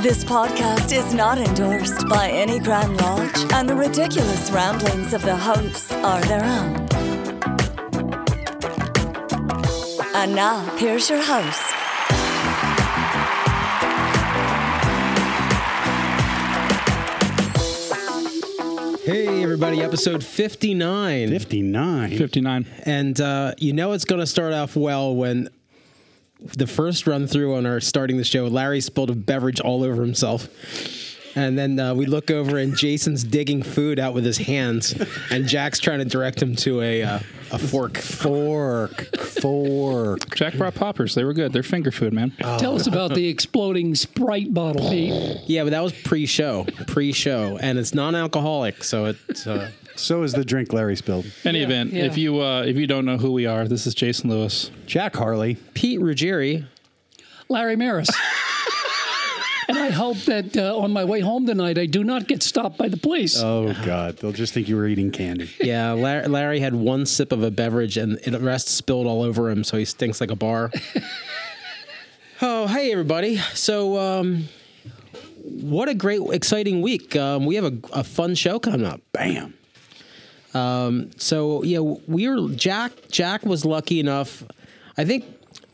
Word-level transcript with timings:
This 0.00 0.22
podcast 0.22 0.92
is 0.96 1.12
not 1.12 1.38
endorsed 1.38 2.08
by 2.08 2.30
any 2.30 2.60
Grand 2.60 2.96
Lodge, 2.98 3.52
and 3.52 3.68
the 3.68 3.74
ridiculous 3.74 4.48
ramblings 4.52 5.12
of 5.12 5.22
the 5.22 5.36
hosts 5.36 5.90
are 5.90 6.20
their 6.20 6.44
own. 6.44 6.86
And 10.14 10.36
now, 10.36 10.60
here's 10.76 11.10
your 11.10 11.20
host. 11.20 11.60
Hey, 19.04 19.42
everybody, 19.42 19.82
episode 19.82 20.22
59. 20.22 21.30
59. 21.30 22.16
59. 22.16 22.66
And 22.84 23.20
uh, 23.20 23.54
you 23.58 23.72
know 23.72 23.90
it's 23.92 24.04
going 24.04 24.20
to 24.20 24.26
start 24.28 24.52
off 24.52 24.76
well 24.76 25.16
when 25.16 25.48
the 26.40 26.66
first 26.66 27.06
run 27.06 27.26
through 27.26 27.54
on 27.56 27.66
our 27.66 27.80
starting 27.80 28.16
the 28.16 28.24
show, 28.24 28.46
Larry 28.46 28.80
spilled 28.80 29.10
a 29.10 29.14
beverage 29.14 29.60
all 29.60 29.82
over 29.82 30.02
himself. 30.02 30.48
And 31.34 31.56
then 31.56 31.78
uh, 31.78 31.94
we 31.94 32.06
look 32.06 32.30
over 32.30 32.58
and 32.58 32.76
Jason's 32.76 33.22
digging 33.22 33.62
food 33.62 34.00
out 34.00 34.12
with 34.12 34.24
his 34.24 34.38
hands, 34.38 34.94
and 35.30 35.46
Jack's 35.46 35.78
trying 35.78 36.00
to 36.00 36.04
direct 36.04 36.42
him 36.42 36.56
to 36.56 36.80
a 36.80 37.02
uh, 37.04 37.20
a 37.52 37.58
fork. 37.58 37.98
Fork. 37.98 39.16
Fork. 39.16 40.34
Jack 40.34 40.56
brought 40.56 40.74
poppers. 40.74 41.14
They 41.14 41.24
were 41.24 41.34
good. 41.34 41.52
They're 41.52 41.62
finger 41.62 41.92
food, 41.92 42.12
man. 42.12 42.32
Tell 42.40 42.74
us 42.74 42.86
about 42.88 43.14
the 43.14 43.28
exploding 43.28 43.94
Sprite 43.94 44.52
bottle, 44.52 44.90
Pete. 44.90 45.38
Yeah, 45.46 45.64
but 45.64 45.70
that 45.70 45.82
was 45.82 45.92
pre-show, 45.92 46.66
pre-show, 46.88 47.58
and 47.60 47.78
it's 47.78 47.94
non-alcoholic, 47.94 48.82
so 48.82 49.04
it's. 49.04 49.46
Uh, 49.46 49.70
So 49.98 50.22
is 50.22 50.32
the 50.32 50.44
drink 50.44 50.72
Larry 50.72 50.96
spilled. 50.96 51.26
Any 51.44 51.58
Yeah, 51.60 51.64
event, 51.66 51.92
yeah. 51.92 52.04
if 52.04 52.16
you 52.16 52.40
uh, 52.40 52.62
if 52.62 52.76
you 52.76 52.86
don't 52.86 53.04
know 53.04 53.18
who 53.18 53.32
we 53.32 53.46
are, 53.46 53.66
this 53.68 53.86
is 53.86 53.94
Jason 53.94 54.30
Lewis. 54.30 54.70
Jack 54.86 55.16
Harley. 55.16 55.56
Pete 55.74 56.00
Ruggieri. 56.00 56.66
Larry 57.48 57.76
Maris. 57.76 58.08
and 59.68 59.78
I 59.78 59.90
hope 59.90 60.18
that 60.26 60.56
uh, 60.56 60.76
on 60.76 60.92
my 60.92 61.04
way 61.04 61.20
home 61.20 61.46
tonight, 61.46 61.78
I 61.78 61.86
do 61.86 62.04
not 62.04 62.26
get 62.28 62.42
stopped 62.42 62.76
by 62.78 62.88
the 62.88 62.96
police. 62.96 63.40
Oh, 63.42 63.74
God. 63.84 64.18
They'll 64.18 64.32
just 64.32 64.52
think 64.54 64.68
you 64.68 64.76
were 64.76 64.86
eating 64.86 65.10
candy. 65.10 65.50
Yeah, 65.60 65.92
Larry, 65.92 66.28
Larry 66.28 66.60
had 66.60 66.74
one 66.74 67.06
sip 67.06 67.32
of 67.32 67.42
a 67.42 67.50
beverage 67.50 67.96
and 67.96 68.18
the 68.18 68.38
rest 68.38 68.68
spilled 68.68 69.06
all 69.06 69.22
over 69.22 69.50
him, 69.50 69.64
so 69.64 69.76
he 69.78 69.84
stinks 69.84 70.20
like 70.20 70.30
a 70.30 70.36
bar. 70.36 70.70
oh, 72.42 72.66
hey 72.66 72.92
everybody! 72.92 73.36
So, 73.54 73.98
um, 73.98 74.48
what 75.42 75.88
a 75.88 75.94
great, 75.94 76.20
exciting 76.32 76.82
week! 76.82 77.16
Um, 77.16 77.46
we 77.46 77.54
have 77.56 77.64
a, 77.64 77.78
a 77.92 78.04
fun 78.04 78.34
show 78.34 78.58
coming 78.58 78.84
up. 78.84 79.00
Bam. 79.12 79.54
Um, 80.54 81.10
so, 81.16 81.62
yeah, 81.62 81.80
we 81.80 82.28
were 82.28 82.48
Jack. 82.50 82.92
Jack 83.10 83.44
was 83.44 83.64
lucky 83.64 84.00
enough. 84.00 84.44
I 84.96 85.04
think 85.04 85.24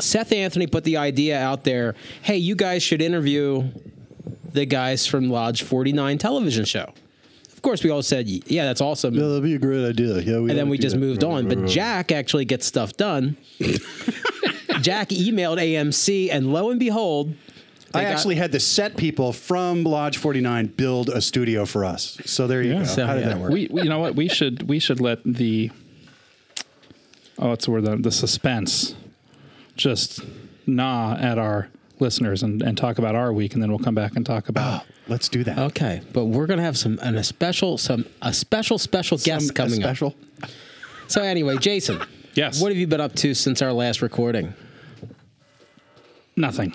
Seth 0.01 0.33
Anthony 0.33 0.67
put 0.67 0.85
the 0.85 0.97
idea 0.97 1.41
out 1.41 1.65
there. 1.65 1.95
Hey, 2.23 2.37
you 2.37 2.55
guys 2.55 2.83
should 2.83 3.01
interview 3.01 3.69
the 4.53 4.67
guys 4.67 5.07
from 5.07 5.31
Lodge 5.31 5.63
Forty 5.63 5.93
Nine 5.93 6.19
television 6.19 6.65
show. 6.65 6.93
Of 7.53 7.63
course, 7.63 7.83
we 7.83 7.91
all 7.91 8.03
said, 8.03 8.29
"Yeah, 8.29 8.65
that's 8.65 8.81
awesome." 8.81 9.15
Yeah, 9.15 9.27
that'd 9.29 9.43
be 9.43 9.55
a 9.55 9.59
great 9.59 9.89
idea. 9.89 10.21
Yeah, 10.21 10.41
we 10.41 10.51
and 10.51 10.59
then 10.59 10.69
we 10.69 10.79
just 10.79 10.97
moved 10.97 11.25
on. 11.25 11.49
But 11.49 11.59
mm-hmm. 11.59 11.67
Jack 11.67 12.13
actually 12.13 12.45
gets 12.45 12.67
stuff 12.67 12.97
done. 12.97 13.37
Jack 14.81 15.09
emailed 15.11 15.59
AMC, 15.59 16.29
and 16.31 16.53
lo 16.53 16.71
and 16.71 16.79
behold, 16.79 17.35
I 17.95 18.03
got- 18.03 18.13
actually 18.13 18.35
had 18.37 18.53
the 18.53 18.61
set 18.61 18.97
people 18.97 19.33
from 19.33 19.85
Lodge 19.85 20.17
49 20.19 20.67
build 20.67 21.09
a 21.09 21.21
studio 21.21 21.65
for 21.65 21.85
us. 21.85 22.19
So 22.25 22.47
there 22.47 22.63
you 22.63 22.75
go. 22.75 22.85
So, 22.85 23.07
How 23.07 23.15
did 23.15 23.23
yeah. 23.23 23.29
that 23.31 23.39
work? 23.39 23.51
We, 23.53 23.69
we- 23.71 23.83
you 23.83 23.89
know 23.89 23.99
what? 24.01 24.15
We 24.15 24.29
should 24.29 24.69
we 24.69 24.79
should 24.79 25.01
let 25.01 25.23
the 25.25 25.71
oh, 27.39 27.49
what's 27.51 27.65
the 27.67 27.71
word? 27.71 27.85
The, 27.85 27.97
the 27.97 28.11
suspense 28.13 28.95
just 29.77 30.21
gnaw 30.67 31.17
at 31.19 31.39
our 31.39 31.69
listeners 32.01 32.43
and, 32.43 32.63
and 32.63 32.77
talk 32.77 32.99
about 32.99 33.15
our 33.15 33.33
week, 33.33 33.55
and 33.55 33.63
then 33.63 33.71
we'll 33.71 33.79
come 33.79 33.95
back 33.95 34.17
and 34.17 34.25
talk 34.27 34.49
about. 34.49 34.83
Oh, 34.83 34.87
let's 35.09 35.29
do 35.29 35.45
that. 35.45 35.59
okay, 35.59 36.01
but 36.13 36.25
we're 36.27 36.47
gonna 36.47 36.63
have 36.63 36.77
some 36.79 36.99
an, 37.03 37.17
a 37.17 37.25
special 37.25 37.77
some 37.79 38.07
a 38.23 38.33
special 38.33 38.79
special 38.79 39.17
guest 39.19 39.47
Some- 39.47 39.51
a 39.51 39.55
coming 39.55 39.81
special. 39.81 40.15
up. 40.43 40.51
So 41.07 41.23
anyway, 41.23 41.59
Jason, 41.59 42.01
Yes. 42.35 42.61
what 42.63 42.71
have 42.73 42.79
you 42.79 42.87
been 42.87 43.01
up 43.01 43.15
to 43.17 43.35
since 43.35 43.61
our 43.63 43.73
last 43.73 44.01
recording? 44.03 44.55
Nothing. 46.37 46.75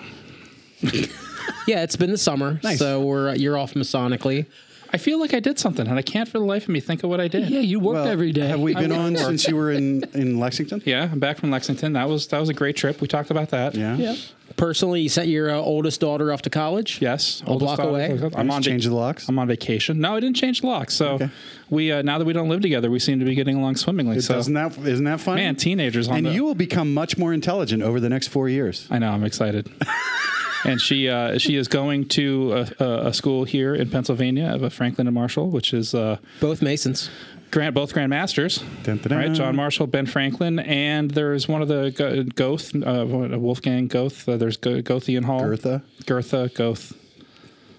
Yeah, 1.66 1.82
it's 1.82 1.96
been 1.96 2.10
the 2.10 2.18
summer, 2.18 2.58
Nice. 2.64 2.78
so 2.78 3.00
we're 3.02 3.34
you're 3.34 3.56
off 3.58 3.74
masonically. 3.74 4.46
I 4.92 4.96
feel 4.96 5.20
like 5.20 5.32
I 5.34 5.38
did 5.40 5.56
something, 5.56 5.86
and 5.86 5.96
I 5.96 6.02
can't 6.02 6.28
for 6.28 6.40
the 6.40 6.44
life 6.44 6.64
of 6.64 6.70
me 6.70 6.80
think 6.80 7.04
of 7.04 7.10
what 7.10 7.20
I 7.20 7.28
did. 7.28 7.48
yeah, 7.48 7.60
you 7.60 7.78
worked 7.78 7.94
Well, 7.94 8.08
every 8.08 8.32
day. 8.32 8.48
Have 8.48 8.58
we 8.60 8.74
been 8.74 8.90
on 8.90 9.14
since 9.16 9.46
you 9.46 9.54
were 9.54 9.70
in, 9.70 10.02
in 10.14 10.40
Lexington? 10.40 10.82
Yeah, 10.84 11.08
I'm 11.12 11.20
back 11.20 11.38
from 11.38 11.50
Lexington. 11.52 11.92
That 11.92 12.08
was 12.08 12.26
that 12.28 12.40
was 12.40 12.48
a 12.48 12.54
great 12.54 12.74
trip. 12.76 13.00
We 13.00 13.06
talked 13.06 13.30
about 13.30 13.50
that. 13.50 13.76
Yeah. 13.76 13.94
Yeah. 13.96 14.16
Personally, 14.56 15.00
you 15.00 15.08
sent 15.08 15.28
your 15.28 15.48
uh, 15.50 15.54
oldest 15.54 16.00
daughter 16.00 16.32
off 16.32 16.42
to 16.42 16.50
college. 16.50 17.00
Yes, 17.00 17.40
A 17.46 17.56
block 17.56 17.76
daughter- 17.76 17.88
away? 17.90 18.30
I'm 18.34 18.50
on 18.50 18.62
Change 18.62 18.84
the 18.86 18.94
locks? 18.94 19.28
I'm 19.28 19.38
on 19.38 19.46
vacation. 19.46 20.00
No, 20.00 20.16
I 20.16 20.20
didn't 20.20 20.36
change 20.36 20.62
the 20.62 20.66
locks. 20.66 20.92
So 20.94 21.10
Okay. 21.14 21.30
we 21.70 21.92
uh, 21.92 22.02
now 22.02 22.18
that 22.18 22.24
we 22.24 22.32
don't 22.32 22.48
live 22.48 22.60
together, 22.60 22.90
we 22.90 22.98
seem 22.98 23.20
to 23.20 23.24
be 23.24 23.36
getting 23.36 23.56
along 23.56 23.76
swimmingly. 23.76 24.16
It 24.16 24.22
so 24.22 24.34
Doesn't 24.34 24.54
that, 24.54 24.76
isn't 24.76 25.04
that 25.04 25.20
fun? 25.20 25.36
man, 25.36 25.54
teenagers 25.54 26.08
on 26.08 26.16
and 26.16 26.26
the. 26.26 26.32
you 26.32 26.42
will 26.44 26.56
become 26.56 26.92
much 26.92 27.16
more 27.16 27.32
intelligent 27.32 27.82
over 27.84 28.00
the 28.00 28.08
next 28.08 28.26
four 28.28 28.48
years. 28.48 28.88
I 28.90 28.98
know. 28.98 29.10
I'm 29.12 29.22
excited. 29.24 29.70
and 30.64 30.80
she 30.80 31.08
uh, 31.08 31.38
she 31.38 31.56
is 31.56 31.68
going 31.68 32.06
to 32.08 32.52
a, 32.52 32.84
a, 32.84 33.06
a 33.08 33.12
school 33.14 33.44
here 33.44 33.74
in 33.74 33.90
Pennsylvania 33.90 34.46
of 34.54 34.62
a 34.62 34.70
Franklin 34.70 35.06
and 35.06 35.14
Marshall, 35.14 35.50
which 35.50 35.72
is 35.74 35.94
uh, 35.94 36.18
Both 36.40 36.62
Masons. 36.62 37.10
Grant 37.50 37.74
both 37.74 37.92
Grand 37.92 38.10
Masters, 38.10 38.58
Dun, 38.84 38.98
dun, 38.98 39.08
dun. 39.08 39.18
right? 39.18 39.32
John 39.32 39.56
Marshall, 39.56 39.88
Ben 39.88 40.06
Franklin, 40.06 40.60
and 40.60 41.10
there's 41.10 41.48
one 41.48 41.62
of 41.62 41.66
the 41.66 41.90
Go- 41.90 42.22
Goth, 42.22 42.72
uh, 42.76 43.04
Wolfgang 43.08 43.88
Goth. 43.88 44.28
Uh, 44.28 44.36
there's 44.36 44.56
Go- 44.56 44.80
Gothian 44.82 45.24
Hall, 45.24 45.40
Goethe? 45.40 45.82
Goethe, 46.06 46.54
Goth. 46.54 46.92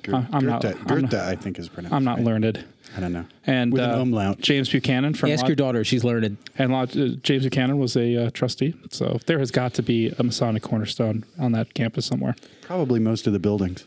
Goethe, 0.03 0.25
I'm 0.33 0.45
not- 0.45 0.61
Goethe, 0.61 0.75
I'm 0.91 1.01
not- 1.03 1.13
I 1.13 1.35
think 1.37 1.57
is 1.57 1.69
pronounced. 1.69 1.95
I'm 1.95 2.03
not 2.03 2.17
right? 2.17 2.25
learned. 2.25 2.65
I 2.96 3.00
don't 3.00 3.13
know. 3.13 3.25
And 3.47 3.72
With 3.72 3.81
an 3.81 3.90
uh, 3.91 4.02
umlaut. 4.02 4.40
James 4.41 4.69
Buchanan 4.69 5.13
from 5.13 5.31
Ask 5.31 5.44
Lod- 5.44 5.50
your 5.50 5.56
daughter; 5.56 5.84
she's 5.84 6.03
learned. 6.03 6.38
and 6.57 6.72
Lod- 6.72 6.97
uh, 6.97 7.07
James 7.24 7.44
Buchanan 7.44 7.78
was 7.79 7.96
a 7.96 8.25
uh, 8.25 8.29
trustee. 8.31 8.74
So 8.90 9.19
there 9.25 9.40
has 9.40 9.52
got 9.52 9.74
to 9.75 9.84
be 9.84 10.13
a 10.19 10.24
Masonic 10.24 10.63
cornerstone 10.63 11.24
on 11.40 11.53
that 11.53 11.74
campus 11.74 12.06
somewhere. 12.06 12.35
Probably 12.62 13.00
most 13.00 13.28
of 13.28 13.34
the 13.34 13.40
buildings. 13.40 13.85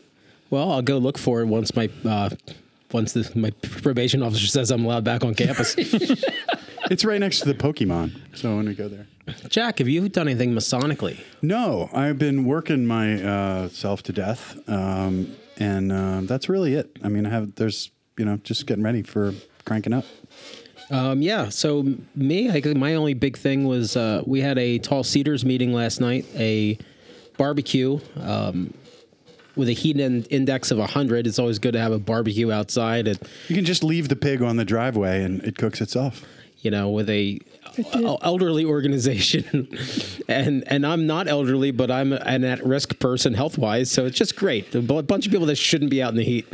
Well, 0.49 0.71
I'll 0.71 0.81
go 0.81 0.97
look 0.97 1.17
for 1.17 1.41
it 1.41 1.45
once 1.45 1.75
my 1.75 1.89
uh, 2.03 2.29
once 2.91 3.13
the, 3.13 3.31
my 3.35 3.51
probation 3.61 4.23
officer 4.23 4.47
says 4.47 4.71
I'm 4.71 4.85
allowed 4.85 5.03
back 5.03 5.23
on 5.23 5.35
campus. 5.35 5.75
It's 6.91 7.03
right 7.03 7.19
next 7.19 7.39
to 7.39 7.45
the 7.51 7.55
Pokemon. 7.55 8.11
So 8.37 8.57
when 8.57 8.67
we 8.67 8.75
go 8.75 8.87
there. 8.87 9.07
Jack, 9.49 9.79
have 9.79 9.87
you 9.87 10.07
done 10.07 10.27
anything 10.27 10.51
masonically? 10.51 11.19
No, 11.41 11.89
I've 11.91 12.19
been 12.19 12.45
working 12.45 12.85
myself 12.85 14.03
to 14.03 14.13
death, 14.13 14.57
um, 14.69 15.35
and 15.57 15.91
uh, 15.91 16.21
that's 16.25 16.47
really 16.47 16.75
it. 16.75 16.95
I 17.03 17.09
mean, 17.09 17.25
I 17.25 17.29
have 17.29 17.55
there's 17.55 17.89
you 18.17 18.25
know 18.25 18.37
just 18.37 18.65
getting 18.67 18.83
ready 18.83 19.01
for 19.03 19.33
cranking 19.65 19.93
up. 19.93 20.05
Um, 20.91 21.21
yeah. 21.21 21.49
So 21.49 21.95
me, 22.15 22.49
I, 22.49 22.61
think 22.61 22.77
my 22.77 22.93
only 22.93 23.15
big 23.15 23.37
thing 23.37 23.65
was 23.65 23.97
uh, 23.97 24.21
we 24.27 24.41
had 24.41 24.57
a 24.59 24.77
Tall 24.77 25.03
Cedars 25.03 25.43
meeting 25.43 25.73
last 25.73 25.99
night, 25.99 26.25
a 26.35 26.77
barbecue 27.37 27.99
um, 28.21 28.71
with 29.55 29.67
a 29.67 29.71
heat 29.73 29.99
in- 29.99 30.25
index 30.25 30.69
of 30.69 30.77
100. 30.77 31.25
It's 31.25 31.39
always 31.39 31.57
good 31.57 31.73
to 31.73 31.79
have 31.79 31.91
a 31.91 31.97
barbecue 31.97 32.51
outside, 32.51 33.07
and 33.07 33.17
You 33.47 33.55
can 33.55 33.65
just 33.65 33.83
leave 33.83 34.09
the 34.09 34.15
pig 34.15 34.43
on 34.43 34.57
the 34.57 34.65
driveway 34.65 35.23
and 35.23 35.43
it 35.43 35.57
cooks 35.57 35.81
itself. 35.81 36.23
you 36.59 36.69
know, 36.69 36.89
with 36.89 37.09
a 37.09 37.39
elderly 38.21 38.65
organization, 38.65 39.69
and 40.27 40.63
and 40.67 40.85
I'm 40.85 41.07
not 41.07 41.27
elderly, 41.27 41.71
but 41.71 41.91
I'm 41.91 42.13
an 42.13 42.43
at 42.43 42.65
risk 42.65 42.99
person 42.99 43.33
health 43.33 43.57
wise, 43.57 43.91
so 43.91 44.05
it's 44.05 44.17
just 44.17 44.35
great. 44.35 44.73
A 44.75 44.81
bunch 44.81 45.25
of 45.25 45.31
people 45.31 45.47
that 45.47 45.55
shouldn't 45.55 45.91
be 45.91 46.01
out 46.01 46.11
in 46.11 46.17
the 46.17 46.23
heat, 46.23 46.47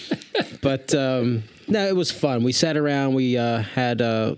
but 0.62 0.94
um, 0.94 1.44
no, 1.66 1.86
it 1.86 1.96
was 1.96 2.10
fun. 2.10 2.42
We 2.42 2.52
sat 2.52 2.76
around, 2.76 3.14
we 3.14 3.36
uh, 3.36 3.62
had 3.62 4.00
uh, 4.00 4.36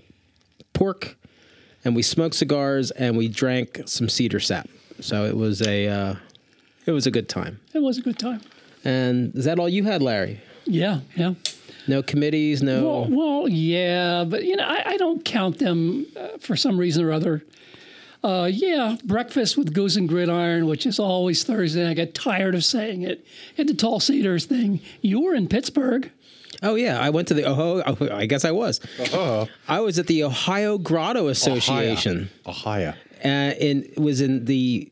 pork, 0.73 1.15
and 1.83 1.95
we 1.95 2.01
smoked 2.01 2.35
cigars, 2.35 2.91
and 2.91 3.17
we 3.17 3.27
drank 3.27 3.81
some 3.85 4.09
cedar 4.09 4.39
sap. 4.39 4.69
So 4.99 5.25
it 5.25 5.35
was 5.35 5.61
a 5.61 5.87
uh, 5.87 6.15
it 6.85 6.91
was 6.91 7.07
a 7.07 7.11
good 7.11 7.29
time. 7.29 7.59
It 7.73 7.79
was 7.79 7.97
a 7.97 8.01
good 8.01 8.19
time. 8.19 8.41
And 8.83 9.35
is 9.35 9.45
that 9.45 9.59
all 9.59 9.69
you 9.69 9.83
had, 9.83 10.01
Larry? 10.01 10.41
Yeah, 10.65 11.01
yeah. 11.15 11.33
No 11.87 12.03
committees, 12.03 12.61
no. 12.61 12.83
Well, 12.83 13.07
well, 13.09 13.47
yeah, 13.49 14.23
but 14.27 14.43
you 14.43 14.55
know, 14.55 14.65
I, 14.65 14.91
I 14.91 14.97
don't 14.97 15.23
count 15.25 15.57
them 15.59 16.05
uh, 16.17 16.37
for 16.39 16.55
some 16.55 16.77
reason 16.77 17.03
or 17.03 17.11
other. 17.11 17.43
Uh, 18.23 18.47
yeah, 18.51 18.97
breakfast 19.03 19.57
with 19.57 19.73
Goose 19.73 19.95
and 19.95 20.07
Gridiron, 20.07 20.67
which 20.67 20.85
is 20.85 20.99
always 20.99 21.43
Thursday. 21.43 21.87
I 21.89 21.95
get 21.95 22.13
tired 22.13 22.53
of 22.53 22.63
saying 22.63 23.01
it. 23.01 23.25
And 23.57 23.67
the 23.67 23.73
Tall 23.73 23.99
Cedars 23.99 24.45
thing. 24.45 24.79
You 25.01 25.21
were 25.21 25.33
in 25.33 25.47
Pittsburgh. 25.47 26.11
Oh 26.61 26.75
yeah, 26.75 26.99
I 26.99 27.09
went 27.09 27.27
to 27.29 27.33
the 27.33 27.49
Ohio. 27.49 27.81
oh, 27.87 28.15
I 28.15 28.27
guess 28.27 28.45
I 28.45 28.51
was. 28.51 28.79
I 29.67 29.79
was 29.79 29.97
at 29.97 30.05
the 30.05 30.23
Ohio 30.23 30.77
Grotto 30.77 31.27
Association, 31.29 32.29
Ohio. 32.45 32.89
uh, 33.23 33.27
and 33.27 33.83
it 33.85 33.99
was 33.99 34.21
in 34.21 34.45
the. 34.45 34.91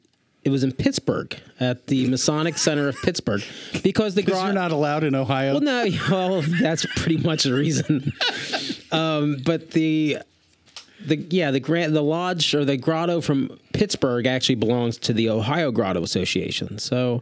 It 0.49 0.51
was 0.51 0.63
in 0.63 0.71
Pittsburgh 0.71 1.39
at 1.59 1.85
the 1.85 2.07
Masonic 2.07 2.57
Center 2.57 2.87
of 2.87 2.95
Pittsburgh 3.03 3.43
because 3.83 4.15
the 4.15 4.23
grotto. 4.23 4.45
you're 4.45 4.53
not 4.55 4.71
allowed 4.71 5.03
in 5.03 5.13
Ohio. 5.13 5.53
Well, 5.53 5.61
no, 5.61 5.85
well, 6.09 6.41
that's 6.41 6.87
pretty 6.95 7.17
much 7.17 7.43
the 7.43 7.53
reason. 7.53 8.11
um, 8.91 9.37
but 9.45 9.69
the 9.69 10.17
the 11.05 11.17
yeah 11.29 11.51
the 11.51 11.59
grant 11.59 11.93
the 11.93 12.01
lodge 12.01 12.55
or 12.55 12.65
the 12.65 12.77
grotto 12.77 13.21
from 13.21 13.59
Pittsburgh 13.73 14.25
actually 14.25 14.55
belongs 14.55 14.97
to 14.97 15.13
the 15.13 15.29
Ohio 15.29 15.69
Grotto 15.69 16.01
Association. 16.01 16.79
So 16.79 17.21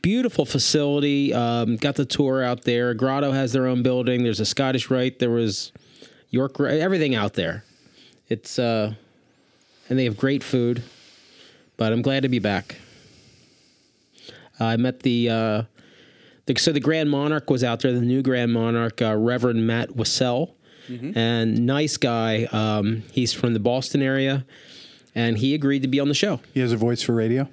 beautiful 0.00 0.44
facility. 0.44 1.34
Um, 1.34 1.78
got 1.78 1.96
the 1.96 2.04
tour 2.04 2.44
out 2.44 2.62
there. 2.62 2.94
Grotto 2.94 3.32
has 3.32 3.52
their 3.52 3.66
own 3.66 3.82
building. 3.82 4.22
There's 4.22 4.38
a 4.38 4.46
Scottish 4.46 4.88
Rite. 4.88 5.18
There 5.18 5.30
was 5.30 5.72
York. 6.30 6.60
Everything 6.60 7.16
out 7.16 7.34
there. 7.34 7.64
It's 8.28 8.56
uh, 8.56 8.94
and 9.88 9.98
they 9.98 10.04
have 10.04 10.16
great 10.16 10.44
food. 10.44 10.84
But 11.80 11.94
I'm 11.94 12.02
glad 12.02 12.24
to 12.24 12.28
be 12.28 12.40
back. 12.40 12.76
I 14.60 14.76
met 14.76 15.00
the. 15.00 15.30
Uh, 15.30 15.62
the, 16.44 16.54
so 16.58 16.72
the 16.72 16.80
Grand 16.80 17.10
Monarch 17.10 17.48
was 17.48 17.64
out 17.64 17.80
there, 17.80 17.90
the 17.90 18.02
new 18.02 18.20
Grand 18.20 18.52
Monarch, 18.52 19.00
uh, 19.00 19.16
Reverend 19.16 19.66
Matt 19.66 19.88
Wassell, 19.88 20.50
and 21.16 21.64
nice 21.64 21.96
guy. 21.96 22.44
Um, 22.52 23.04
he's 23.12 23.32
from 23.32 23.54
the 23.54 23.60
Boston 23.60 24.02
area, 24.02 24.44
and 25.14 25.38
he 25.38 25.54
agreed 25.54 25.80
to 25.80 25.88
be 25.88 26.00
on 26.00 26.08
the 26.08 26.14
show. 26.14 26.40
He 26.52 26.60
has 26.60 26.70
a 26.70 26.76
voice 26.76 27.00
for 27.00 27.14
radio. 27.14 27.48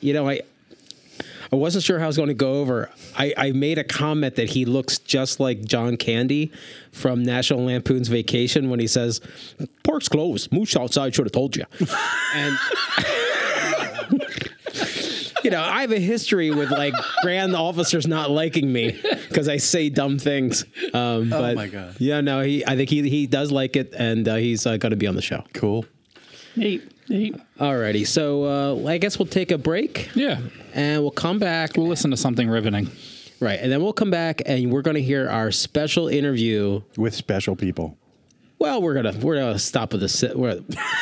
You 0.00 0.12
know, 0.12 0.28
I 0.28 0.42
I 1.52 1.56
wasn't 1.56 1.84
sure 1.84 1.98
how 1.98 2.04
I 2.04 2.06
was 2.06 2.16
going 2.16 2.28
to 2.28 2.34
go 2.34 2.54
over. 2.54 2.90
I, 3.16 3.34
I 3.36 3.52
made 3.52 3.76
a 3.76 3.84
comment 3.84 4.36
that 4.36 4.48
he 4.50 4.64
looks 4.64 4.98
just 4.98 5.38
like 5.38 5.62
John 5.62 5.98
Candy 5.98 6.50
from 6.92 7.22
National 7.22 7.66
Lampoon's 7.66 8.08
Vacation 8.08 8.70
when 8.70 8.80
he 8.80 8.86
says, 8.86 9.20
"Park's 9.82 10.08
closed. 10.08 10.50
Moose 10.50 10.74
outside 10.76 11.14
should 11.14 11.26
have 11.26 11.32
told 11.32 11.54
you." 11.54 11.64
and 12.34 12.58
you 15.44 15.50
know, 15.50 15.60
I 15.60 15.82
have 15.82 15.92
a 15.92 15.98
history 15.98 16.50
with 16.50 16.70
like 16.70 16.94
grand 17.20 17.54
officers 17.54 18.06
not 18.06 18.30
liking 18.30 18.72
me 18.72 18.98
because 19.28 19.48
I 19.48 19.58
say 19.58 19.90
dumb 19.90 20.18
things. 20.18 20.64
Um, 20.94 21.28
but 21.28 21.56
my 21.56 21.66
God. 21.66 21.96
Yeah, 21.98 22.22
no, 22.22 22.40
he. 22.40 22.64
I 22.66 22.76
think 22.76 22.88
he 22.88 23.08
he 23.08 23.26
does 23.26 23.52
like 23.52 23.76
it, 23.76 23.92
and 23.92 24.26
uh, 24.26 24.36
he's 24.36 24.66
uh, 24.66 24.78
going 24.78 24.90
to 24.90 24.96
be 24.96 25.06
on 25.06 25.16
the 25.16 25.22
show. 25.22 25.44
Cool. 25.52 25.84
Neat, 26.56 26.90
neat. 27.08 27.36
Alrighty, 27.58 28.06
so 28.06 28.44
uh, 28.84 28.88
I 28.88 28.98
guess 28.98 29.18
we'll 29.18 29.26
take 29.26 29.50
a 29.50 29.58
break 29.58 30.10
Yeah. 30.14 30.40
and 30.74 31.02
we'll 31.02 31.10
come 31.10 31.38
back. 31.38 31.76
We'll 31.76 31.88
listen 31.88 32.10
to 32.10 32.16
something 32.16 32.48
riveting. 32.48 32.90
Right, 33.40 33.58
and 33.60 33.72
then 33.72 33.82
we'll 33.82 33.92
come 33.92 34.10
back 34.10 34.42
and 34.46 34.70
we're 34.70 34.82
going 34.82 34.94
to 34.94 35.02
hear 35.02 35.28
our 35.28 35.50
special 35.50 36.06
interview. 36.08 36.82
With 36.96 37.14
special 37.14 37.56
people. 37.56 37.96
Well, 38.60 38.80
we're 38.80 38.94
gonna 38.94 39.12
we're 39.18 39.34
gonna 39.40 39.58
stop 39.58 39.90
with 39.90 40.02
this. 40.02 40.22
We're, 40.22 40.60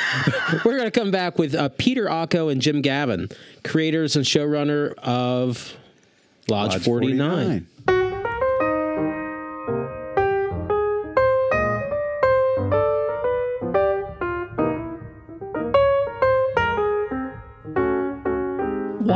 we're 0.65 0.79
gonna 0.79 0.91
come 0.91 1.11
back 1.11 1.39
with 1.39 1.55
uh, 1.55 1.69
Peter 1.77 2.07
Ocko 2.07 2.51
and 2.51 2.63
Jim 2.63 2.81
Gavin, 2.81 3.29
creators 3.65 4.17
and 4.17 4.25
showrunner 4.25 4.95
of 5.03 5.77
Lodge, 6.49 6.73
Lodge 6.73 6.83
49. 6.85 7.19
49. 7.19 7.67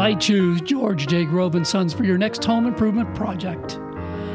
Why 0.04 0.12
choose 0.12 0.60
George 0.60 1.06
J. 1.06 1.24
Grove 1.24 1.54
and 1.54 1.66
Sons 1.66 1.94
for 1.94 2.04
your 2.04 2.18
next 2.18 2.44
home 2.44 2.66
improvement 2.66 3.14
project? 3.14 3.78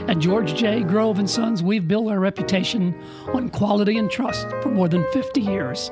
At 0.07 0.17
George 0.17 0.55
J. 0.55 0.81
Grove 0.81 1.19
and 1.19 1.29
Sons, 1.29 1.61
we've 1.61 1.87
built 1.87 2.09
our 2.09 2.19
reputation 2.19 2.99
on 3.35 3.49
quality 3.49 3.99
and 3.99 4.09
trust 4.09 4.49
for 4.63 4.69
more 4.69 4.89
than 4.89 5.05
50 5.13 5.41
years. 5.41 5.91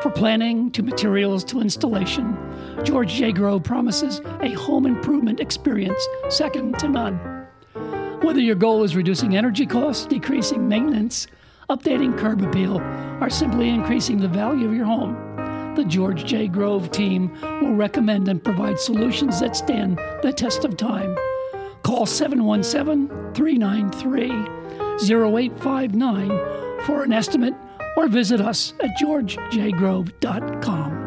For 0.00 0.08
planning 0.08 0.70
to 0.70 0.82
materials 0.82 1.44
to 1.44 1.60
installation, 1.60 2.38
George 2.84 3.12
J. 3.12 3.32
Grove 3.32 3.62
promises 3.62 4.22
a 4.40 4.52
home 4.52 4.86
improvement 4.86 5.40
experience 5.40 6.02
second 6.30 6.78
to 6.78 6.88
none. 6.88 7.18
Whether 8.22 8.40
your 8.40 8.56
goal 8.56 8.82
is 8.82 8.96
reducing 8.96 9.36
energy 9.36 9.66
costs, 9.66 10.06
decreasing 10.06 10.66
maintenance, 10.66 11.26
updating 11.68 12.16
curb 12.16 12.40
appeal, 12.40 12.80
or 13.20 13.28
simply 13.28 13.68
increasing 13.68 14.22
the 14.22 14.28
value 14.28 14.66
of 14.66 14.74
your 14.74 14.86
home, 14.86 15.31
the 15.76 15.84
George 15.84 16.24
J. 16.24 16.48
Grove 16.48 16.90
team 16.90 17.38
will 17.60 17.74
recommend 17.74 18.28
and 18.28 18.42
provide 18.42 18.78
solutions 18.78 19.40
that 19.40 19.56
stand 19.56 19.98
the 20.22 20.32
test 20.32 20.64
of 20.64 20.76
time. 20.76 21.16
Call 21.82 22.06
717 22.06 23.34
393 23.34 24.30
0859 25.00 26.28
for 26.86 27.02
an 27.02 27.12
estimate 27.12 27.54
or 27.96 28.08
visit 28.08 28.40
us 28.40 28.72
at 28.80 28.96
georgejgrove.com. 28.98 31.01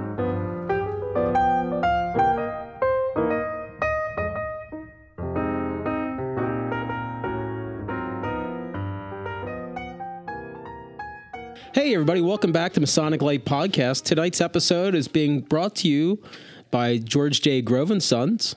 Hey, 11.75 11.93
everybody, 11.93 12.21
welcome 12.21 12.53
back 12.53 12.71
to 12.71 12.79
Masonic 12.79 13.21
Light 13.21 13.43
Podcast. 13.43 14.05
Tonight's 14.05 14.39
episode 14.39 14.95
is 14.95 15.09
being 15.09 15.41
brought 15.41 15.75
to 15.75 15.89
you 15.89 16.23
by 16.71 16.99
George 16.99 17.41
J. 17.41 17.61
Grove 17.61 17.91
and 17.91 18.01
Sons, 18.01 18.55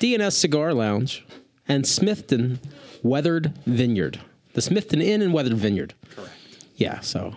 DNS 0.00 0.32
Cigar 0.32 0.74
Lounge, 0.74 1.24
and 1.68 1.84
Smithton 1.84 2.58
Weathered 3.04 3.56
Vineyard. 3.66 4.18
The 4.54 4.62
Smithton 4.62 5.00
Inn 5.00 5.22
and 5.22 5.32
Weathered 5.32 5.58
Vineyard. 5.58 5.94
Correct. 6.10 6.32
Yeah, 6.74 6.98
so, 6.98 7.36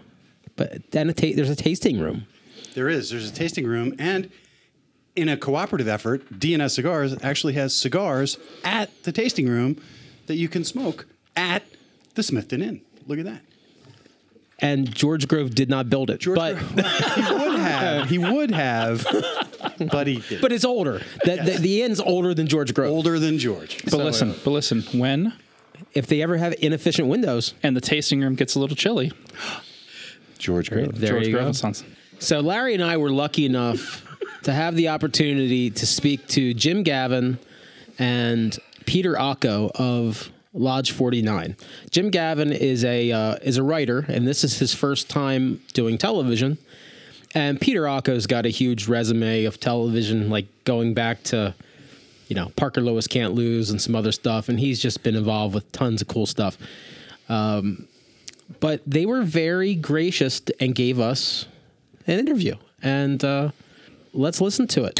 but 0.55 0.89
then 0.89 1.11
a 1.11 1.13
ta- 1.13 1.35
there's 1.35 1.51
a 1.51 1.55
tasting 1.55 1.99
room. 1.99 2.25
There 2.73 2.89
is. 2.89 3.11
There's 3.11 3.29
a 3.29 3.33
tasting 3.33 3.67
room. 3.67 3.93
And 3.99 4.31
in 5.15 5.29
a 5.29 5.37
cooperative 5.37 5.87
effort, 5.87 6.27
DNS 6.39 6.71
Cigars 6.71 7.15
actually 7.21 7.53
has 7.53 7.77
cigars 7.77 8.39
at 8.63 9.03
the 9.03 9.11
tasting 9.11 9.47
room 9.47 9.79
that 10.25 10.37
you 10.37 10.49
can 10.49 10.63
smoke 10.63 11.05
at 11.35 11.61
the 12.15 12.23
Smithton 12.23 12.63
Inn. 12.63 12.81
Look 13.05 13.19
at 13.19 13.25
that. 13.25 13.41
And 14.59 14.93
George 14.93 15.27
Grove 15.27 15.53
did 15.55 15.69
not 15.69 15.89
build 15.89 16.09
it, 16.09 16.19
George 16.21 16.37
but 16.37 16.57
he 16.57 17.33
would 17.33 17.59
have. 17.59 18.09
He 18.09 18.17
would 18.17 18.51
have, 18.51 19.05
but 19.91 20.07
he 20.07 20.17
did. 20.29 20.41
but 20.41 20.51
it's 20.51 20.63
older. 20.63 21.01
The, 21.25 21.35
the, 21.43 21.57
the 21.59 21.81
inn's 21.83 21.99
older 21.99 22.33
than 22.33 22.47
George 22.47 22.73
Grove. 22.73 22.91
older 22.91 23.19
than 23.19 23.39
George. 23.39 23.83
But 23.85 23.97
listen, 23.97 24.35
but 24.43 24.51
listen, 24.51 24.83
when 24.97 25.33
If 25.93 26.07
they 26.07 26.21
ever 26.21 26.37
have 26.37 26.53
inefficient 26.59 27.07
windows, 27.07 27.53
and 27.63 27.75
the 27.75 27.81
tasting 27.81 28.21
room 28.21 28.35
gets 28.35 28.55
a 28.55 28.59
little 28.59 28.75
chilly, 28.75 29.11
George 30.37 30.69
Grove. 30.69 30.99
there 30.99 31.13
George 31.13 31.27
you 31.27 31.33
Grove 31.33 31.61
go. 31.61 31.71
So 32.19 32.39
Larry 32.39 32.73
and 32.73 32.83
I 32.83 32.97
were 32.97 33.11
lucky 33.11 33.45
enough 33.45 34.05
to 34.43 34.53
have 34.53 34.75
the 34.75 34.89
opportunity 34.89 35.69
to 35.71 35.85
speak 35.85 36.27
to 36.29 36.53
Jim 36.53 36.83
Gavin 36.83 37.39
and 37.99 38.57
Peter 38.85 39.13
Ocko 39.13 39.71
of 39.71 40.29
Lodge 40.53 40.91
49. 40.91 41.55
Jim 41.89 42.09
Gavin 42.09 42.51
is 42.51 42.85
a 42.85 43.11
uh, 43.11 43.35
is 43.41 43.57
a 43.57 43.63
writer, 43.63 44.05
and 44.07 44.27
this 44.27 44.43
is 44.43 44.59
his 44.59 44.73
first 44.73 45.09
time 45.09 45.61
doing 45.73 45.97
television. 45.97 46.57
And 47.35 47.59
Peter 47.59 47.87
Ocko's 47.87 48.27
got 48.27 48.45
a 48.45 48.49
huge 48.49 48.87
resume 48.87 49.45
of 49.45 49.59
television, 49.59 50.29
like 50.29 50.45
going 50.65 50.93
back 50.93 51.23
to, 51.23 51.55
you 52.27 52.35
know, 52.35 52.51
Parker 52.55 52.81
Lewis 52.81 53.07
Can't 53.07 53.33
Lose 53.33 53.71
and 53.71 53.81
some 53.81 53.95
other 53.95 54.11
stuff. 54.11 54.49
And 54.49 54.59
he's 54.59 54.79
just 54.79 55.01
been 55.01 55.15
involved 55.15 55.55
with 55.55 55.71
tons 55.71 56.01
of 56.01 56.07
cool 56.07 56.27
stuff. 56.27 56.57
Um, 57.29 57.87
but 58.59 58.81
they 58.85 59.07
were 59.07 59.23
very 59.23 59.73
gracious 59.73 60.41
and 60.59 60.75
gave 60.75 60.99
us 60.99 61.47
an 62.05 62.19
interview. 62.19 62.55
And 62.83 63.23
uh, 63.23 63.49
let's 64.13 64.39
listen 64.39 64.67
to 64.67 64.83
it. 64.83 64.99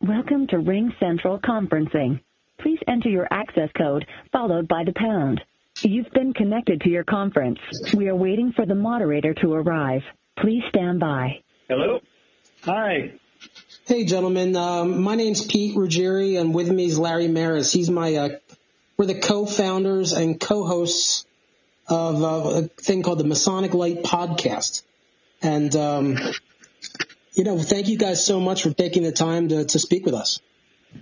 Welcome 0.00 0.46
to 0.46 0.56
RingCentral 0.56 1.42
Conferencing. 1.42 2.20
Please 2.62 2.78
enter 2.86 3.08
your 3.08 3.26
access 3.30 3.70
code 3.76 4.04
followed 4.32 4.68
by 4.68 4.84
the 4.84 4.92
pound. 4.92 5.40
You've 5.82 6.10
been 6.12 6.32
connected 6.34 6.82
to 6.82 6.90
your 6.90 7.04
conference. 7.04 7.58
We 7.94 8.08
are 8.08 8.16
waiting 8.16 8.52
for 8.54 8.66
the 8.66 8.74
moderator 8.74 9.32
to 9.34 9.52
arrive. 9.52 10.02
Please 10.38 10.62
stand 10.68 11.00
by. 11.00 11.42
Hello? 11.68 12.00
Hi. 12.64 13.12
Hey, 13.86 14.04
gentlemen. 14.04 14.54
Um, 14.56 15.02
my 15.02 15.14
name's 15.14 15.46
Pete 15.46 15.74
Ruggieri, 15.74 16.38
and 16.38 16.54
with 16.54 16.70
me 16.70 16.86
is 16.86 16.98
Larry 16.98 17.28
Maris. 17.28 17.72
He's 17.72 17.88
my, 17.88 18.14
uh, 18.16 18.28
we're 18.98 19.06
the 19.06 19.20
co-founders 19.20 20.12
and 20.12 20.38
co-hosts 20.38 21.24
of 21.88 22.22
uh, 22.22 22.50
a 22.50 22.62
thing 22.68 23.02
called 23.02 23.18
the 23.18 23.24
Masonic 23.24 23.72
Light 23.72 24.02
Podcast. 24.02 24.82
And, 25.42 25.74
um, 25.74 26.18
you 27.32 27.44
know, 27.44 27.58
thank 27.58 27.88
you 27.88 27.96
guys 27.96 28.24
so 28.24 28.38
much 28.40 28.62
for 28.62 28.70
taking 28.70 29.02
the 29.02 29.12
time 29.12 29.48
to, 29.48 29.64
to 29.64 29.78
speak 29.78 30.04
with 30.04 30.14
us. 30.14 30.40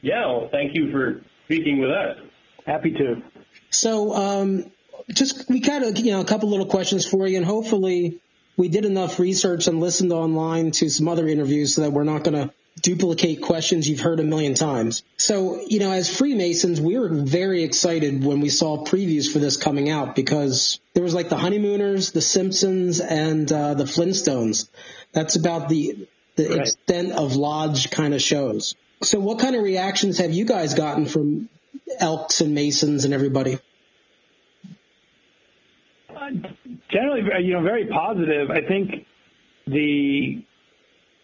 Yeah, 0.03 0.27
well, 0.27 0.49
thank 0.53 0.77
you 0.77 0.93
for 0.93 1.23
speaking 1.49 1.81
with 1.81 1.90
us. 1.90 2.19
Happy 2.67 2.90
to. 2.93 3.23
So, 3.71 4.14
um, 4.14 4.71
just 5.11 5.49
we 5.49 5.61
got 5.61 5.83
a 5.83 5.93
you 5.93 6.12
know 6.12 6.21
a 6.21 6.25
couple 6.25 6.50
little 6.50 6.67
questions 6.67 7.07
for 7.07 7.26
you, 7.26 7.38
and 7.38 7.47
hopefully, 7.47 8.21
we 8.59 8.69
did 8.69 8.85
enough 8.85 9.19
research 9.19 9.67
and 9.67 9.81
listened 9.81 10.12
online 10.12 10.73
to 10.73 10.90
some 10.90 11.09
other 11.09 11.26
interviews 11.26 11.75
so 11.75 11.81
that 11.81 11.90
we're 11.93 12.05
not 12.05 12.23
going 12.23 12.49
to 12.49 12.52
duplicate 12.83 13.40
questions 13.43 13.88
you've 13.88 14.00
heard 14.00 14.21
a 14.21 14.23
million 14.23 14.55
times. 14.55 15.02
So, 15.17 15.61
you 15.67 15.81
know, 15.81 15.90
as 15.90 16.14
Freemasons, 16.14 16.81
we 16.81 16.99
were 16.99 17.09
very 17.09 17.62
excited 17.64 18.23
when 18.23 18.40
we 18.40 18.50
saw 18.50 18.85
previews 18.85 19.33
for 19.33 19.38
this 19.40 19.57
coming 19.57 19.88
out 19.90 20.14
because 20.14 20.78
there 20.95 21.02
was 21.02 21.14
like 21.14 21.28
the 21.28 21.37
Honeymooners, 21.38 22.12
the 22.12 22.21
Simpsons, 22.21 23.00
and 23.00 23.50
uh, 23.50 23.75
the 23.75 23.85
Flintstones. 23.85 24.69
That's 25.12 25.37
about 25.37 25.69
the 25.71 26.07
the 26.37 26.50
Right. 26.50 26.59
extent 26.61 27.12
of 27.12 27.35
lodge 27.35 27.90
kind 27.90 28.14
of 28.14 28.23
shows. 28.23 28.76
So, 29.02 29.21
what 29.21 29.38
kind 29.38 29.55
of 29.55 29.62
reactions 29.62 30.19
have 30.19 30.33
you 30.33 30.45
guys 30.45 30.75
gotten 30.75 31.07
from 31.07 31.49
Elks 32.00 32.40
and 32.40 32.55
Masons 32.55 33.05
and 33.05 33.14
everybody? 33.14 33.59
generally, 36.90 37.23
you 37.45 37.55
know, 37.55 37.62
very 37.62 37.87
positive. 37.87 38.50
I 38.50 38.61
think 38.67 39.07
the, 39.67 40.43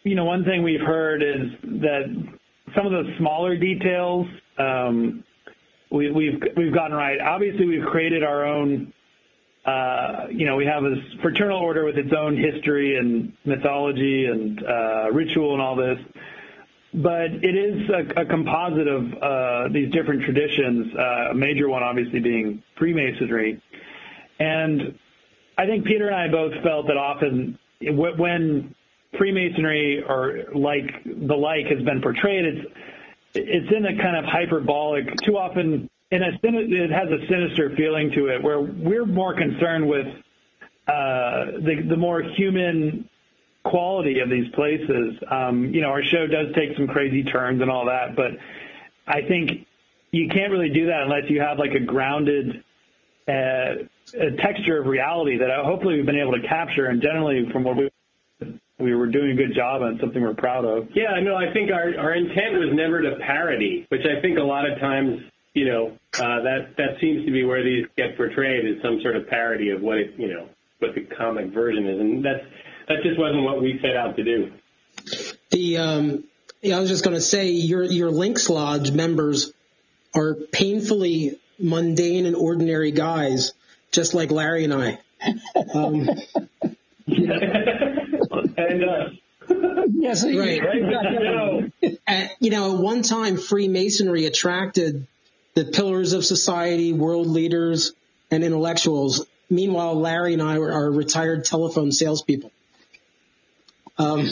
you 0.02 0.14
know, 0.14 0.24
one 0.24 0.44
thing 0.44 0.62
we've 0.62 0.80
heard 0.80 1.22
is 1.22 1.50
that 1.80 2.34
some 2.76 2.86
of 2.86 2.92
the 2.92 3.14
smaller 3.18 3.56
details 3.56 4.26
um, 4.58 5.24
we, 5.90 6.10
we've 6.10 6.42
we've 6.56 6.74
gotten 6.74 6.96
right. 6.96 7.20
Obviously, 7.20 7.66
we've 7.66 7.86
created 7.86 8.22
our 8.22 8.44
own. 8.44 8.92
Uh, 9.64 10.26
you 10.30 10.44
know, 10.44 10.56
we 10.56 10.66
have 10.66 10.84
a 10.84 10.94
fraternal 11.22 11.58
order 11.58 11.86
with 11.86 11.96
its 11.96 12.12
own 12.12 12.36
history 12.36 12.98
and 12.98 13.32
mythology 13.46 14.26
and 14.26 14.62
uh, 14.62 15.10
ritual 15.10 15.54
and 15.54 15.62
all 15.62 15.74
this. 15.74 15.98
But 16.94 17.32
it 17.42 17.56
is 17.56 17.90
a, 17.90 18.20
a 18.20 18.24
composite 18.24 18.86
of 18.86 19.14
uh, 19.14 19.68
these 19.72 19.90
different 19.90 20.22
traditions. 20.22 20.94
Uh, 20.96 21.30
a 21.32 21.34
major 21.34 21.68
one, 21.68 21.82
obviously, 21.82 22.20
being 22.20 22.62
Freemasonry. 22.78 23.60
And 24.38 24.96
I 25.58 25.66
think 25.66 25.86
Peter 25.86 26.06
and 26.06 26.14
I 26.14 26.28
both 26.28 26.52
felt 26.62 26.86
that 26.86 26.96
often 26.96 27.58
when 27.80 28.74
Freemasonry 29.18 30.02
or 30.02 30.44
like 30.54 31.02
the 31.04 31.34
like 31.34 31.66
has 31.66 31.82
been 31.82 32.00
portrayed, 32.00 32.44
it's 32.44 32.66
it's 33.34 33.72
in 33.76 33.84
a 33.86 33.96
kind 34.00 34.16
of 34.16 34.24
hyperbolic. 34.24 35.16
Too 35.24 35.36
often, 35.36 35.90
in 36.10 36.22
a 36.22 36.30
it 36.42 36.90
has 36.90 37.08
a 37.10 37.26
sinister 37.28 37.74
feeling 37.76 38.12
to 38.12 38.28
it, 38.28 38.42
where 38.42 38.60
we're 38.60 39.06
more 39.06 39.34
concerned 39.34 39.88
with 39.88 40.06
uh, 40.86 41.58
the 41.58 41.84
the 41.88 41.96
more 41.96 42.22
human 42.22 43.08
quality 43.64 44.20
of 44.20 44.28
these 44.28 44.48
places. 44.54 45.14
Um, 45.30 45.72
you 45.74 45.80
know, 45.80 45.88
our 45.88 46.02
show 46.02 46.26
does 46.26 46.54
take 46.54 46.76
some 46.76 46.86
crazy 46.86 47.24
turns 47.24 47.60
and 47.62 47.70
all 47.70 47.86
that, 47.86 48.14
but 48.14 48.32
I 49.06 49.22
think 49.22 49.66
you 50.10 50.28
can't 50.28 50.52
really 50.52 50.70
do 50.70 50.86
that 50.86 51.02
unless 51.02 51.28
you 51.28 51.40
have 51.40 51.58
like 51.58 51.72
a 51.72 51.80
grounded 51.80 52.62
uh, 53.26 53.88
a 54.20 54.30
texture 54.36 54.78
of 54.78 54.86
reality 54.86 55.38
that 55.38 55.50
uh, 55.50 55.64
hopefully 55.64 55.96
we've 55.96 56.06
been 56.06 56.20
able 56.20 56.32
to 56.32 56.46
capture. 56.46 56.86
And 56.86 57.00
generally, 57.00 57.48
from 57.52 57.64
what 57.64 57.76
we 57.76 57.90
we 58.78 58.94
were 58.94 59.06
doing 59.06 59.30
a 59.30 59.34
good 59.34 59.54
job 59.54 59.82
on 59.82 59.98
something 60.00 60.20
we're 60.20 60.34
proud 60.34 60.64
of. 60.64 60.88
Yeah, 60.94 61.18
no, 61.22 61.36
I 61.36 61.52
think 61.52 61.70
our, 61.70 61.96
our 61.98 62.14
intent 62.14 62.58
was 62.58 62.70
never 62.72 63.00
to 63.02 63.16
parody, 63.24 63.86
which 63.88 64.02
I 64.02 64.20
think 64.20 64.38
a 64.38 64.42
lot 64.42 64.68
of 64.68 64.78
times, 64.80 65.20
you 65.54 65.66
know, 65.66 65.96
uh, 66.18 66.42
that 66.42 66.74
that 66.76 67.00
seems 67.00 67.24
to 67.24 67.32
be 67.32 67.44
where 67.44 67.62
these 67.62 67.86
get 67.96 68.16
portrayed 68.16 68.66
is 68.66 68.82
some 68.82 69.00
sort 69.02 69.16
of 69.16 69.28
parody 69.28 69.70
of 69.70 69.80
what 69.80 69.98
it, 69.98 70.14
you 70.18 70.28
know, 70.28 70.48
what 70.80 70.94
the 70.94 71.02
comic 71.16 71.52
version 71.54 71.86
is, 71.86 72.00
and 72.00 72.24
that's 72.24 72.44
that 72.88 73.02
just 73.02 73.18
wasn't 73.18 73.42
what 73.44 73.60
we 73.60 73.78
set 73.82 73.96
out 73.96 74.16
to 74.16 74.24
do. 74.24 74.52
The 75.50 75.76
um, 75.78 76.24
yeah, 76.62 76.76
I 76.76 76.80
was 76.80 76.88
just 76.90 77.04
going 77.04 77.14
to 77.16 77.20
say 77.20 77.50
your 77.50 77.82
your 77.84 78.10
Lynx 78.10 78.48
Lodge 78.48 78.90
members 78.92 79.52
are 80.14 80.34
painfully 80.52 81.38
mundane 81.58 82.26
and 82.26 82.36
ordinary 82.36 82.90
guys, 82.92 83.52
just 83.90 84.14
like 84.14 84.30
Larry 84.30 84.64
and 84.64 84.74
I. 84.74 84.98
Um, 85.74 86.08
and 87.06 88.84
uh, 88.84 89.08
Yes, 89.94 90.22
he- 90.22 90.38
Right. 90.38 90.60
no, 90.62 91.70
at, 92.06 92.30
you 92.40 92.50
know, 92.50 92.74
at 92.74 92.80
one 92.80 93.02
time, 93.02 93.36
Freemasonry 93.36 94.26
attracted 94.26 95.06
the 95.54 95.64
pillars 95.64 96.12
of 96.12 96.24
society, 96.24 96.92
world 96.92 97.26
leaders, 97.26 97.92
and 98.30 98.42
intellectuals. 98.44 99.26
Meanwhile, 99.50 100.00
Larry 100.00 100.32
and 100.32 100.42
I 100.42 100.56
are, 100.56 100.72
are 100.72 100.90
retired 100.90 101.44
telephone 101.44 101.92
salespeople. 101.92 102.50
Um, 103.98 104.26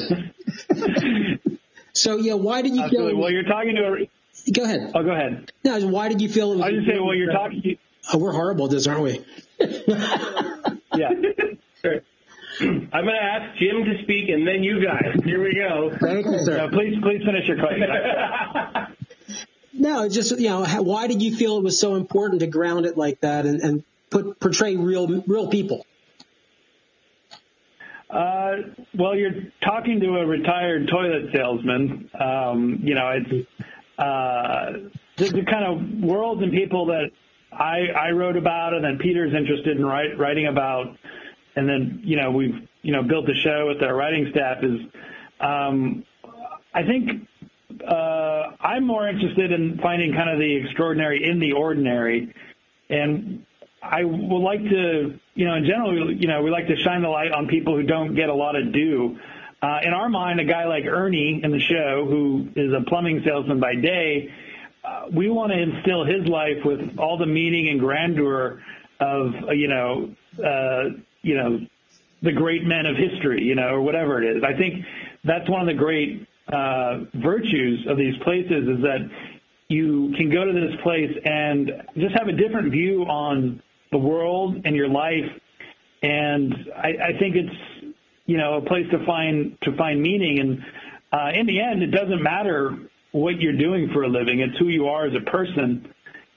so 1.92 2.16
yeah, 2.16 2.35
why 2.35 2.62
did 2.62 2.75
you 2.75 2.83
Absolutely. 2.83 3.12
feel? 3.12 3.21
Well, 3.21 3.31
you're 3.31 3.42
talking 3.45 3.76
to 3.76 3.83
a. 4.04 4.50
Go 4.52 4.64
ahead. 4.64 4.90
Oh, 4.95 5.02
go 5.02 5.11
ahead. 5.12 5.52
No, 5.64 5.81
why 5.88 6.09
did 6.09 6.21
you 6.21 6.28
feel 6.28 6.52
it 6.52 6.57
was? 6.57 6.64
I 6.64 6.71
just 6.73 6.87
saying. 6.87 7.04
Well, 7.04 7.14
you're 7.14 7.33
talking. 7.33 7.78
Oh, 8.12 8.19
we're 8.19 8.33
horrible 8.33 8.64
at 8.64 8.71
this, 8.73 8.87
aren't 8.87 9.02
we? 9.02 9.25
Yeah. 10.95 11.09
Sure. 11.81 12.00
I'm 12.61 12.90
going 12.90 13.07
to 13.07 13.23
ask 13.23 13.59
Jim 13.59 13.85
to 13.85 14.02
speak, 14.02 14.28
and 14.28 14.47
then 14.47 14.62
you 14.62 14.85
guys. 14.85 15.19
Here 15.25 15.42
we 15.42 15.54
go. 15.54 15.90
Thank 16.00 16.26
you, 16.26 16.38
sir. 16.45 16.69
please, 16.71 16.97
please 17.02 17.23
finish 17.25 17.49
your 17.49 17.57
question. 17.59 17.88
No, 19.73 20.07
just 20.09 20.38
you 20.38 20.49
know, 20.50 20.64
why 20.83 21.07
did 21.07 21.23
you 21.23 21.35
feel 21.35 21.57
it 21.57 21.64
was 21.64 21.78
so 21.78 21.95
important 21.95 22.40
to 22.40 22.47
ground 22.47 22.85
it 22.85 22.99
like 22.99 23.21
that 23.23 23.47
and, 23.47 23.61
and 23.62 23.85
put 24.11 24.38
portray 24.38 24.76
real 24.76 25.23
real 25.26 25.49
people? 25.49 25.87
Uh, 28.12 28.57
well, 28.95 29.16
you're 29.16 29.33
talking 29.62 29.99
to 30.00 30.19
a 30.19 30.26
retired 30.26 30.87
toilet 30.88 31.31
salesman. 31.35 32.11
Um, 32.21 32.81
you 32.83 32.95
know, 32.95 33.09
it's 33.09 33.49
uh, 33.99 34.73
the, 35.16 35.45
kind 35.50 35.64
of 35.64 36.04
worlds 36.04 36.42
and 36.42 36.52
people 36.52 36.87
that 36.87 37.11
I, 37.50 37.87
I 37.87 38.11
wrote 38.11 38.37
about, 38.37 38.75
and 38.75 38.85
then 38.85 38.99
Peter's 38.99 39.33
interested 39.33 39.78
in 39.78 39.87
write, 39.87 40.19
writing 40.19 40.47
about, 40.47 40.95
and 41.57 41.66
then 41.66 42.02
you 42.04 42.16
know 42.16 42.31
we've 42.31 42.69
you 42.83 42.92
know 42.92 43.02
built 43.02 43.25
the 43.25 43.35
show 43.35 43.69
with 43.69 43.83
our 43.83 43.95
writing 43.95 44.28
staff. 44.31 44.62
Is 44.62 44.78
um, 45.40 46.04
I 46.75 46.83
think 46.83 47.28
uh, 47.87 48.42
I'm 48.61 48.87
more 48.87 49.09
interested 49.09 49.52
in 49.52 49.78
finding 49.78 50.12
kind 50.12 50.28
of 50.28 50.38
the 50.38 50.57
extraordinary 50.57 51.25
in 51.25 51.38
the 51.38 51.52
ordinary, 51.52 52.35
and 52.90 53.47
I 53.83 54.05
would 54.05 54.39
like 54.39 54.62
to, 54.62 55.19
you 55.35 55.47
know, 55.47 55.55
in 55.57 55.65
general, 55.65 56.12
you 56.12 56.29
know, 56.29 56.43
we 56.43 56.51
like 56.51 56.69
to 56.69 56.77
shine 56.77 57.03
the 57.03 57.09
light 57.09 57.33
on 57.33 57.49
people 57.49 57.77
who 57.77 57.83
don't 57.83 58.15
get 58.15 58.29
a 58.29 58.35
lot 58.35 58.55
of 58.55 58.73
due. 58.73 59.19
Uh, 59.61 59.81
in 59.83 59.93
our 59.93 60.09
mind, 60.09 60.41
a 60.41 60.45
guy 60.45 60.67
like 60.67 60.85
Ernie 60.87 61.41
in 61.43 61.51
the 61.51 61.61
show, 61.61 62.07
who 62.09 62.49
is 62.55 62.73
a 62.73 62.85
plumbing 62.89 63.23
salesman 63.25 63.59
by 63.61 63.75
day, 63.75 64.33
uh, 64.85 65.07
we 65.12 65.29
want 65.29 65.53
to 65.53 65.59
instill 65.59 66.05
his 66.05 66.27
life 66.29 66.65
with 66.65 66.99
all 66.99 67.19
the 67.19 67.27
meaning 67.27 67.69
and 67.69 67.81
grandeur 67.81 68.62
of, 69.01 69.35
uh, 69.49 69.53
you 69.53 69.69
know, 69.69 70.15
uh, 70.39 70.99
you 71.23 71.37
know, 71.37 71.61
the 72.23 72.33
great 72.33 72.65
men 72.65 72.87
of 72.87 72.97
history, 72.97 73.43
you 73.43 73.55
know, 73.55 73.69
or 73.69 73.81
whatever 73.81 74.23
it 74.23 74.37
is. 74.37 74.43
I 74.45 74.57
think 74.57 74.85
that's 75.25 75.49
one 75.49 75.61
of 75.61 75.67
the 75.67 75.75
great 75.75 76.27
uh, 76.49 77.01
virtues 77.15 77.87
of 77.89 77.97
these 77.97 78.15
places 78.23 78.69
is 78.69 78.83
that 78.83 79.09
you 79.69 80.12
can 80.17 80.31
go 80.31 80.45
to 80.45 80.53
this 80.53 80.81
place 80.83 81.11
and 81.25 81.71
just 81.97 82.15
have 82.17 82.29
a 82.29 82.33
different 82.33 82.71
view 82.71 83.03
on 83.05 83.62
the 83.93 83.99
world 83.99 84.57
and 84.65 84.75
your 84.75 84.89
life. 84.89 85.31
And 86.03 86.55
I, 86.77 86.89
I 86.89 87.19
think 87.21 87.37
it's, 87.37 87.95
you 88.27 88.37
know, 88.37 88.55
a 88.55 88.63
place 88.63 88.87
to 88.91 89.05
find 89.07 89.57
to 89.63 89.77
find 89.77 90.03
meaning. 90.03 90.41
And 90.41 90.59
uh, 91.13 91.39
in 91.39 91.47
the 91.47 91.61
end, 91.61 91.83
it 91.83 91.93
doesn't 91.93 92.23
matter 92.23 92.77
what 93.13 93.41
you're 93.41 93.57
doing 93.57 93.91
for 93.93 94.03
a 94.03 94.09
living; 94.09 94.41
it's 94.41 94.59
who 94.59 94.69
you 94.69 94.87
are 94.87 95.07
as 95.07 95.13
a 95.15 95.31
person. 95.31 95.95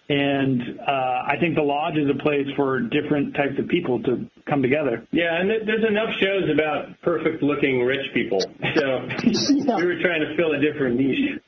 And 0.08 0.80
uh, 0.80 0.92
I 1.28 1.36
think 1.40 1.56
the 1.56 1.64
lodge 1.64 1.98
is 1.98 2.08
a 2.10 2.22
place 2.22 2.46
for 2.56 2.80
different 2.80 3.34
types 3.34 3.58
of 3.58 3.68
people 3.68 4.04
to 4.04 4.30
come 4.48 4.62
together. 4.62 5.08
Yeah, 5.12 5.40
and 5.40 5.50
there's 5.50 5.84
enough 5.84 6.10
shows 6.20 6.48
about 6.54 7.02
perfect-looking 7.02 7.82
rich 7.82 8.14
people, 8.14 8.40
so 8.40 9.08
we 9.26 9.86
were 9.86 10.00
trying 10.02 10.22
to 10.22 10.36
fill 10.38 10.52
a 10.52 10.60
different 10.60 11.00
niche. 11.00 11.40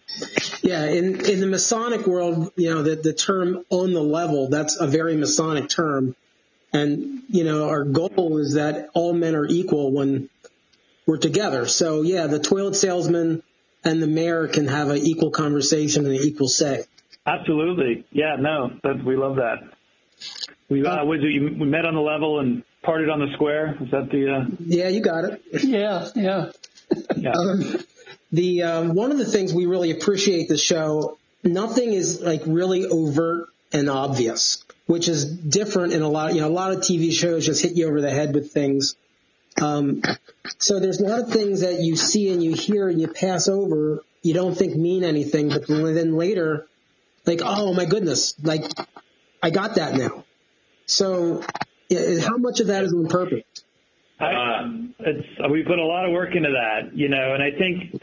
Yeah, 0.64 0.86
in 0.86 1.24
in 1.26 1.40
the 1.40 1.46
Masonic 1.46 2.08
world, 2.08 2.52
you 2.56 2.74
know, 2.74 2.82
the 2.82 2.96
the 2.96 3.14
term 3.14 3.64
"on 3.70 3.94
the 3.94 4.02
level" 4.02 4.50
that's 4.50 4.76
a 4.80 4.88
very 4.88 5.16
Masonic 5.16 5.70
term, 5.70 6.16
and 6.74 7.22
you 7.30 7.44
know, 7.44 7.70
our 7.70 7.84
goal 7.84 8.40
is 8.40 8.56
that 8.56 8.90
all 8.96 9.14
men 9.14 9.36
are 9.36 9.46
equal 9.46 9.92
when 9.92 10.30
we're 11.06 11.18
together. 11.18 11.68
So 11.68 12.02
yeah, 12.02 12.26
the 12.26 12.40
toilet 12.40 12.76
salesman 12.76 13.44
and 13.84 14.02
the 14.02 14.08
mayor 14.08 14.48
can 14.48 14.68
have 14.68 14.90
an 14.90 14.98
equal 14.98 15.30
conversation 15.30 16.06
and 16.06 16.16
an 16.16 16.22
equal 16.22 16.48
say. 16.48 16.86
Absolutely. 17.28 18.06
Yeah, 18.12 18.38
no, 18.40 18.72
that, 18.84 19.04
we 19.04 19.18
love 19.18 19.36
that. 19.36 19.58
We, 20.70 20.86
uh, 20.86 21.04
was 21.06 21.20
it, 21.22 21.28
you, 21.28 21.56
we 21.60 21.66
met 21.66 21.86
on 21.86 21.94
the 21.94 22.02
level 22.02 22.40
and 22.40 22.64
partied 22.84 23.12
on 23.12 23.20
the 23.20 23.32
square. 23.34 23.78
Is 23.82 23.92
that 23.92 24.10
the, 24.10 24.34
uh, 24.34 24.56
Yeah, 24.60 24.88
you 24.88 25.02
got 25.02 25.26
it. 25.26 25.42
Yeah, 25.64 26.08
yeah. 26.16 26.52
yeah. 27.16 27.34
The 28.32 28.64
um, 28.64 28.94
one 28.94 29.12
of 29.12 29.18
the 29.18 29.26
things 29.26 29.54
we 29.54 29.68
really 29.68 29.92
appreciate 29.92 30.50
the 30.50 30.58
show, 30.58 31.18
nothing 31.46 31.94
is 31.94 32.20
like 32.22 32.42
really 32.46 32.86
overt 32.86 33.48
and 33.72 33.90
obvious, 33.90 34.66
which 34.86 35.08
is 35.08 35.24
different 35.24 35.94
in 35.94 36.02
a 36.02 36.10
lot. 36.10 36.36
You 36.36 36.42
know, 36.42 36.48
a 36.48 36.50
lot 36.50 36.74
of 36.74 36.80
TV 36.80 37.14
shows 37.14 37.46
just 37.46 37.62
hit 37.62 37.78
you 37.78 37.88
over 37.88 38.02
the 38.02 38.12
head 38.12 38.34
with 38.34 38.52
things. 38.52 38.96
Um, 39.62 40.02
so 40.58 40.82
there's 40.82 41.00
a 41.00 41.06
lot 41.06 41.22
of 41.22 41.30
things 41.30 41.62
that 41.62 41.80
you 41.80 41.96
see 41.96 42.32
and 42.34 42.44
you 42.44 42.54
hear 42.54 42.90
and 42.90 43.00
you 43.00 43.08
pass 43.08 43.48
over. 43.48 44.04
You 44.24 44.34
don't 44.34 44.56
think 44.56 44.76
mean 44.76 45.06
anything, 45.06 45.48
but 45.48 45.68
then 45.68 46.18
later, 46.18 46.68
like, 47.28 47.42
oh 47.44 47.74
my 47.74 47.86
goodness, 47.86 48.36
like 48.42 48.64
I 49.42 49.50
got 49.50 49.76
that 49.76 49.96
now. 49.96 50.26
So, 50.86 51.44
yeah, 51.90 52.22
how 52.22 52.38
much 52.38 52.60
of 52.60 52.68
that 52.68 52.84
is 52.84 52.94
on 52.94 53.08
purpose? 53.08 53.44
I, 54.20 54.26
uh, 54.26 54.68
it's 55.00 55.28
we 55.52 55.64
put 55.64 55.78
a 55.80 55.86
lot 55.86 56.06
of 56.06 56.12
work 56.12 56.36
into 56.36 56.50
that, 56.50 56.96
you 56.98 57.10
know, 57.10 57.34
and 57.34 57.44
I 57.44 57.52
think 57.52 58.02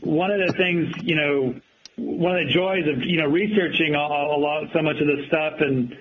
one 0.00 0.30
of 0.30 0.40
the 0.46 0.52
things, 0.54 0.94
you 1.02 1.16
know, 1.16 1.60
one 1.96 2.38
of 2.38 2.46
the 2.46 2.52
joys 2.52 2.86
of 2.88 3.04
you 3.04 3.18
know 3.18 3.26
researching 3.26 3.94
a, 3.94 3.98
a 3.98 4.38
lot 4.38 4.64
so 4.72 4.82
much 4.82 4.96
of 4.96 5.06
this 5.06 5.26
stuff 5.26 5.54
and 5.60 5.94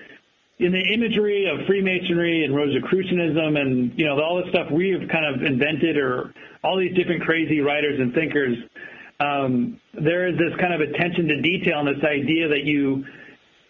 in 0.59 0.71
the 0.71 0.93
imagery 0.93 1.49
of 1.49 1.65
Freemasonry 1.65 2.45
and 2.45 2.55
Rosicrucianism 2.55 3.57
and 3.57 3.97
you 3.97 4.05
know 4.05 4.21
all 4.21 4.41
the 4.43 4.49
stuff 4.51 4.71
we 4.71 4.89
have 4.91 5.09
kind 5.09 5.25
of 5.25 5.43
invented 5.43 5.97
or 5.97 6.33
all 6.63 6.77
these 6.77 6.95
different 6.95 7.23
crazy 7.23 7.59
writers 7.59 7.99
and 7.99 8.13
thinkers, 8.13 8.57
um, 9.21 9.79
there 9.93 10.27
is 10.27 10.37
this 10.37 10.59
kind 10.59 10.73
of 10.73 10.81
attention 10.81 11.27
to 11.27 11.41
detail 11.41 11.79
and 11.79 11.87
this 11.87 12.03
idea 12.03 12.47
that 12.47 12.63
you, 12.63 13.05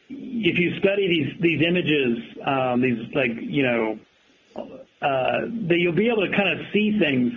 if 0.10 0.58
you 0.58 0.80
study 0.80 1.08
these 1.08 1.42
these 1.42 1.62
images, 1.68 2.18
um, 2.46 2.82
these 2.82 3.14
like 3.14 3.32
you 3.40 3.64
know, 3.64 4.00
uh, 5.02 5.42
that 5.68 5.78
you'll 5.78 5.96
be 5.96 6.08
able 6.08 6.26
to 6.26 6.36
kind 6.36 6.60
of 6.60 6.68
see 6.72 6.98
things 7.00 7.34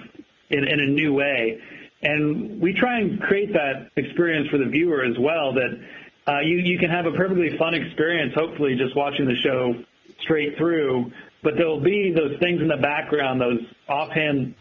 in, 0.50 0.64
in 0.64 0.80
a 0.80 0.86
new 0.86 1.12
way. 1.12 1.60
And 2.02 2.60
we 2.60 2.74
try 2.74 3.00
and 3.00 3.20
create 3.20 3.52
that 3.54 3.90
experience 3.96 4.48
for 4.50 4.58
the 4.58 4.66
viewer 4.66 5.04
as 5.04 5.18
well 5.18 5.54
that 5.54 5.80
uh, 6.26 6.40
you, 6.40 6.58
you 6.58 6.78
can 6.78 6.90
have 6.90 7.06
a 7.06 7.12
perfectly 7.12 7.56
fun 7.56 7.74
experience, 7.74 8.34
hopefully, 8.34 8.76
just 8.76 8.94
watching 8.94 9.26
the 9.26 9.36
show 9.36 9.74
straight 10.20 10.56
through. 10.58 11.10
But 11.42 11.56
there 11.56 11.66
will 11.66 11.80
be 11.80 12.12
those 12.14 12.38
things 12.40 12.60
in 12.60 12.68
the 12.68 12.76
background, 12.76 13.40
those 13.40 13.60
offhand 13.88 14.54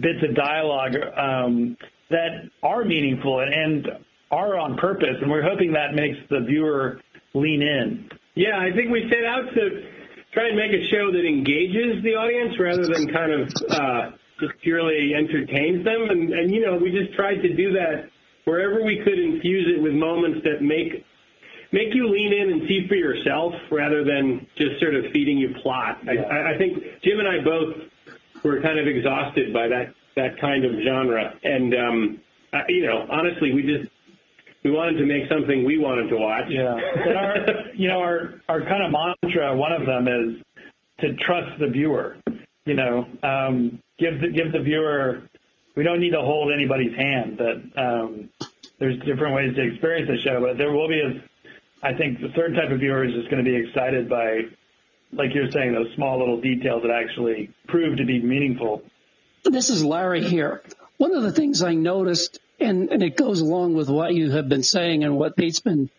bits 0.00 0.22
of 0.22 0.34
dialogue 0.34 0.96
um, 1.16 1.76
that 2.10 2.50
are 2.62 2.84
meaningful 2.84 3.40
and, 3.40 3.54
and 3.54 3.88
are 4.30 4.58
on 4.58 4.76
purpose. 4.76 5.16
And 5.20 5.30
we're 5.30 5.42
hoping 5.48 5.72
that 5.72 5.94
makes 5.94 6.18
the 6.28 6.40
viewer 6.40 7.00
lean 7.34 7.62
in. 7.62 8.10
Yeah, 8.34 8.58
I 8.58 8.72
think 8.74 8.90
we 8.90 9.08
set 9.08 9.24
out 9.24 9.52
to 9.54 9.86
try 10.32 10.48
and 10.48 10.56
make 10.56 10.72
a 10.72 10.84
show 10.88 11.12
that 11.12 11.24
engages 11.24 12.02
the 12.02 12.14
audience 12.14 12.58
rather 12.58 12.86
than 12.86 13.12
kind 13.12 13.32
of 13.32 13.52
uh, 13.70 14.10
just 14.40 14.60
purely 14.62 15.14
entertains 15.14 15.84
them. 15.84 16.10
And, 16.10 16.32
and, 16.32 16.52
you 16.52 16.66
know, 16.66 16.76
we 16.76 16.90
just 16.90 17.14
tried 17.14 17.36
to 17.42 17.54
do 17.54 17.72
that 17.72 18.10
wherever 18.44 18.82
we 18.84 19.00
could 19.04 19.18
infuse 19.18 19.72
it 19.76 19.82
with 19.82 19.92
moments 19.94 20.40
that 20.44 20.62
make 20.62 21.04
make 21.72 21.92
you 21.92 22.08
lean 22.08 22.32
in 22.32 22.52
and 22.52 22.68
see 22.68 22.86
for 22.86 22.94
yourself 22.94 23.52
rather 23.72 24.04
than 24.04 24.46
just 24.56 24.78
sort 24.78 24.94
of 24.94 25.10
feeding 25.12 25.38
you 25.38 25.52
plot. 25.60 25.98
I, 26.06 26.54
I 26.54 26.58
think 26.58 26.78
Jim 27.02 27.18
and 27.18 27.26
I 27.26 27.42
both 27.42 27.74
were 28.44 28.60
kind 28.62 28.78
of 28.78 28.86
exhausted 28.86 29.52
by 29.52 29.66
that 29.68 29.92
that 30.16 30.40
kind 30.40 30.64
of 30.64 30.72
genre, 30.84 31.34
and 31.42 31.74
um, 31.74 32.20
I, 32.52 32.58
you 32.68 32.86
know, 32.86 33.06
honestly, 33.10 33.52
we 33.52 33.62
just 33.62 33.90
we 34.64 34.70
wanted 34.70 34.98
to 34.98 35.06
make 35.06 35.28
something 35.28 35.64
we 35.64 35.78
wanted 35.78 36.08
to 36.08 36.16
watch. 36.16 36.44
Yeah, 36.48 36.74
and 36.74 37.16
our 37.16 37.36
you 37.74 37.88
know 37.88 37.98
our 38.00 38.40
our 38.48 38.60
kind 38.60 38.84
of 38.84 38.92
mantra, 38.92 39.56
one 39.56 39.72
of 39.72 39.86
them 39.86 40.08
is 40.08 40.42
to 41.00 41.14
trust 41.24 41.58
the 41.60 41.68
viewer. 41.68 42.16
You 42.64 42.74
know, 42.74 43.06
um, 43.22 43.78
give 43.98 44.20
the 44.20 44.28
give 44.28 44.52
the 44.52 44.60
viewer. 44.60 45.22
We 45.76 45.82
don't 45.82 46.00
need 46.00 46.12
to 46.12 46.20
hold 46.20 46.52
anybody's 46.52 46.96
hand. 46.96 47.38
That 47.38 47.82
um, 47.82 48.30
there's 48.78 48.98
different 49.00 49.34
ways 49.34 49.54
to 49.56 49.62
experience 49.62 50.08
the 50.08 50.18
show, 50.22 50.40
but 50.40 50.56
there 50.58 50.72
will 50.72 50.88
be 50.88 51.00
a. 51.00 51.22
I 51.86 51.92
think 51.92 52.18
a 52.20 52.32
certain 52.34 52.56
type 52.56 52.70
of 52.70 52.78
viewer 52.80 53.04
is 53.04 53.12
just 53.12 53.30
going 53.30 53.44
to 53.44 53.50
be 53.50 53.54
excited 53.54 54.08
by, 54.08 54.40
like 55.12 55.34
you're 55.34 55.50
saying, 55.50 55.74
those 55.74 55.92
small 55.96 56.18
little 56.18 56.40
details 56.40 56.80
that 56.82 56.90
actually 56.90 57.50
prove 57.68 57.98
to 57.98 58.06
be 58.06 58.22
meaningful. 58.22 58.82
This 59.44 59.68
is 59.68 59.84
Larry 59.84 60.24
here. 60.24 60.62
One 60.96 61.14
of 61.14 61.22
the 61.22 61.32
things 61.32 61.62
I 61.62 61.74
noticed, 61.74 62.38
and, 62.58 62.90
and 62.90 63.02
it 63.02 63.16
goes 63.16 63.40
along 63.40 63.74
with 63.74 63.90
what 63.90 64.14
you 64.14 64.30
have 64.30 64.48
been 64.48 64.62
saying 64.62 65.04
and 65.04 65.18
what 65.18 65.36
Pete's 65.36 65.60
been 65.60 65.90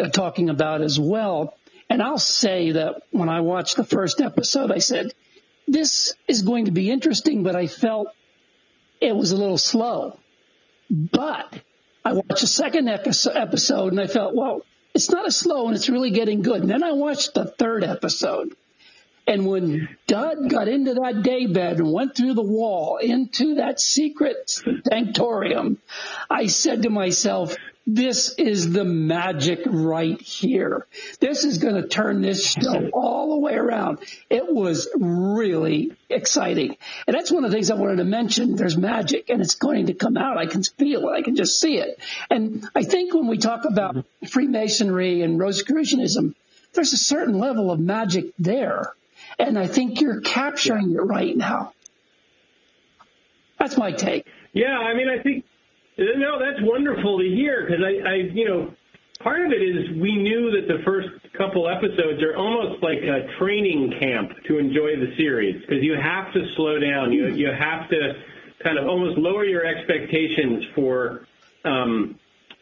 uh, 0.00 0.08
talking 0.08 0.48
about 0.48 0.80
as 0.80 0.98
well. 0.98 1.54
And 1.90 2.02
I'll 2.02 2.18
say 2.18 2.72
that 2.72 3.02
when 3.10 3.28
I 3.28 3.40
watched 3.40 3.76
the 3.76 3.84
first 3.84 4.20
episode, 4.20 4.72
I 4.72 4.78
said, 4.78 5.12
this 5.68 6.14
is 6.26 6.42
going 6.42 6.64
to 6.66 6.70
be 6.70 6.90
interesting, 6.90 7.42
but 7.42 7.54
I 7.54 7.66
felt 7.66 8.08
it 9.00 9.14
was 9.14 9.32
a 9.32 9.36
little 9.36 9.58
slow. 9.58 10.18
But 10.90 11.52
I 12.02 12.14
watched 12.14 12.40
the 12.40 12.46
second 12.46 12.88
episode 12.88 13.92
and 13.92 14.00
I 14.00 14.06
felt, 14.06 14.34
well, 14.34 14.62
it's 14.94 15.10
not 15.10 15.26
as 15.26 15.36
slow 15.36 15.66
and 15.66 15.76
it's 15.76 15.90
really 15.90 16.12
getting 16.12 16.40
good. 16.40 16.62
And 16.62 16.70
then 16.70 16.82
I 16.82 16.92
watched 16.92 17.34
the 17.34 17.44
third 17.44 17.84
episode. 17.84 18.56
And 19.26 19.46
when 19.46 19.88
Dud 20.06 20.48
got 20.48 20.68
into 20.68 20.94
that 20.94 21.22
daybed 21.22 21.56
and 21.56 21.92
went 21.92 22.16
through 22.16 22.34
the 22.34 22.42
wall 22.42 22.98
into 22.98 23.56
that 23.56 23.80
secret 23.80 24.46
sanctorium, 24.46 25.78
I 26.30 26.46
said 26.46 26.82
to 26.82 26.90
myself, 26.90 27.56
this 27.88 28.34
is 28.36 28.72
the 28.72 28.84
magic 28.84 29.60
right 29.64 30.20
here. 30.20 30.86
This 31.20 31.44
is 31.44 31.58
going 31.58 31.76
to 31.76 31.86
turn 31.86 32.20
this 32.20 32.44
show 32.44 32.88
all 32.92 33.30
the 33.30 33.38
way 33.38 33.54
around. 33.54 33.98
It 34.28 34.52
was 34.52 34.88
really 34.98 35.92
exciting. 36.08 36.76
And 37.06 37.14
that's 37.14 37.30
one 37.30 37.44
of 37.44 37.50
the 37.50 37.56
things 37.56 37.70
I 37.70 37.74
wanted 37.74 37.96
to 37.96 38.04
mention. 38.04 38.56
There's 38.56 38.76
magic 38.76 39.30
and 39.30 39.40
it's 39.40 39.54
going 39.54 39.86
to 39.86 39.94
come 39.94 40.16
out. 40.16 40.36
I 40.36 40.46
can 40.46 40.64
feel 40.64 41.08
it. 41.08 41.12
I 41.12 41.22
can 41.22 41.36
just 41.36 41.60
see 41.60 41.78
it. 41.78 42.00
And 42.28 42.68
I 42.74 42.82
think 42.82 43.14
when 43.14 43.28
we 43.28 43.38
talk 43.38 43.64
about 43.64 44.04
Freemasonry 44.30 45.22
and 45.22 45.38
Rosicrucianism, 45.38 46.34
there's 46.72 46.92
a 46.92 46.98
certain 46.98 47.38
level 47.38 47.70
of 47.70 47.78
magic 47.78 48.32
there. 48.36 48.92
And 49.38 49.58
I 49.58 49.66
think 49.66 50.00
you're 50.00 50.20
capturing 50.20 50.92
it 50.92 50.98
right 50.98 51.36
now. 51.36 51.72
That's 53.58 53.76
my 53.76 53.92
take. 53.92 54.26
Yeah, 54.52 54.78
I 54.78 54.94
mean, 54.94 55.08
I 55.08 55.22
think 55.22 55.44
no, 55.98 56.38
that's 56.38 56.60
wonderful 56.62 57.18
to 57.18 57.24
hear 57.24 57.66
because 57.66 57.82
I, 57.82 58.08
I, 58.08 58.14
you 58.32 58.46
know, 58.48 58.74
part 59.20 59.46
of 59.46 59.52
it 59.52 59.62
is 59.62 59.90
we 60.00 60.16
knew 60.16 60.50
that 60.52 60.68
the 60.68 60.82
first 60.84 61.08
couple 61.36 61.68
episodes 61.68 62.22
are 62.22 62.36
almost 62.36 62.82
like 62.82 62.98
a 62.98 63.26
training 63.38 63.94
camp 63.98 64.32
to 64.46 64.58
enjoy 64.58 64.96
the 64.96 65.14
series 65.16 65.60
because 65.60 65.82
you 65.82 65.94
have 65.94 66.32
to 66.32 66.40
slow 66.56 66.78
down. 66.78 67.12
You 67.12 67.28
you 67.28 67.48
have 67.48 67.88
to 67.90 68.12
kind 68.62 68.78
of 68.78 68.86
almost 68.86 69.18
lower 69.18 69.44
your 69.44 69.64
expectations 69.64 70.64
for, 70.74 71.26
um, 71.64 72.18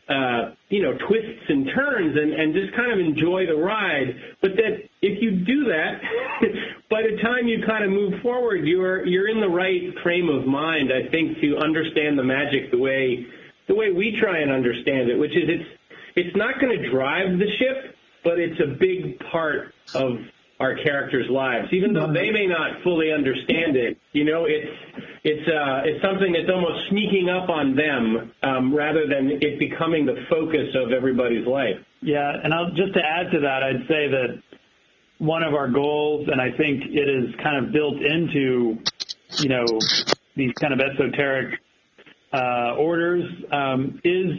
uh, 0.08 0.52
you 0.68 0.82
know, 0.82 0.92
twists 1.08 1.48
and 1.48 1.66
turns 1.74 2.16
and, 2.16 2.32
and 2.32 2.52
just 2.52 2.76
kind 2.76 2.92
of 2.92 2.98
enjoy 2.98 3.46
the 3.46 3.56
ride. 3.56 4.12
But 4.42 4.52
that 4.56 4.84
if 5.00 5.22
you 5.22 5.30
do 5.44 5.64
that, 5.64 6.00
by 6.90 7.02
the 7.02 7.16
time 7.22 7.48
you 7.48 7.64
kind 7.66 7.84
of 7.84 7.90
move 7.90 8.20
forward, 8.22 8.66
you're 8.66 9.06
you're 9.06 9.28
in 9.28 9.40
the 9.40 9.48
right 9.48 9.94
frame 10.02 10.28
of 10.28 10.46
mind, 10.46 10.90
I 10.92 11.10
think, 11.10 11.40
to 11.40 11.56
understand 11.56 12.18
the 12.18 12.24
magic 12.24 12.70
the 12.70 12.78
way 12.78 13.26
the 13.66 13.74
way 13.74 13.92
we 13.92 14.18
try 14.20 14.40
and 14.40 14.52
understand 14.52 15.08
it, 15.08 15.18
which 15.18 15.32
is 15.32 15.48
it's 15.48 15.68
it's 16.16 16.36
not 16.36 16.60
going 16.60 16.76
to 16.76 16.90
drive 16.90 17.38
the 17.38 17.48
ship, 17.58 17.96
but 18.22 18.38
it's 18.38 18.60
a 18.60 18.76
big 18.78 19.18
part 19.32 19.72
of 19.94 20.18
our 20.60 20.76
characters' 20.76 21.26
lives, 21.30 21.68
even 21.72 21.92
though 21.92 22.12
they 22.12 22.30
may 22.30 22.46
not 22.46 22.82
fully 22.84 23.12
understand 23.12 23.76
it. 23.76 23.98
You 24.12 24.24
know, 24.24 24.44
it's 24.46 24.70
it's 25.24 25.48
uh, 25.48 25.82
it's 25.84 26.02
something 26.02 26.32
that's 26.32 26.50
almost 26.52 26.88
sneaking 26.90 27.28
up 27.28 27.48
on 27.48 27.74
them 27.74 28.32
um, 28.42 28.74
rather 28.74 29.06
than 29.08 29.38
it 29.40 29.58
becoming 29.58 30.06
the 30.06 30.24
focus 30.30 30.74
of 30.74 30.92
everybody's 30.92 31.46
life. 31.46 31.76
Yeah, 32.02 32.32
and 32.42 32.54
I'll, 32.54 32.70
just 32.70 32.94
to 32.94 33.00
add 33.00 33.32
to 33.32 33.40
that, 33.40 33.62
I'd 33.62 33.88
say 33.88 34.08
that 34.08 34.42
one 35.18 35.42
of 35.42 35.54
our 35.54 35.68
goals, 35.68 36.28
and 36.30 36.40
I 36.40 36.50
think 36.56 36.84
it 36.86 37.08
is 37.08 37.34
kind 37.42 37.64
of 37.64 37.72
built 37.72 37.96
into, 38.00 38.78
you 39.38 39.48
know, 39.48 39.64
these 40.36 40.52
kind 40.60 40.72
of 40.72 40.80
esoteric 40.80 41.60
uh, 42.32 42.74
orders, 42.76 43.24
um, 43.50 44.00
is 44.04 44.36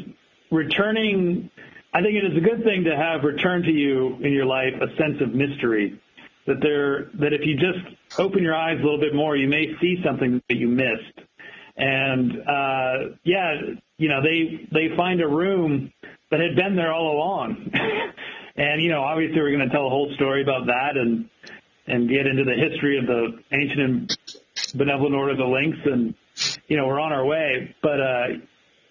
returning. 0.51 1.49
I 1.93 2.01
think 2.01 2.15
it 2.15 2.32
is 2.32 2.38
a 2.38 2.41
good 2.41 2.63
thing 2.63 2.84
to 2.84 2.95
have 2.95 3.23
return 3.23 3.63
to 3.63 3.71
you 3.71 4.17
in 4.21 4.32
your 4.34 4.45
life 4.45 4.73
a 4.75 4.88
sense 4.97 5.21
of 5.21 5.34
mystery. 5.34 5.99
That 6.47 6.58
there, 6.62 7.10
that 7.19 7.34
if 7.34 7.41
you 7.43 7.55
just 7.55 8.19
open 8.19 8.43
your 8.43 8.55
eyes 8.55 8.77
a 8.79 8.84
little 8.84 8.99
bit 8.99 9.15
more, 9.15 9.36
you 9.36 9.47
may 9.47 9.65
see 9.81 9.97
something 10.05 10.41
that 10.47 10.55
you 10.55 10.67
missed. 10.67 11.27
And 11.75 12.31
uh, 12.47 13.15
yeah, 13.23 13.55
you 13.97 14.10
know, 14.10 14.21
they 14.21 14.67
they 14.71 14.95
find 14.95 15.21
a 15.21 15.27
room 15.27 15.91
that 16.29 16.39
had 16.39 16.55
been 16.55 16.75
there 16.75 16.93
all 16.93 17.15
along. 17.15 17.71
And 18.58 18.81
you 18.81 18.89
know, 18.89 19.03
obviously, 19.03 19.41
we're 19.41 19.51
going 19.51 19.67
to 19.67 19.73
tell 19.73 19.86
a 19.86 19.89
whole 19.89 20.12
story 20.15 20.41
about 20.41 20.67
that 20.67 20.95
and 20.95 21.29
and 21.88 22.10
get 22.10 22.25
into 22.25 22.43
the 22.43 22.55
history 22.55 22.97
of 22.97 23.05
the 23.05 23.38
ancient 23.51 23.79
and 23.79 24.17
benevolent 24.75 25.13
order 25.13 25.31
of 25.34 25.38
the 25.38 25.43
Lynx, 25.43 25.77
and 25.86 26.15
you 26.67 26.77
know, 26.77 26.88
we're 26.88 26.99
on 26.99 27.12
our 27.12 27.25
way. 27.25 27.75
But 27.81 27.99
uh, 27.99 28.25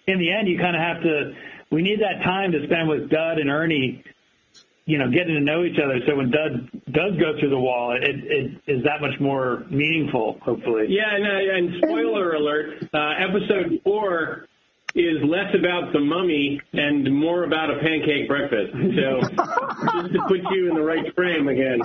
in 0.07 0.19
the 0.19 0.31
end, 0.31 0.47
you 0.47 0.59
kind 0.59 0.75
of 0.75 0.81
have 0.81 1.01
to. 1.01 1.33
We 1.71 1.81
need 1.81 1.99
that 1.99 2.23
time 2.23 2.51
to 2.51 2.59
spend 2.65 2.87
with 2.87 3.09
Dud 3.09 3.39
and 3.39 3.49
Ernie. 3.49 4.03
You 4.85 4.99
know, 4.99 5.09
getting 5.09 5.33
to 5.33 5.41
know 5.41 5.63
each 5.63 5.79
other. 5.83 5.99
So 6.07 6.15
when 6.15 6.29
Doug 6.29 6.69
does 6.91 7.17
go 7.19 7.39
through 7.39 7.49
the 7.49 7.59
wall, 7.59 7.97
it, 7.99 8.15
it 8.23 8.61
is 8.67 8.83
that 8.83 9.01
much 9.01 9.19
more 9.19 9.65
meaningful. 9.71 10.37
Hopefully. 10.41 10.85
Yeah, 10.89 11.15
and, 11.15 11.25
uh, 11.25 11.55
and 11.55 11.83
spoiler 11.83 12.33
alert: 12.33 12.83
uh, 12.93 13.13
episode 13.17 13.81
four 13.83 14.47
is 14.95 15.17
less 15.23 15.53
about 15.53 15.91
the 15.91 15.99
mummy 15.99 16.61
and 16.71 17.13
more 17.13 17.43
about 17.43 17.69
a 17.69 17.79
pancake 17.79 18.29
breakfast. 18.29 18.71
So 18.71 19.19
just 20.01 20.13
to 20.13 20.21
put 20.27 20.39
you 20.51 20.69
in 20.69 20.75
the 20.75 20.81
right 20.81 21.13
frame 21.13 21.49
again. 21.49 21.81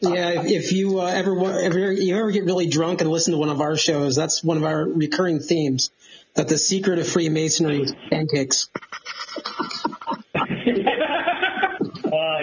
Yeah, 0.00 0.40
if, 0.40 0.46
if 0.46 0.72
you 0.72 1.00
uh, 1.00 1.06
ever 1.06 1.34
if 1.60 1.74
you 1.74 2.16
ever 2.16 2.30
get 2.30 2.44
really 2.44 2.68
drunk 2.68 3.00
and 3.00 3.10
listen 3.10 3.32
to 3.32 3.38
one 3.38 3.48
of 3.48 3.60
our 3.60 3.76
shows, 3.76 4.14
that's 4.14 4.44
one 4.44 4.56
of 4.56 4.64
our 4.64 4.84
recurring 4.84 5.40
themes. 5.40 5.90
That 6.34 6.48
the 6.48 6.58
secret 6.58 6.98
of 6.98 7.08
Freemasonry 7.08 7.82
is 7.82 7.94
pancakes. 8.10 8.68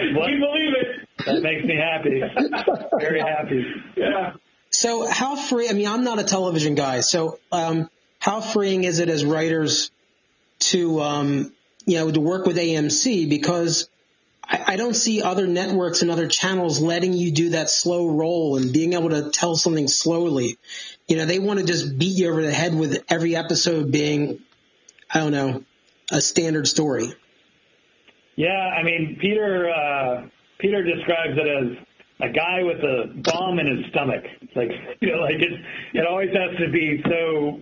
What? 0.14 0.30
You 0.30 0.38
believe 0.38 0.74
it? 0.80 1.08
That 1.26 1.42
makes 1.42 1.64
me 1.64 1.76
happy. 1.76 2.22
Very 2.98 3.20
happy. 3.20 3.64
Yeah. 3.96 4.34
So 4.70 5.06
how 5.06 5.36
free? 5.36 5.68
I 5.68 5.72
mean, 5.72 5.86
I'm 5.86 6.04
not 6.04 6.18
a 6.18 6.24
television 6.24 6.74
guy, 6.74 7.00
so 7.00 7.38
um, 7.52 7.88
how 8.18 8.40
freeing 8.40 8.84
is 8.84 8.98
it 8.98 9.08
as 9.08 9.24
writers 9.24 9.90
to 10.70 11.00
um, 11.00 11.52
you 11.86 11.98
know 11.98 12.10
to 12.10 12.20
work 12.20 12.46
with 12.46 12.56
AMC 12.56 13.28
because 13.28 13.88
I, 14.42 14.64
I 14.68 14.76
don't 14.76 14.94
see 14.94 15.22
other 15.22 15.46
networks 15.46 16.02
and 16.02 16.10
other 16.10 16.26
channels 16.26 16.80
letting 16.80 17.12
you 17.12 17.30
do 17.30 17.50
that 17.50 17.70
slow 17.70 18.08
roll 18.08 18.56
and 18.56 18.72
being 18.72 18.94
able 18.94 19.10
to 19.10 19.30
tell 19.30 19.56
something 19.56 19.88
slowly. 19.88 20.58
You 21.06 21.16
know, 21.16 21.26
they 21.26 21.38
want 21.38 21.60
to 21.60 21.66
just 21.66 21.98
beat 21.98 22.18
you 22.18 22.30
over 22.30 22.42
the 22.42 22.52
head 22.52 22.74
with 22.74 23.04
every 23.08 23.36
episode 23.36 23.92
being, 23.92 24.40
I 25.10 25.18
don't 25.20 25.32
know, 25.32 25.64
a 26.10 26.20
standard 26.20 26.66
story. 26.66 27.12
Yeah, 28.42 28.50
I 28.76 28.82
mean, 28.82 29.18
Peter 29.20 29.70
uh, 29.70 30.26
Peter 30.58 30.82
describes 30.82 31.38
it 31.38 31.46
as 31.46 32.28
a 32.28 32.32
guy 32.32 32.64
with 32.64 32.78
a 32.78 33.14
bomb 33.22 33.60
in 33.60 33.68
his 33.68 33.86
stomach. 33.92 34.24
It's 34.40 34.56
like 34.56 34.72
you 35.00 35.14
know, 35.14 35.22
like 35.22 35.36
it 35.36 35.52
it 35.94 36.04
always 36.04 36.30
has 36.30 36.58
to 36.58 36.68
be 36.72 37.00
so 37.04 37.60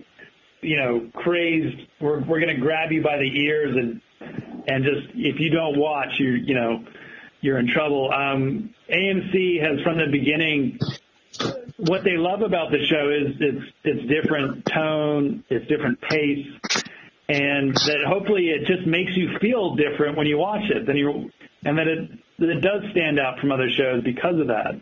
you 0.61 0.77
know 0.77 1.07
crazed. 1.13 1.87
We're 1.99 2.21
we're 2.21 2.39
to 2.39 2.55
grab 2.55 2.91
you 2.91 3.03
by 3.03 3.17
the 3.17 3.29
ears 3.41 3.75
and 3.75 4.01
and 4.67 4.83
just 4.83 5.13
if 5.13 5.39
you 5.39 5.51
don't 5.51 5.77
watch, 5.77 6.17
you 6.17 6.31
you 6.31 6.55
know 6.55 6.83
you're 7.41 7.59
in 7.59 7.67
trouble. 7.67 8.11
Um, 8.11 8.73
AMC 8.89 9.61
has 9.61 9.83
from 9.83 9.99
the 9.99 10.07
beginning. 10.11 10.79
What 11.77 12.03
they 12.03 12.17
love 12.17 12.41
about 12.41 12.71
the 12.71 12.83
show 12.87 13.09
is 13.09 13.35
it's 13.39 13.71
it's 13.83 14.09
different 14.09 14.65
tone, 14.65 15.43
it's 15.49 15.67
different 15.67 16.01
pace, 16.01 16.47
and 17.31 17.73
that 17.73 18.03
hopefully 18.07 18.49
it 18.49 18.67
just 18.67 18.85
makes 18.85 19.15
you 19.15 19.37
feel 19.39 19.75
different 19.75 20.17
when 20.17 20.27
you 20.27 20.37
watch 20.37 20.69
it. 20.69 20.85
Then 20.85 20.97
you 20.97 21.31
and 21.63 21.77
that 21.77 21.87
it 21.87 22.09
that 22.39 22.49
it 22.49 22.61
does 22.61 22.83
stand 22.91 23.19
out 23.19 23.39
from 23.39 23.51
other 23.51 23.69
shows 23.69 24.03
because 24.03 24.39
of 24.39 24.47
that. 24.47 24.81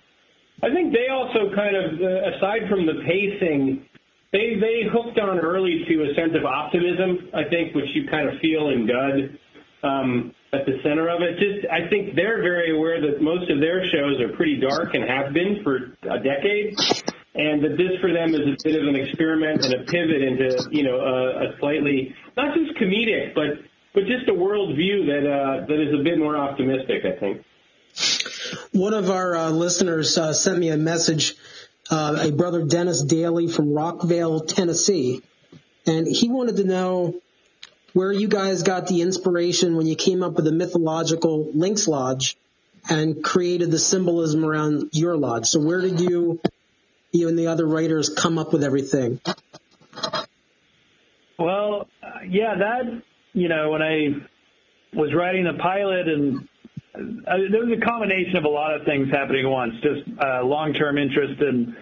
I 0.62 0.74
think 0.74 0.92
they 0.92 1.08
also 1.08 1.54
kind 1.56 1.76
of, 1.76 2.02
uh, 2.02 2.36
aside 2.36 2.68
from 2.70 2.86
the 2.86 3.04
pacing, 3.06 3.86
they 4.32 4.56
they 4.60 4.90
hooked 4.92 5.20
on 5.20 5.40
early 5.40 5.86
to 5.88 6.04
a 6.10 6.14
sense 6.16 6.34
of 6.36 6.46
optimism. 6.46 7.30
I 7.34 7.44
think, 7.50 7.76
which 7.76 7.94
you 7.94 8.08
kind 8.10 8.30
of 8.30 8.40
feel 8.40 8.70
in 8.70 8.88
Dud 8.88 9.38
um, 9.84 10.34
at 10.52 10.66
the 10.66 10.80
center 10.84 11.08
of 11.10 11.22
it. 11.22 11.38
Just, 11.38 11.68
I 11.72 11.88
think 11.90 12.16
they're 12.16 12.42
very 12.42 12.76
aware 12.76 13.00
that 13.00 13.22
most 13.22 13.50
of 13.52 13.60
their 13.60 13.86
shows 13.88 14.20
are 14.20 14.36
pretty 14.36 14.60
dark 14.60 14.96
and 14.96 15.08
have 15.08 15.34
been 15.34 15.62
for 15.64 15.96
a 16.10 16.20
decade, 16.20 16.76
and 17.36 17.64
that 17.64 17.78
this 17.78 18.00
for 18.02 18.12
them 18.12 18.34
is 18.34 18.42
a 18.42 18.56
bit 18.64 18.82
of 18.82 18.88
an 18.88 18.96
experiment 18.96 19.64
and 19.66 19.74
a 19.74 19.84
pivot 19.86 20.22
into 20.22 20.68
you 20.72 20.84
know 20.84 21.00
a, 21.00 21.50
a 21.50 21.60
slightly 21.60 22.16
not 22.36 22.56
just 22.56 22.78
comedic, 22.78 23.34
but 23.36 23.66
but 23.94 24.04
just 24.06 24.28
a 24.28 24.34
worldview 24.34 25.06
that 25.08 25.30
uh, 25.30 25.66
that 25.68 25.80
is 25.80 26.00
a 26.00 26.04
bit 26.04 26.18
more 26.18 26.38
optimistic. 26.38 27.04
I 27.06 27.20
think. 27.20 27.46
One 28.72 28.94
of 28.94 29.10
our 29.10 29.36
uh, 29.36 29.50
listeners 29.50 30.18
uh, 30.18 30.34
sent 30.34 30.60
me 30.60 30.70
a 30.70 30.78
message, 30.78 31.36
uh, 31.90 32.18
a 32.22 32.32
brother 32.32 32.66
Dennis 32.66 33.04
Daly 33.04 33.48
from 33.48 33.74
Rockville, 33.74 34.42
Tennessee, 34.42 35.22
and 35.86 36.08
he 36.08 36.30
wanted 36.30 36.58
to 36.58 36.64
know 36.64 37.16
where 37.94 38.12
you 38.12 38.28
guys 38.28 38.64
got 38.64 38.88
the 38.88 39.02
inspiration 39.02 39.76
when 39.76 39.88
you 39.88 39.96
came 39.96 40.24
up 40.24 40.34
with 40.34 40.46
the 40.46 40.52
mythological 40.52 41.50
Lynx 41.54 41.88
Lodge 41.88 42.38
and 42.88 43.24
created 43.24 43.72
the 43.72 43.80
symbolism 43.80 44.46
around 44.46 44.90
your 44.94 45.18
lodge. 45.18 45.48
So 45.48 45.60
where 45.60 45.82
did 45.82 46.00
you, 46.00 46.40
you 47.12 47.28
and 47.28 47.38
the 47.38 47.48
other 47.48 47.66
writers 47.66 48.10
come 48.10 48.38
up 48.38 48.54
with 48.54 48.64
everything? 48.64 49.20
Well, 51.38 51.88
uh, 52.04 52.08
yeah, 52.28 52.56
that 52.56 53.02
you 53.34 53.48
know 53.48 53.70
when 53.70 53.82
I 53.82 54.08
was 54.94 55.14
writing 55.14 55.46
the 55.46 55.54
pilot 55.62 56.08
and 56.08 56.48
uh, 56.96 57.38
there 57.52 57.66
was 57.66 57.78
a 57.78 57.86
combination 57.86 58.36
of 58.36 58.44
a 58.44 58.50
lot 58.50 58.74
of 58.76 58.86
things 58.86 59.10
happening 59.12 59.46
at 59.46 59.50
once. 59.50 59.74
Just 59.82 60.02
uh, 60.20 60.44
long-term 60.44 60.98
interest 60.98 61.40
in 61.42 61.76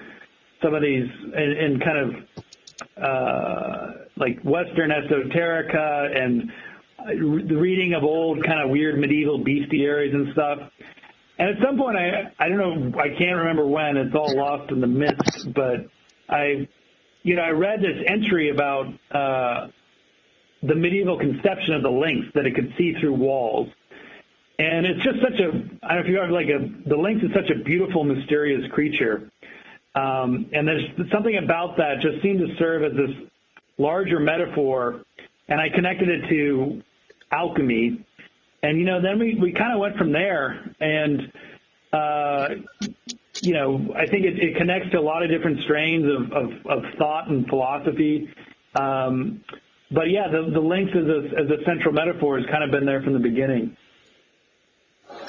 some 0.62 0.74
of 0.74 0.82
these, 0.82 1.10
in, 1.36 1.52
in 1.52 1.80
kind 1.80 1.98
of 1.98 2.16
uh, 3.02 3.92
like 4.18 4.42
Western 4.42 4.92
esoterica 4.92 6.16
and 6.16 6.52
the 7.08 7.56
reading 7.56 7.94
of 7.94 8.04
old 8.04 8.44
kind 8.44 8.62
of 8.62 8.70
weird 8.70 9.00
medieval 9.00 9.40
bestiaries 9.40 10.14
and 10.14 10.34
stuff. 10.34 10.60
And 11.40 11.50
at 11.50 11.64
some 11.64 11.78
point, 11.78 11.98
I 11.98 12.34
I 12.40 12.50
don't 12.50 12.58
know, 12.58 13.00
I 13.00 13.10
can't 13.10 13.38
remember 13.38 13.66
when. 13.68 13.98
It's 13.98 14.16
all 14.16 14.36
lost 14.36 14.72
in 14.72 14.82
the 14.82 14.88
mist. 14.88 15.54
But 15.54 15.88
I, 16.30 16.68
you 17.24 17.36
know, 17.36 17.44
I 17.44 17.50
read 17.50 17.82
this 17.82 18.04
entry 18.08 18.50
about 18.50 18.88
uh, 19.12 19.68
the 20.64 20.76
medieval 20.76 21.18
conception 21.20 21.74
of 21.76 21.84
the 21.84 21.90
lynx 21.90 22.28
that 22.34 22.46
it 22.46 22.56
could 22.56 22.74
see 22.78 22.94
through 23.00 23.14
walls. 23.14 23.70
And 24.60 24.88
it's 24.88 25.04
just 25.04 25.20
such 25.22 25.40
a, 25.40 25.50
I 25.84 25.94
don't 25.94 25.98
know 25.98 26.00
if 26.00 26.08
you 26.08 26.20
ever 26.20 26.32
like 26.32 26.48
a, 26.48 26.90
the 26.90 26.96
lynx 26.98 27.24
is 27.24 27.30
such 27.34 27.52
a 27.52 27.64
beautiful, 27.64 28.04
mysterious 28.04 28.70
creature. 28.72 29.30
Um, 29.94 30.50
and 30.52 30.68
there's 30.68 30.84
something 31.12 31.38
about 31.38 31.78
that 31.78 32.00
just 32.02 32.24
seemed 32.24 32.40
to 32.40 32.56
serve 32.58 32.84
as 32.84 32.94
this 32.94 33.16
larger 33.78 34.20
metaphor. 34.20 35.04
And 35.48 35.62
I 35.62 35.70
connected 35.70 36.10
it 36.10 36.28
to 36.30 36.82
alchemy. 37.32 38.04
And, 38.68 38.78
you 38.80 38.86
know, 38.86 39.02
then 39.02 39.18
we, 39.18 39.38
we 39.42 39.54
kind 39.54 39.74
of 39.74 39.80
went 39.80 39.96
from 39.96 40.12
there. 40.12 40.76
And, 40.82 41.32
uh, 41.94 42.48
you 43.42 43.54
know, 43.54 43.94
I 43.96 44.08
think 44.08 44.26
it, 44.26 44.38
it 44.38 44.58
connects 44.58 44.92
to 44.92 45.00
a 45.00 45.02
lot 45.02 45.24
of 45.24 45.30
different 45.30 45.62
strains 45.62 46.04
of, 46.04 46.34
of, 46.34 46.50
of 46.66 46.84
thought 46.98 47.30
and 47.30 47.48
philosophy. 47.48 48.28
Um, 48.76 49.42
but 49.90 50.10
yeah, 50.10 50.28
the, 50.30 50.52
the 50.52 50.60
lynx 50.60 50.92
as 50.92 51.08
a, 51.08 51.44
as 51.46 51.50
a 51.50 51.64
central 51.64 51.94
metaphor 51.94 52.38
has 52.40 52.46
kind 52.52 52.62
of 52.62 52.72
been 52.72 52.86
there 52.86 53.02
from 53.02 53.14
the 53.14 53.20
beginning. 53.20 53.78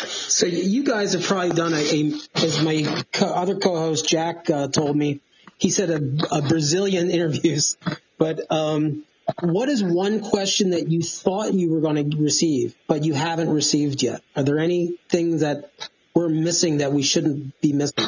So 0.01 0.47
you 0.47 0.83
guys 0.83 1.13
have 1.13 1.23
probably 1.23 1.51
done 1.55 1.75
a, 1.75 1.77
a 1.77 2.13
as 2.45 2.61
my 2.61 3.05
co- 3.13 3.33
other 3.33 3.55
co-host 3.55 4.09
Jack 4.09 4.51
uh, 4.51 4.67
told 4.67 4.97
me, 4.97 5.21
he 5.59 5.71
said 5.71 5.91
a, 5.91 6.39
a 6.39 6.43
Brazilian 6.43 7.09
interviews. 7.13 7.77
But 8.19 8.51
um, 8.51 9.05
what 9.41 9.69
is 9.69 9.83
one 9.83 10.21
question 10.21 10.71
that 10.71 10.89
you 10.89 11.03
thought 11.03 11.53
you 11.53 11.71
were 11.71 11.81
going 11.81 12.11
to 12.11 12.17
receive, 12.17 12.75
but 12.87 13.05
you 13.05 13.15
haven't 13.15 13.51
received 13.51 14.03
yet? 14.03 14.23
Are 14.35 14.43
there 14.43 14.59
any 14.59 14.99
things 15.09 15.43
that 15.43 15.71
we're 16.15 16.29
missing 16.29 16.79
that 16.79 16.93
we 16.93 17.03
shouldn't 17.03 17.61
be 17.61 17.73
missing? 17.73 18.07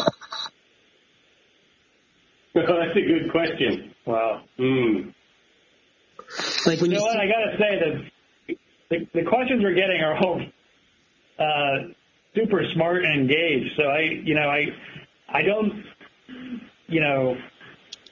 Well, 2.55 2.65
That's 2.67 2.97
a 2.97 3.01
good 3.01 3.31
question. 3.31 3.95
Wow. 4.07 4.43
Mm. 4.59 5.15
Like 6.67 6.81
when 6.81 6.91
you, 6.91 6.97
you 6.97 7.03
know 7.03 7.07
what, 7.07 7.21
I 7.21 7.27
got 7.27 7.51
to 7.51 7.57
say 7.59 7.79
that 8.49 8.57
the, 8.91 9.21
the 9.21 9.27
questions 9.29 9.63
we're 9.63 9.75
getting 9.75 10.01
are 10.01 10.17
all 10.19 10.41
uh, 11.39 11.93
super 12.35 12.65
smart 12.73 13.05
and 13.05 13.21
engaged. 13.21 13.77
So 13.77 13.85
I, 13.85 14.01
you 14.01 14.35
know, 14.35 14.49
I, 14.49 14.67
I 15.29 15.43
don't, 15.43 15.85
you 16.89 17.01
know, 17.01 17.37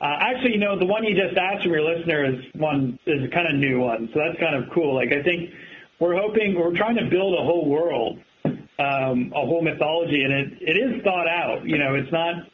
uh, 0.01 0.17
actually, 0.21 0.53
you 0.53 0.59
know, 0.59 0.79
the 0.79 0.87
one 0.87 1.03
you 1.05 1.15
just 1.15 1.37
asked 1.37 1.65
from 1.65 1.73
your 1.73 1.83
listener 1.83 2.25
is 2.25 2.45
one 2.55 2.99
is 3.07 3.25
a 3.25 3.29
kind 3.35 3.49
of 3.53 3.59
new 3.59 3.81
one. 3.81 4.09
So 4.15 4.21
that's 4.21 4.39
kind 4.39 4.55
of 4.55 4.71
cool. 4.73 4.95
Like 4.95 5.13
I 5.13 5.23
think 5.23 5.51
we're 5.99 6.17
hoping 6.17 6.55
we're 6.55 6.77
trying 6.77 6.97
to 6.97 7.11
build 7.11 7.35
a 7.35 7.43
whole 7.43 7.69
world, 7.69 8.19
um, 8.45 9.33
a 9.35 9.43
whole 9.43 9.63
mythology, 9.63 10.23
and 10.23 10.33
it 10.33 10.53
it 10.61 10.77
is 10.77 11.03
thought 11.03 11.27
out. 11.27 11.65
You 11.65 11.79
know, 11.79 11.95
it's 11.97 12.13
not, 12.13 12.47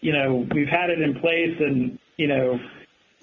you 0.00 0.12
know, 0.12 0.46
we've 0.52 0.68
had 0.68 0.90
it 0.90 1.00
in 1.00 1.20
place, 1.20 1.56
and 1.60 1.98
you 2.16 2.26
know, 2.26 2.58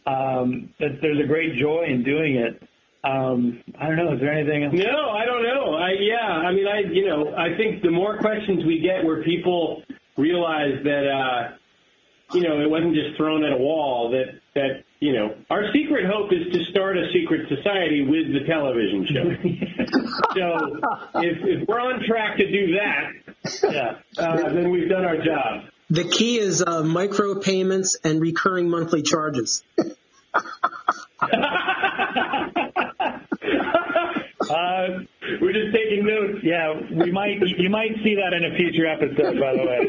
um, 0.05 0.73
that 0.79 0.99
there's 1.01 1.19
a 1.19 1.27
great 1.27 1.57
joy 1.59 1.85
in 1.89 2.03
doing 2.03 2.37
it. 2.37 2.63
Um, 3.03 3.61
I 3.79 3.87
don't 3.87 3.97
know. 3.97 4.13
Is 4.13 4.21
there 4.21 4.31
anything? 4.31 4.63
Else? 4.63 4.73
No, 4.73 5.09
I 5.11 5.25
don't 5.25 5.43
know. 5.43 5.75
I 5.75 5.91
yeah. 5.99 6.25
I 6.25 6.53
mean, 6.53 6.67
I 6.67 6.79
you 6.89 7.05
know, 7.05 7.35
I 7.35 7.55
think 7.57 7.81
the 7.83 7.91
more 7.91 8.17
questions 8.17 8.63
we 8.65 8.79
get 8.79 9.03
where 9.03 9.23
people 9.23 9.83
realize 10.17 10.81
that 10.83 11.07
uh, 11.07 11.56
you 12.33 12.41
know 12.41 12.61
it 12.61 12.69
wasn't 12.69 12.93
just 12.93 13.15
thrown 13.17 13.43
at 13.43 13.53
a 13.53 13.57
wall. 13.57 14.11
That 14.11 14.39
that 14.55 14.83
you 14.99 15.13
know, 15.13 15.35
our 15.49 15.71
secret 15.73 16.05
hope 16.11 16.31
is 16.31 16.51
to 16.51 16.63
start 16.71 16.97
a 16.97 17.11
secret 17.13 17.47
society 17.49 18.01
with 18.01 18.33
the 18.33 18.45
television 18.47 19.05
show. 19.05 19.29
so 20.35 21.21
if, 21.21 21.37
if 21.43 21.67
we're 21.67 21.79
on 21.79 22.01
track 22.07 22.37
to 22.37 22.51
do 22.51 22.75
that, 22.77 23.11
yeah, 23.71 23.99
uh, 24.17 24.53
then 24.53 24.71
we've 24.71 24.89
done 24.89 25.05
our 25.05 25.17
job. 25.17 25.65
The 25.89 26.03
key 26.03 26.39
is 26.39 26.63
uh, 26.65 26.83
micro 26.83 27.39
payments 27.39 27.97
and 28.03 28.19
recurring 28.19 28.69
monthly 28.69 29.03
charges. 29.03 29.63
Uh, 34.49 34.99
we're 35.41 35.51
just 35.51 35.75
taking 35.75 36.05
notes. 36.05 36.39
Yeah, 36.41 36.79
we 36.91 37.11
might. 37.11 37.39
You 37.41 37.69
might 37.69 37.91
see 38.03 38.15
that 38.15 38.33
in 38.33 38.45
a 38.45 38.55
future 38.55 38.87
episode. 38.87 39.39
By 39.39 39.53
the 39.53 39.65
way, 39.65 39.79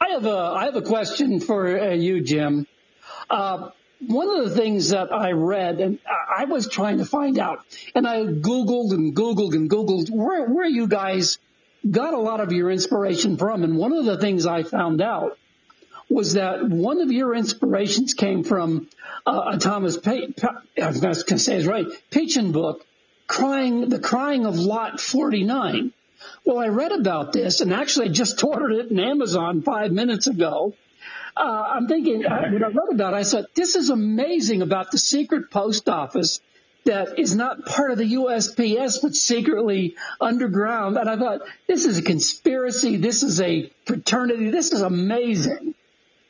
I 0.00 0.01
have 0.12 0.26
a 0.26 0.36
I 0.36 0.64
have 0.66 0.76
a 0.76 0.82
question 0.82 1.40
for 1.40 1.78
uh, 1.78 1.92
you, 1.92 2.22
Jim. 2.22 2.66
Uh, 3.28 3.70
one 4.06 4.28
of 4.28 4.48
the 4.48 4.56
things 4.56 4.90
that 4.90 5.12
I 5.12 5.30
read, 5.32 5.80
and 5.80 5.98
I 6.06 6.44
was 6.44 6.68
trying 6.68 6.98
to 6.98 7.04
find 7.04 7.38
out, 7.38 7.64
and 7.94 8.06
I 8.06 8.24
Googled 8.24 8.92
and 8.92 9.14
Googled 9.14 9.54
and 9.54 9.70
Googled 9.70 10.10
where, 10.10 10.46
where 10.46 10.66
you 10.66 10.88
guys 10.88 11.38
got 11.88 12.14
a 12.14 12.18
lot 12.18 12.40
of 12.40 12.52
your 12.52 12.70
inspiration 12.70 13.36
from. 13.36 13.62
And 13.62 13.76
one 13.76 13.92
of 13.92 14.04
the 14.04 14.18
things 14.18 14.46
I 14.46 14.64
found 14.64 15.00
out 15.00 15.38
was 16.08 16.34
that 16.34 16.68
one 16.68 17.00
of 17.00 17.10
your 17.12 17.34
inspirations 17.34 18.14
came 18.14 18.44
from 18.44 18.88
uh, 19.24 19.52
a 19.54 19.58
Thomas 19.58 19.96
pa- 19.96 20.26
pa- 20.36 20.62
I 20.80 20.88
was 20.88 21.00
going 21.00 21.14
to 21.14 21.38
say 21.38 21.58
it 21.58 21.66
right, 21.66 21.86
Pynchon 22.10 22.52
book, 22.52 22.84
crying 23.26 23.88
the 23.88 24.00
crying 24.00 24.46
of 24.46 24.58
Lot 24.58 25.00
49. 25.00 25.92
Well, 26.44 26.58
I 26.58 26.68
read 26.68 26.92
about 26.92 27.32
this 27.32 27.60
and 27.60 27.72
actually 27.72 28.08
I 28.08 28.12
just 28.12 28.42
ordered 28.52 28.72
it 28.72 28.90
in 28.90 28.98
Amazon 28.98 29.62
five 29.62 29.92
minutes 29.92 30.26
ago. 30.26 30.74
Uh, 31.36 31.40
I'm 31.40 31.88
thinking, 31.88 32.26
uh, 32.26 32.42
when 32.50 32.62
I 32.62 32.66
read 32.68 32.92
about 32.92 33.14
it, 33.14 33.16
I 33.16 33.22
said, 33.22 33.46
this 33.54 33.74
is 33.74 33.88
amazing 33.88 34.60
about 34.60 34.90
the 34.90 34.98
secret 34.98 35.50
post 35.50 35.88
office 35.88 36.40
that 36.84 37.18
is 37.18 37.34
not 37.34 37.64
part 37.64 37.90
of 37.92 37.98
the 37.98 38.14
USPS, 38.14 39.00
but 39.00 39.14
secretly 39.14 39.94
underground. 40.20 40.96
And 40.98 41.08
I 41.08 41.16
thought, 41.16 41.40
this 41.66 41.84
is 41.86 41.96
a 41.96 42.02
conspiracy. 42.02 42.96
This 42.96 43.22
is 43.22 43.40
a 43.40 43.70
fraternity. 43.86 44.50
This 44.50 44.72
is 44.72 44.82
amazing. 44.82 45.74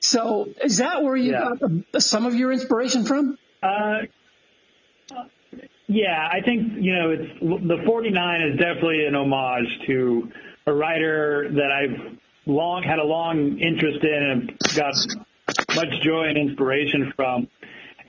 So 0.00 0.50
is 0.62 0.76
that 0.76 1.02
where 1.02 1.16
you 1.16 1.32
Yeah. 1.32 1.50
got 1.58 1.70
the, 1.92 2.00
some 2.00 2.26
of 2.26 2.34
your 2.34 2.52
inspiration 2.52 3.04
from? 3.04 3.38
Uh, 3.62 4.02
yeah, 5.86 6.28
I 6.30 6.40
think 6.44 6.72
you 6.80 6.94
know 6.94 7.10
it's 7.10 7.40
the 7.40 7.82
49 7.84 8.42
is 8.42 8.58
definitely 8.58 9.04
an 9.06 9.14
homage 9.14 9.68
to 9.86 10.30
a 10.66 10.72
writer 10.72 11.48
that 11.50 11.70
I've 11.70 12.18
long 12.46 12.82
had 12.82 12.98
a 12.98 13.04
long 13.04 13.58
interest 13.58 14.02
in 14.02 14.22
and 14.22 14.58
got 14.76 14.94
much 15.74 16.00
joy 16.02 16.24
and 16.24 16.38
inspiration 16.38 17.12
from. 17.16 17.48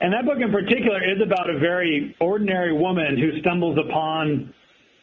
And 0.00 0.12
that 0.12 0.24
book 0.24 0.38
in 0.40 0.50
particular 0.50 1.02
is 1.02 1.20
about 1.22 1.48
a 1.48 1.58
very 1.58 2.16
ordinary 2.20 2.72
woman 2.72 3.16
who 3.16 3.40
stumbles 3.40 3.78
upon 3.78 4.52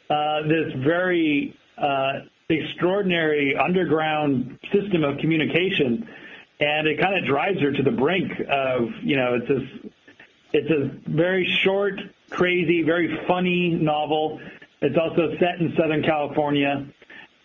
uh, 0.10 0.42
this 0.44 0.74
very 0.84 1.58
uh, 1.78 2.20
extraordinary 2.50 3.56
underground 3.56 4.60
system 4.74 5.04
of 5.04 5.18
communication, 5.20 6.08
and 6.60 6.88
it 6.88 7.00
kind 7.00 7.18
of 7.18 7.26
drives 7.26 7.60
her 7.62 7.72
to 7.72 7.84
the 7.84 7.92
brink 7.92 8.32
of 8.50 8.90
you 9.04 9.16
know 9.16 9.36
it's 9.36 9.48
this 9.48 9.92
it's 10.54 10.70
a 10.70 11.10
very 11.10 11.46
short, 11.64 11.94
crazy, 12.32 12.82
very 12.84 13.20
funny 13.28 13.70
novel. 13.70 14.39
It's 14.82 14.98
also 14.98 15.36
set 15.39 15.60
in 15.60 15.74
Southern 15.78 16.02
California. 16.02 16.88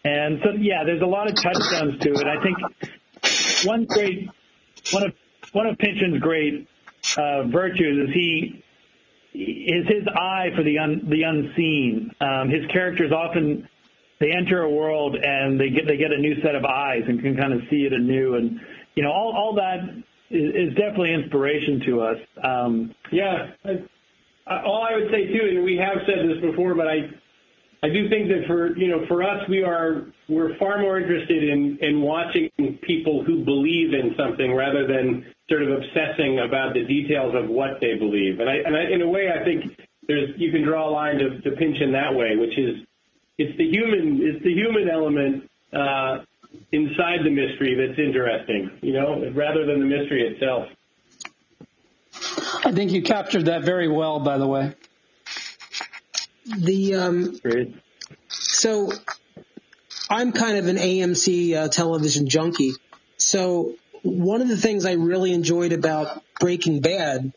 And 0.05 0.41
so, 0.43 0.51
yeah, 0.59 0.85
there's 0.85 1.03
a 1.03 1.07
lot 1.07 1.29
of 1.29 1.37
touchstones 1.37 1.99
to 2.01 2.13
it. 2.13 2.27
I 2.27 2.43
think 2.43 3.67
one 3.67 3.85
great, 3.85 4.31
one 4.93 5.03
of, 5.03 5.13
one 5.53 5.67
of 5.67 5.77
Pynchon's 5.79 6.21
great 6.21 6.69
uh, 7.19 7.45
virtues 7.49 8.09
is 8.09 8.15
he, 8.15 8.65
is 9.35 9.87
his 9.87 10.07
eye 10.09 10.49
for 10.57 10.63
the 10.63 10.79
un, 10.79 11.07
the 11.11 11.23
unseen. 11.23 12.11
Um, 12.21 12.49
his 12.49 12.65
characters 12.73 13.13
often, 13.13 13.69
they 14.19 14.31
enter 14.31 14.63
a 14.63 14.71
world 14.71 15.17
and 15.17 15.61
they 15.61 15.69
get, 15.69 15.87
they 15.87 15.99
get 15.99 16.11
a 16.11 16.19
new 16.19 16.41
set 16.41 16.55
of 16.55 16.65
eyes 16.65 17.03
and 17.07 17.21
can 17.21 17.37
kind 17.37 17.53
of 17.53 17.61
see 17.69 17.85
it 17.85 17.93
anew. 17.93 18.37
And, 18.37 18.61
you 18.95 19.03
know, 19.03 19.11
all, 19.11 19.35
all 19.37 19.55
that 19.57 19.81
is, 20.31 20.71
is 20.71 20.75
definitely 20.75 21.13
inspiration 21.13 21.83
to 21.87 22.01
us. 22.01 22.19
Um, 22.43 22.95
Yeah. 23.13 23.51
I- 24.47 24.63
all 24.63 24.83
I 24.83 24.95
would 24.97 25.11
say 25.11 25.27
too, 25.27 25.47
and 25.49 25.65
we 25.65 25.77
have 25.77 25.99
said 26.07 26.29
this 26.29 26.41
before, 26.41 26.75
but 26.75 26.87
I, 26.87 27.11
I 27.83 27.89
do 27.89 28.09
think 28.09 28.29
that 28.29 28.47
for 28.47 28.77
you 28.77 28.89
know 28.89 29.07
for 29.07 29.23
us 29.23 29.47
we 29.49 29.63
are 29.63 30.07
we're 30.29 30.57
far 30.59 30.79
more 30.79 30.99
interested 30.99 31.43
in 31.43 31.79
in 31.81 32.01
watching 32.01 32.51
people 32.83 33.23
who 33.25 33.45
believe 33.45 33.93
in 33.93 34.15
something 34.17 34.55
rather 34.55 34.87
than 34.87 35.27
sort 35.49 35.63
of 35.63 35.71
obsessing 35.71 36.41
about 36.41 36.75
the 36.75 36.85
details 36.85 37.35
of 37.35 37.49
what 37.49 37.81
they 37.81 37.95
believe. 37.95 38.41
And 38.41 38.49
I 38.49 38.57
and 38.57 38.77
I, 38.77 38.83
in 38.91 39.03
a 39.03 39.09
way 39.09 39.31
I 39.31 39.45
think 39.45 39.65
there's 40.09 40.31
you 40.37 40.51
can 40.53 40.63
draw 40.63 40.89
a 40.89 40.91
line 40.91 41.19
to, 41.19 41.41
to 41.41 41.57
Pynchon 41.57 41.93
that 41.93 42.15
way, 42.15 42.37
which 42.37 42.57
is 42.59 42.87
it's 43.39 43.57
the 43.59 43.69
human 43.69 44.21
it's 44.23 44.43
the 44.43 44.53
human 44.53 44.89
element 44.89 45.51
uh, 45.73 46.25
inside 46.73 47.21
the 47.25 47.31
mystery 47.31 47.75
that's 47.75 47.99
interesting, 47.99 48.71
you 48.81 48.93
know, 48.93 49.31
rather 49.35 49.67
than 49.67 49.81
the 49.81 49.87
mystery 49.87 50.23
itself. 50.27 50.69
I 52.65 52.73
think 52.73 52.93
you 52.93 53.03
captured 53.03 53.47
that 53.47 53.63
very 53.65 53.89
well, 53.89 54.21
by 54.21 54.39
the 54.39 54.47
way. 54.47 54.75
The 56.59 56.95
um, 56.95 57.37
Great. 57.39 57.75
so 58.29 58.93
I'm 60.09 60.33
kind 60.33 60.59
of 60.59 60.69
an 60.69 60.77
AMC 60.77 61.55
uh, 61.55 61.69
television 61.69 62.29
junkie. 62.29 62.73
So 63.17 63.75
one 64.03 64.41
of 64.41 64.49
the 64.49 64.57
things 64.57 64.87
I 64.87 64.93
really 64.93 65.33
enjoyed 65.33 65.73
about 65.73 66.23
Breaking 66.39 66.81
Bad 66.81 67.33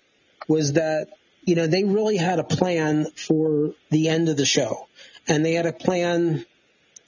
was 0.47 0.73
that 0.73 1.07
you 1.43 1.55
know 1.55 1.67
they 1.67 1.83
really 1.83 2.17
had 2.17 2.39
a 2.39 2.43
plan 2.43 3.07
for 3.15 3.73
the 3.89 4.09
end 4.09 4.29
of 4.29 4.37
the 4.37 4.45
show, 4.45 4.87
and 5.27 5.43
they 5.43 5.53
had 5.53 5.65
a 5.65 5.73
plan, 5.73 6.45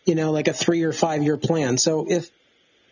you 0.06 0.16
know, 0.16 0.32
like 0.32 0.48
a 0.48 0.54
three 0.54 0.84
or 0.84 0.94
five 0.94 1.22
year 1.24 1.38
plan. 1.38 1.78
So 1.78 2.08
if 2.10 2.30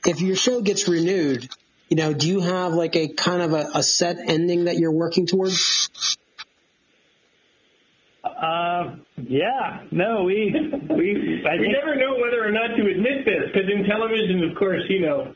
if 0.06 0.22
your 0.22 0.36
show 0.36 0.62
gets 0.62 0.88
renewed, 0.88 1.50
you 1.90 1.98
know, 1.98 2.14
do 2.14 2.28
you 2.28 2.40
have 2.40 2.74
like 2.74 2.96
a 2.96 3.08
kind 3.10 3.42
of 3.42 3.54
a, 3.54 3.70
a 3.76 3.84
set 3.84 4.18
ending 4.20 4.66
that 4.66 4.78
you're 4.78 4.92
working 4.92 5.26
towards? 5.26 6.08
uh, 8.24 8.96
yeah, 9.28 9.84
no, 9.92 10.24
we, 10.24 10.54
we, 10.90 11.44
I 11.46 11.60
We 11.60 11.68
never 11.68 11.96
know 11.96 12.16
whether 12.22 12.46
or 12.46 12.52
not 12.52 12.76
to 12.78 12.90
admit 12.90 13.26
this 13.26 13.52
because 13.52 13.70
in 13.70 13.86
television, 13.86 14.50
of 14.50 14.58
course, 14.58 14.82
you 14.90 15.02
know, 15.02 15.34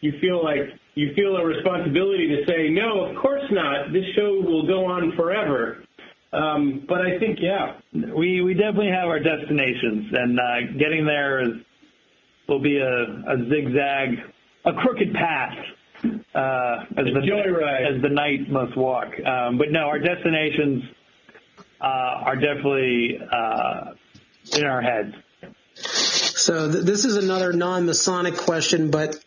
you 0.00 0.12
feel 0.20 0.42
like 0.42 0.60
you 0.94 1.12
feel 1.14 1.36
a 1.36 1.44
responsibility 1.44 2.28
to 2.28 2.44
say 2.46 2.68
no. 2.70 3.04
Of 3.04 3.16
course 3.16 3.44
not. 3.50 3.92
This 3.92 4.04
show 4.16 4.40
will 4.44 4.66
go 4.66 4.84
on 4.84 5.12
forever. 5.16 5.84
Um, 6.32 6.84
but 6.88 7.00
I 7.00 7.18
think, 7.18 7.38
yeah, 7.40 7.78
we, 8.12 8.42
we 8.42 8.54
definitely 8.54 8.90
have 8.90 9.08
our 9.08 9.20
destinations 9.20 10.06
and, 10.12 10.38
uh, 10.38 10.72
getting 10.78 11.06
there 11.06 11.42
is, 11.42 11.62
will 12.48 12.60
be 12.60 12.78
a, 12.78 12.86
a 12.86 13.36
zigzag, 13.48 14.18
a 14.66 14.72
crooked 14.72 15.14
path, 15.14 15.54
uh, 16.34 16.84
as 16.96 17.06
the, 17.06 17.20
joyride. 17.20 17.96
as 17.96 18.02
the 18.02 18.08
knight 18.08 18.50
must 18.50 18.76
walk. 18.76 19.08
Um, 19.24 19.58
but 19.58 19.70
no, 19.70 19.80
our 19.80 19.98
destinations, 19.98 20.84
uh, 21.80 21.84
are 21.84 22.36
definitely, 22.36 23.18
uh, 23.30 23.92
in 24.56 24.64
our 24.64 24.82
heads. 24.82 25.14
So 25.76 26.70
th- 26.70 26.84
this 26.84 27.04
is 27.04 27.16
another 27.16 27.52
non-Masonic 27.52 28.36
question, 28.36 28.90
but 28.90 29.18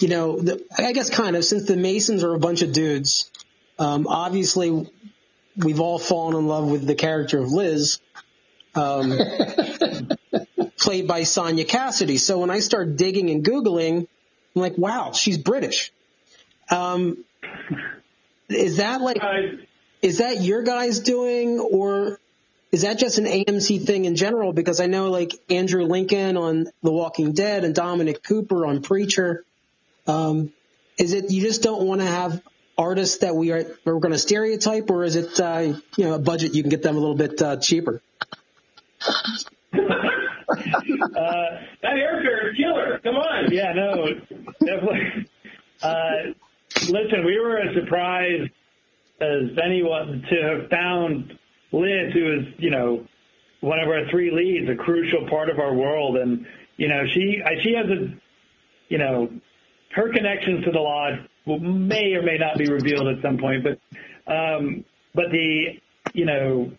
you 0.00 0.08
know, 0.08 0.38
the, 0.38 0.64
I 0.76 0.92
guess 0.92 1.10
kind 1.10 1.36
of 1.36 1.44
since 1.44 1.64
the 1.64 1.76
Masons 1.76 2.22
are 2.22 2.34
a 2.34 2.38
bunch 2.38 2.62
of 2.62 2.72
dudes, 2.72 3.30
um, 3.78 4.06
obviously 4.06 4.88
we've 5.56 5.80
all 5.80 5.98
fallen 5.98 6.36
in 6.36 6.46
love 6.46 6.70
with 6.70 6.86
the 6.86 6.94
character 6.94 7.38
of 7.38 7.50
Liz, 7.50 7.98
um, 8.74 9.18
played 10.78 11.08
by 11.08 11.22
Sonya 11.22 11.64
Cassidy. 11.64 12.18
So 12.18 12.38
when 12.38 12.50
I 12.50 12.60
start 12.60 12.96
digging 12.96 13.30
and 13.30 13.44
googling, 13.44 14.06
I'm 14.54 14.62
like, 14.62 14.78
wow, 14.78 15.12
she's 15.12 15.38
British. 15.38 15.92
Um, 16.70 17.24
is 18.48 18.78
that 18.78 19.00
like, 19.00 19.18
is 20.02 20.18
that 20.18 20.40
your 20.42 20.62
guys 20.62 21.00
doing, 21.00 21.58
or 21.58 22.18
is 22.72 22.82
that 22.82 22.98
just 22.98 23.18
an 23.18 23.24
AMC 23.24 23.84
thing 23.84 24.04
in 24.04 24.16
general? 24.16 24.52
Because 24.52 24.80
I 24.80 24.86
know 24.86 25.10
like 25.10 25.32
Andrew 25.48 25.84
Lincoln 25.84 26.36
on 26.36 26.66
The 26.82 26.92
Walking 26.92 27.32
Dead 27.32 27.64
and 27.64 27.74
Dominic 27.74 28.22
Cooper 28.22 28.66
on 28.66 28.82
Preacher. 28.82 29.44
Um, 30.06 30.52
is 30.98 31.12
it 31.12 31.30
you 31.30 31.40
just 31.40 31.62
don't 31.62 31.86
want 31.86 32.00
to 32.00 32.06
have 32.06 32.42
artists 32.78 33.18
that 33.18 33.34
we 33.34 33.52
are 33.52 33.64
we're 33.84 33.98
going 33.98 34.12
to 34.12 34.18
stereotype, 34.18 34.90
or 34.90 35.04
is 35.04 35.16
it 35.16 35.40
uh, 35.40 35.74
you 35.96 36.04
know 36.04 36.14
a 36.14 36.18
budget 36.18 36.54
you 36.54 36.62
can 36.62 36.70
get 36.70 36.82
them 36.82 36.96
a 36.96 37.00
little 37.00 37.14
bit 37.16 37.40
uh, 37.40 37.56
cheaper? 37.56 38.02
uh, 39.06 39.08
that 41.82 41.94
airfare 41.94 42.50
is 42.50 42.56
killer. 42.56 43.00
Come 43.02 43.16
on. 43.16 43.52
Yeah, 43.52 43.72
no, 43.72 44.08
definitely. 44.64 45.28
Uh, 45.82 46.34
listen, 46.82 47.24
we 47.24 47.38
were 47.38 47.58
as 47.58 47.74
surprised 47.74 48.50
as 49.20 49.58
anyone 49.64 50.24
to 50.28 50.42
have 50.42 50.70
found 50.70 51.38
Liz, 51.72 52.12
who 52.12 52.40
is, 52.40 52.54
you 52.58 52.70
know, 52.70 53.06
one 53.60 53.80
of 53.80 53.88
our 53.88 54.08
three 54.10 54.30
leads, 54.30 54.68
a 54.70 54.76
crucial 54.76 55.28
part 55.28 55.50
of 55.50 55.58
our 55.58 55.74
world, 55.74 56.16
and 56.16 56.46
you 56.76 56.88
know, 56.88 57.02
she 57.12 57.42
she 57.62 57.74
has 57.74 57.86
a, 57.86 58.14
you 58.88 58.98
know, 58.98 59.28
her 59.94 60.12
connections 60.12 60.64
to 60.64 60.70
the 60.70 60.78
lodge 60.78 61.18
may 61.46 62.14
or 62.14 62.22
may 62.22 62.36
not 62.38 62.58
be 62.58 62.68
revealed 62.68 63.08
at 63.08 63.22
some 63.22 63.38
point, 63.38 63.64
but 63.64 64.32
um, 64.32 64.84
but 65.14 65.30
the, 65.30 65.78
you 66.12 66.26
know, 66.26 66.70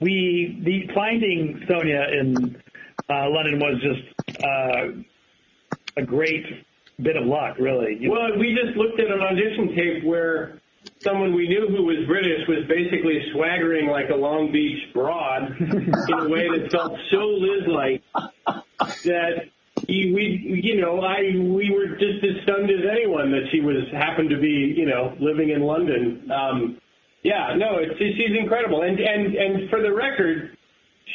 we 0.00 0.60
the 0.64 0.92
finding 0.94 1.64
Sonya 1.68 2.06
in 2.12 2.56
uh, 3.08 3.30
London 3.30 3.58
was 3.58 3.80
just 3.80 4.44
uh, 4.44 5.02
a 5.96 6.04
great 6.04 6.44
bit 7.02 7.16
of 7.16 7.26
luck, 7.26 7.58
really. 7.58 7.96
You- 8.00 8.10
Well, 8.10 8.36
we 8.38 8.54
just 8.54 8.76
looked 8.76 8.98
at 9.00 9.10
an 9.10 9.20
audition 9.20 9.74
tape 9.74 10.04
where 10.04 10.60
someone 11.00 11.34
we 11.34 11.48
knew 11.48 11.68
who 11.68 11.82
was 11.84 12.06
British 12.06 12.46
was 12.48 12.64
basically 12.68 13.20
swaggering 13.32 13.88
like 13.88 14.08
a 14.10 14.14
Long 14.14 14.50
Beach 14.52 14.92
broad 14.94 15.56
in 15.60 16.18
a 16.18 16.28
way 16.28 16.48
that 16.48 16.70
felt 16.70 16.98
so 17.10 17.18
Liz-like 17.26 18.02
that 19.04 19.44
he, 19.86 20.12
we, 20.14 20.62
you 20.64 20.80
know, 20.80 21.00
I 21.02 21.20
we 21.36 21.70
were 21.70 21.96
just 21.98 22.24
as 22.24 22.42
stunned 22.44 22.70
as 22.70 22.80
anyone 22.90 23.30
that 23.32 23.48
she 23.52 23.60
was 23.60 23.84
happened 23.92 24.30
to 24.30 24.40
be, 24.40 24.74
you 24.76 24.86
know, 24.86 25.14
living 25.20 25.50
in 25.50 25.60
London. 25.62 26.30
Um, 26.32 26.80
yeah, 27.22 27.54
no, 27.58 27.76
it's 27.78 27.98
she's 27.98 28.36
incredible, 28.38 28.82
and 28.82 28.98
and 28.98 29.34
and 29.34 29.68
for 29.70 29.82
the 29.82 29.92
record, 29.92 30.56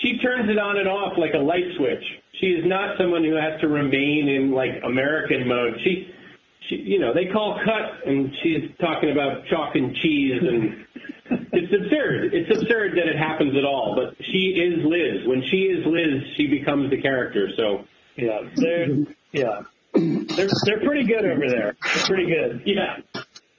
she 0.02 0.20
turns 0.20 0.50
it 0.50 0.60
on 0.60 0.78
and 0.78 0.88
off 0.88 1.17
like 1.17 1.34
a 1.34 1.39
light 1.39 1.63
switch. 1.78 2.04
She 2.41 2.47
is 2.47 2.65
not 2.65 2.97
someone 2.97 3.23
who 3.23 3.36
has 3.36 3.62
to 3.62 3.67
remain 3.67 4.27
in 4.27 4.51
like 4.51 4.82
American 4.84 5.47
mode. 5.47 5.80
She, 5.84 6.10
she 6.67 6.75
you 6.75 6.99
know, 6.99 7.13
they 7.13 7.25
call 7.32 7.60
cut, 7.63 8.08
and 8.08 8.34
she's 8.43 8.69
talking 8.80 9.12
about 9.12 9.45
chalk 9.45 9.75
and 9.75 9.95
cheese 9.95 10.41
and 10.41 10.86
it's 11.54 11.71
absurd. 11.71 12.34
It's 12.34 12.49
absurd 12.49 12.97
that 12.97 13.08
it 13.08 13.17
happens 13.17 13.56
at 13.56 13.63
all. 13.63 13.95
But 13.95 14.17
she 14.25 14.58
is 14.58 14.84
Liz. 14.84 15.25
When 15.27 15.43
she 15.49 15.58
is 15.71 15.86
Liz, 15.86 16.23
she 16.36 16.47
becomes 16.47 16.89
the 16.89 17.01
character. 17.01 17.47
So 17.56 17.86
Yeah, 18.17 18.41
they're 18.56 18.88
yeah, 19.32 19.62
they're 19.93 20.49
they're 20.65 20.82
pretty 20.84 21.06
good 21.06 21.23
over 21.23 21.47
there. 21.47 21.75
They're 21.95 22.06
pretty 22.06 22.25
good. 22.25 22.63
yeah. 22.65 22.97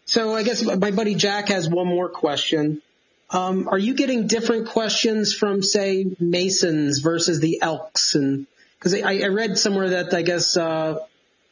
So 0.04 0.34
I 0.34 0.42
guess 0.42 0.62
my 0.62 0.90
buddy 0.90 1.14
Jack 1.14 1.48
has 1.48 1.68
one 1.70 1.86
more 1.86 2.10
question. 2.10 2.82
Um, 3.30 3.66
are 3.68 3.78
you 3.78 3.94
getting 3.94 4.26
different 4.26 4.68
questions 4.68 5.32
from, 5.32 5.62
say, 5.62 6.04
Masons 6.20 6.98
versus 6.98 7.40
the 7.40 7.62
Elks? 7.62 8.14
And 8.14 8.46
because 8.82 9.00
I, 9.00 9.20
I 9.22 9.28
read 9.28 9.56
somewhere 9.58 9.90
that 9.90 10.12
I 10.12 10.22
guess, 10.22 10.56
uh, 10.56 10.98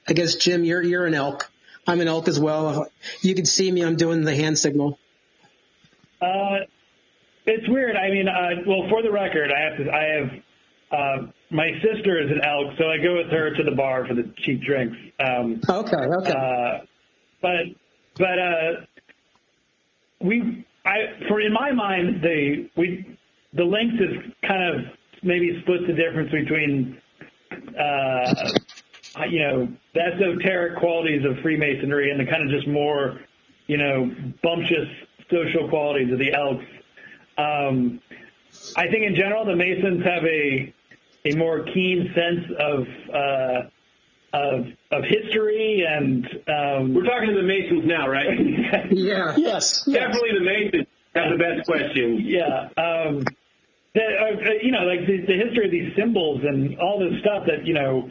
I 0.09 0.13
guess 0.13 0.35
Jim, 0.35 0.65
you're 0.65 0.83
you're 0.83 1.07
an 1.07 1.15
Elk. 1.15 1.49
I'm 1.87 2.01
an 2.01 2.09
Elk 2.09 2.27
as 2.27 2.41
well. 2.41 2.89
You 3.23 3.35
can 3.35 3.45
see 3.45 3.71
me. 3.71 3.83
I'm 3.85 3.97
doing 3.97 4.23
the 4.23 4.35
hand 4.35 4.59
signal. 4.59 4.99
Uh, 6.21 6.65
it's 7.47 7.69
weird. 7.69 7.97
I 7.97 8.11
mean, 8.11 8.29
uh, 8.29 8.63
well, 8.67 8.89
for 8.91 9.03
the 9.03 9.13
record, 9.13 9.51
I 9.53 9.61
have 9.61 9.79
to. 9.79 9.91
I 9.93 10.03
have 10.03 10.43
uh, 10.93 11.27
my 11.51 11.71
sister 11.83 12.21
is 12.21 12.31
an 12.31 12.41
elk, 12.45 12.75
so 12.79 12.89
I 12.89 12.99
go 12.99 13.17
with 13.17 13.31
her 13.31 13.55
to 13.55 13.63
the 13.63 13.77
bar 13.77 14.07
for 14.07 14.15
the 14.15 14.33
cheap 14.39 14.63
drinks. 14.63 14.97
Um, 15.25 15.61
Okay, 15.69 15.97
okay. 15.97 16.33
uh, 16.33 16.85
but 17.41 17.61
but 18.19 18.39
uh, 18.39 18.73
we, 20.21 20.67
I 20.85 21.29
for 21.29 21.41
in 21.41 21.53
my 21.53 21.71
mind, 21.71 22.23
the 22.23 22.69
we 22.77 23.17
the 23.55 23.65
Lynx 23.65 23.95
is 23.95 24.33
kind 24.47 24.75
of 24.75 24.93
maybe 25.23 25.61
splits 25.63 25.85
the 25.87 25.93
difference 25.93 26.31
between 26.33 27.01
uh, 27.53 29.25
you 29.29 29.41
know 29.41 29.69
the 29.95 30.01
esoteric 30.01 30.79
qualities 30.79 31.25
of 31.25 31.39
Freemasonry 31.43 32.11
and 32.11 32.21
the 32.21 32.31
kind 32.31 32.43
of 32.43 32.51
just 32.51 32.69
more 32.69 33.21
you 33.67 33.77
know 33.77 34.11
bumptious 34.43 34.89
social 35.31 35.69
qualities 35.69 36.13
of 36.13 36.19
the 36.19 36.33
elks. 36.33 36.65
Um, 37.39 38.01
I 38.77 38.89
think 38.89 39.05
in 39.05 39.15
general 39.15 39.45
the 39.45 39.57
Masons 39.57 40.05
have 40.05 40.25
a 40.25 40.75
a 41.25 41.37
more 41.37 41.65
keen 41.65 42.13
sense 42.15 42.47
of 42.59 42.87
uh, 43.15 43.61
of 44.33 44.67
of 44.93 45.05
history 45.05 45.85
and 45.89 46.27
um, 46.49 46.95
We're 46.95 47.05
talking 47.05 47.29
to 47.29 47.35
the 47.35 47.43
Masons 47.43 47.85
now, 47.85 48.09
right? 48.09 48.39
yeah. 48.91 49.35
Yes. 49.37 49.85
Definitely 49.85 50.31
the 50.39 50.45
Masons 50.45 50.87
have 51.15 51.33
the 51.33 51.39
best 51.39 51.67
questions. 51.67 52.21
Yeah. 52.23 52.69
Um, 52.77 53.25
the, 53.95 54.01
uh, 54.01 54.53
you 54.63 54.71
know, 54.71 54.85
like 54.85 55.07
the, 55.07 55.25
the 55.27 55.39
history 55.39 55.65
of 55.65 55.71
these 55.71 55.93
symbols 55.97 56.41
and 56.45 56.79
all 56.79 56.99
this 56.99 57.19
stuff 57.21 57.45
that, 57.47 57.67
you 57.67 57.75
know, 57.75 58.11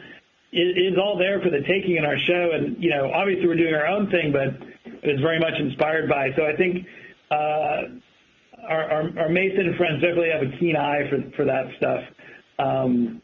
is, 0.52 0.92
is 0.92 0.98
all 0.98 1.16
there 1.16 1.40
for 1.40 1.50
the 1.50 1.60
taking 1.66 1.96
in 1.96 2.04
our 2.04 2.18
show. 2.18 2.50
And, 2.52 2.82
you 2.82 2.90
know, 2.90 3.10
obviously 3.12 3.46
we're 3.46 3.56
doing 3.56 3.74
our 3.74 3.86
own 3.86 4.10
thing, 4.10 4.32
but 4.32 4.60
it's 5.02 5.20
very 5.20 5.38
much 5.38 5.54
inspired 5.58 6.08
by. 6.08 6.30
So 6.36 6.44
I 6.44 6.56
think 6.56 6.86
uh, 7.30 7.96
our, 8.68 8.84
our, 8.90 9.18
our 9.18 9.28
Mason 9.28 9.74
friends 9.76 10.02
definitely 10.02 10.30
have 10.30 10.42
a 10.42 10.58
keen 10.58 10.76
eye 10.76 11.08
for, 11.08 11.36
for 11.36 11.44
that 11.44 11.66
stuff. 11.78 12.00
Um, 12.58 13.22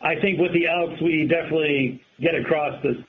I 0.00 0.16
think 0.20 0.40
with 0.40 0.52
the 0.52 0.66
Elks, 0.66 1.00
we 1.00 1.28
definitely 1.28 2.02
get 2.20 2.34
across 2.34 2.82
the, 2.82 3.04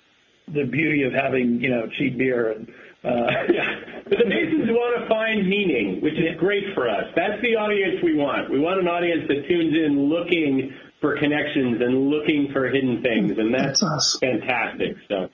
the 0.54 0.66
beauty 0.66 1.04
of 1.04 1.14
having, 1.14 1.60
you 1.60 1.70
know, 1.70 1.88
cheap 1.98 2.18
beer 2.18 2.52
and, 2.52 2.68
uh, 3.04 3.10
Yeah. 3.54 3.80
But 4.04 4.18
the 4.20 4.26
Masons 4.26 4.70
want 4.70 5.02
to 5.02 5.08
find 5.08 5.48
meaning, 5.48 6.02
which 6.02 6.14
is 6.14 6.38
great 6.40 6.64
for 6.76 6.90
us. 6.90 7.06
That's 7.16 7.42
the 7.42 7.56
audience 7.56 8.04
we 8.04 8.16
want. 8.16 8.50
We 8.52 8.60
want 8.60 8.80
an 8.80 8.88
audience 8.88 9.24
that 9.28 9.48
tunes 9.48 9.74
in 9.74 10.10
looking 10.10 10.74
for 11.02 11.18
connections 11.18 11.82
and 11.82 12.10
looking 12.10 12.50
for 12.52 12.68
hidden 12.68 13.02
things, 13.02 13.38
and 13.38 13.54
that's, 13.54 13.80
That's 13.82 13.84
us. 13.84 14.18
fantastic. 14.20 14.96
So, 15.08 15.30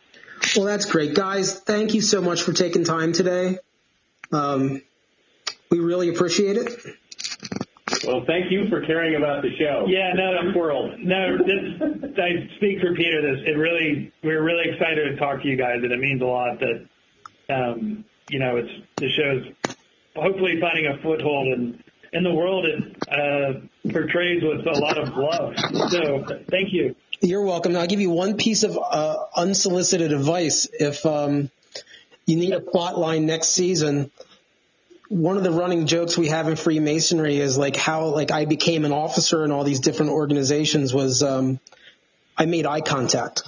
Well, 0.56 0.66
that's 0.66 0.86
great, 0.86 1.14
guys. 1.16 1.60
Thank 1.60 1.94
you 1.94 2.02
so 2.02 2.22
much 2.22 2.42
for 2.44 2.54
taking 2.54 2.84
time 2.84 3.12
today. 3.12 3.58
Um, 4.32 4.82
we 5.72 5.80
really 5.80 6.10
appreciate 6.10 6.58
it. 6.58 6.70
well, 8.06 8.24
thank 8.26 8.52
you 8.52 8.68
for 8.70 8.82
caring 8.86 9.16
about 9.16 9.42
the 9.42 9.50
show. 9.58 9.86
Yeah, 9.88 10.14
no, 10.14 10.30
world. 10.56 11.00
No, 11.00 11.38
this, 11.38 12.14
I 12.18 12.48
speak 12.58 12.80
for 12.82 12.94
Peter. 12.96 13.22
This 13.22 13.44
it 13.48 13.58
really 13.58 14.12
we're 14.24 14.44
really 14.44 14.70
excited 14.72 15.10
to 15.10 15.16
talk 15.18 15.42
to 15.42 15.48
you 15.48 15.58
guys, 15.58 15.78
and 15.84 15.92
it 15.92 16.00
means 16.00 16.22
a 16.22 16.26
lot 16.26 16.60
that 16.60 16.88
um, 17.50 18.06
you 18.30 18.40
know 18.40 18.58
it's 18.58 18.72
the 18.98 19.10
show's 19.10 19.76
hopefully 20.16 20.60
finding 20.60 20.88
a 20.88 20.98
foothold 21.02 21.48
in 21.48 21.84
in 22.14 22.24
the 22.24 22.34
world. 22.34 22.66
It 22.66 22.98
uh, 23.10 23.92
portrays 23.92 24.42
with 24.44 24.66
a 24.66 24.80
lot 24.80 24.98
of 24.98 25.16
love. 25.16 25.56
So 25.90 26.26
thank 26.50 26.74
you. 26.74 26.96
You're 27.22 27.44
welcome. 27.44 27.74
Now, 27.74 27.82
I'll 27.82 27.88
give 27.88 28.00
you 28.00 28.10
one 28.10 28.38
piece 28.38 28.64
of 28.64 28.78
uh, 28.78 29.18
unsolicited 29.36 30.14
advice. 30.14 30.68
If 30.72 31.06
um, 31.06 31.52
you 32.26 32.38
need 32.38 32.54
a 32.54 32.62
plot 32.62 32.98
line 32.98 33.26
next 33.26 33.50
season, 33.50 34.10
one 35.10 35.38
of 35.38 35.44
the 35.44 35.52
running 35.52 35.86
jokes 35.86 36.18
we 36.18 36.28
have 36.28 36.48
in 36.48 36.56
Freemasonry 36.56 37.38
is 37.38 37.58
like 37.58 37.76
how 37.76 38.06
like 38.06 38.32
I 38.32 38.46
became 38.46 38.86
an 38.86 38.94
officer 38.94 39.44
in 39.44 39.52
all 39.52 39.64
these 39.64 39.82
different 39.82 40.12
organizations 40.12 40.94
was 40.94 41.24
um, 41.24 41.60
I 42.38 42.46
made 42.46 42.66
eye 42.66 42.82
contact. 42.82 43.44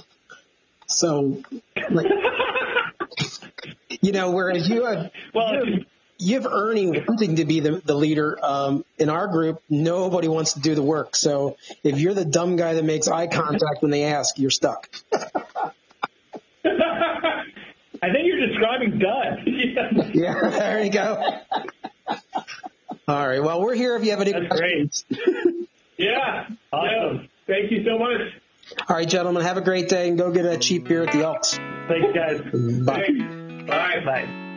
So, 0.86 1.42
like, 1.90 2.06
you 4.02 4.12
know, 4.12 4.30
whereas 4.32 4.68
you 4.68 4.84
have 4.84 5.10
Well, 5.34 5.54
you 5.54 5.58
have, 5.74 5.84
you 6.18 6.34
have 6.40 6.46
Ernie 6.46 6.90
wanting 7.08 7.36
to 7.36 7.44
be 7.46 7.60
the, 7.60 7.80
the 7.84 7.94
leader. 7.94 8.38
Um, 8.42 8.84
in 8.98 9.08
our 9.08 9.26
group, 9.28 9.62
nobody 9.70 10.28
wants 10.28 10.52
to 10.52 10.60
do 10.60 10.74
the 10.74 10.82
work. 10.82 11.16
So 11.16 11.56
if 11.82 11.98
you're 11.98 12.14
the 12.14 12.24
dumb 12.26 12.56
guy 12.56 12.74
that 12.74 12.84
makes 12.84 13.08
eye 13.08 13.26
contact 13.26 13.80
when 13.80 13.90
they 13.90 14.04
ask, 14.04 14.38
you're 14.38 14.50
stuck. 14.50 14.88
I 18.04 18.10
think 18.10 18.24
you're 18.24 18.46
describing 18.48 18.98
Doug. 18.98 19.38
Yeah, 20.14 20.34
there 20.50 20.84
you 20.84 20.90
go. 20.90 21.22
All 23.08 23.28
right. 23.28 23.42
Well, 23.42 23.60
we're 23.62 23.74
here 23.74 23.96
if 23.96 24.04
you 24.04 24.10
have 24.10 24.20
any 24.20 24.32
That's 24.32 24.46
questions. 24.48 25.04
great. 25.08 25.68
Yeah. 25.96 26.48
Awesome. 26.72 27.16
Yeah. 27.20 27.26
Thank 27.46 27.70
you 27.70 27.84
so 27.84 27.98
much. 27.98 28.20
All 28.88 28.96
right, 28.96 29.08
gentlemen, 29.08 29.42
have 29.42 29.56
a 29.56 29.60
great 29.60 29.88
day 29.88 30.08
and 30.08 30.16
go 30.18 30.30
get 30.30 30.44
a 30.46 30.56
cheap 30.58 30.86
beer 30.88 31.02
at 31.02 31.12
the 31.12 31.22
Elks. 31.24 31.56
Thanks, 31.88 32.12
guys. 32.14 32.40
Bye. 32.84 33.04
Thanks. 33.06 33.34
Bye. 33.66 34.00
Bye. 34.04 34.51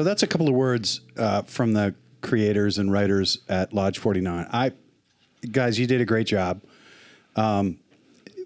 So 0.00 0.04
that's 0.04 0.22
a 0.22 0.26
couple 0.26 0.48
of 0.48 0.54
words 0.54 1.02
uh, 1.18 1.42
from 1.42 1.74
the 1.74 1.94
creators 2.22 2.78
and 2.78 2.90
writers 2.90 3.40
at 3.50 3.74
Lodge 3.74 3.98
49. 3.98 4.48
I, 4.50 4.72
guys, 5.52 5.78
you 5.78 5.86
did 5.86 6.00
a 6.00 6.06
great 6.06 6.26
job. 6.26 6.62
Um, 7.36 7.80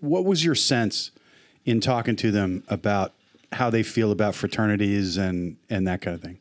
what 0.01 0.25
was 0.25 0.45
your 0.45 0.57
sense 0.57 1.13
in 1.65 1.81
talking 1.81 2.17
to 2.17 2.33
them 2.33 2.65
about 2.67 3.13
how 3.53 3.71
they 3.71 3.85
feel 3.85 4.11
about 4.11 4.35
fraternities 4.35 5.17
and 5.17 5.57
and 5.71 5.87
that 5.87 6.01
kind 6.01 6.17
of 6.17 6.23
thing? 6.23 6.41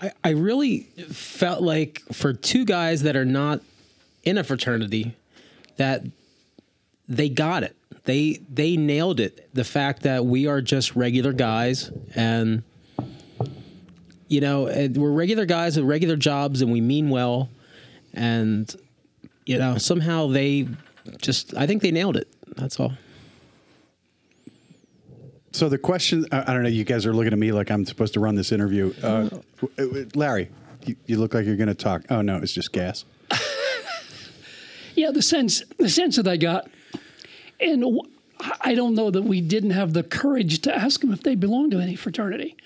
I, 0.00 0.12
I 0.24 0.30
really 0.30 0.84
felt 1.10 1.60
like 1.60 2.00
for 2.10 2.32
two 2.32 2.64
guys 2.64 3.02
that 3.02 3.16
are 3.16 3.26
not 3.26 3.60
in 4.22 4.38
a 4.38 4.44
fraternity, 4.44 5.14
that 5.76 6.04
they 7.06 7.28
got 7.28 7.64
it. 7.64 7.76
They 8.04 8.40
they 8.48 8.78
nailed 8.78 9.20
it. 9.20 9.50
The 9.52 9.64
fact 9.64 10.04
that 10.04 10.24
we 10.24 10.46
are 10.46 10.62
just 10.62 10.96
regular 10.96 11.34
guys 11.34 11.90
and 12.14 12.62
you 14.28 14.40
know 14.40 14.64
we're 14.94 15.10
regular 15.10 15.44
guys 15.46 15.76
with 15.76 15.86
regular 15.86 16.16
jobs 16.16 16.62
and 16.62 16.70
we 16.72 16.80
mean 16.80 17.08
well 17.10 17.48
and 18.14 18.74
you 19.46 19.58
know 19.58 19.78
somehow 19.78 20.26
they 20.28 20.68
just 21.18 21.54
I 21.56 21.66
think 21.66 21.82
they 21.82 21.90
nailed 21.90 22.16
it. 22.16 22.28
That's 22.56 22.78
all. 22.78 22.92
So 25.52 25.68
the 25.68 25.78
question, 25.78 26.26
I, 26.30 26.42
I 26.42 26.52
don't 26.54 26.62
know. 26.62 26.68
You 26.68 26.84
guys 26.84 27.06
are 27.06 27.12
looking 27.14 27.32
at 27.32 27.38
me 27.38 27.52
like 27.52 27.70
I'm 27.70 27.84
supposed 27.86 28.12
to 28.14 28.20
run 28.20 28.34
this 28.34 28.52
interview. 28.52 28.92
Uh, 29.02 29.28
w- 29.60 29.70
w- 29.76 30.08
Larry, 30.14 30.50
you, 30.84 30.94
you 31.06 31.16
look 31.18 31.32
like 31.34 31.46
you're 31.46 31.56
going 31.56 31.68
to 31.68 31.74
talk. 31.74 32.02
Oh 32.10 32.20
no, 32.22 32.36
it's 32.36 32.52
just 32.52 32.72
gas. 32.72 33.04
Yeah, 34.94 35.12
the 35.12 35.22
sense 35.22 35.62
the 35.78 35.88
sense 35.88 36.16
that 36.16 36.26
I 36.26 36.36
got, 36.36 36.68
and 37.60 37.82
w- 37.82 38.02
I 38.62 38.74
don't 38.74 38.94
know 38.96 39.12
that 39.12 39.22
we 39.22 39.40
didn't 39.40 39.70
have 39.70 39.92
the 39.92 40.02
courage 40.02 40.58
to 40.62 40.74
ask 40.74 41.00
them 41.02 41.12
if 41.12 41.22
they 41.22 41.36
belonged 41.36 41.70
to 41.70 41.78
any 41.78 41.94
fraternity. 41.94 42.56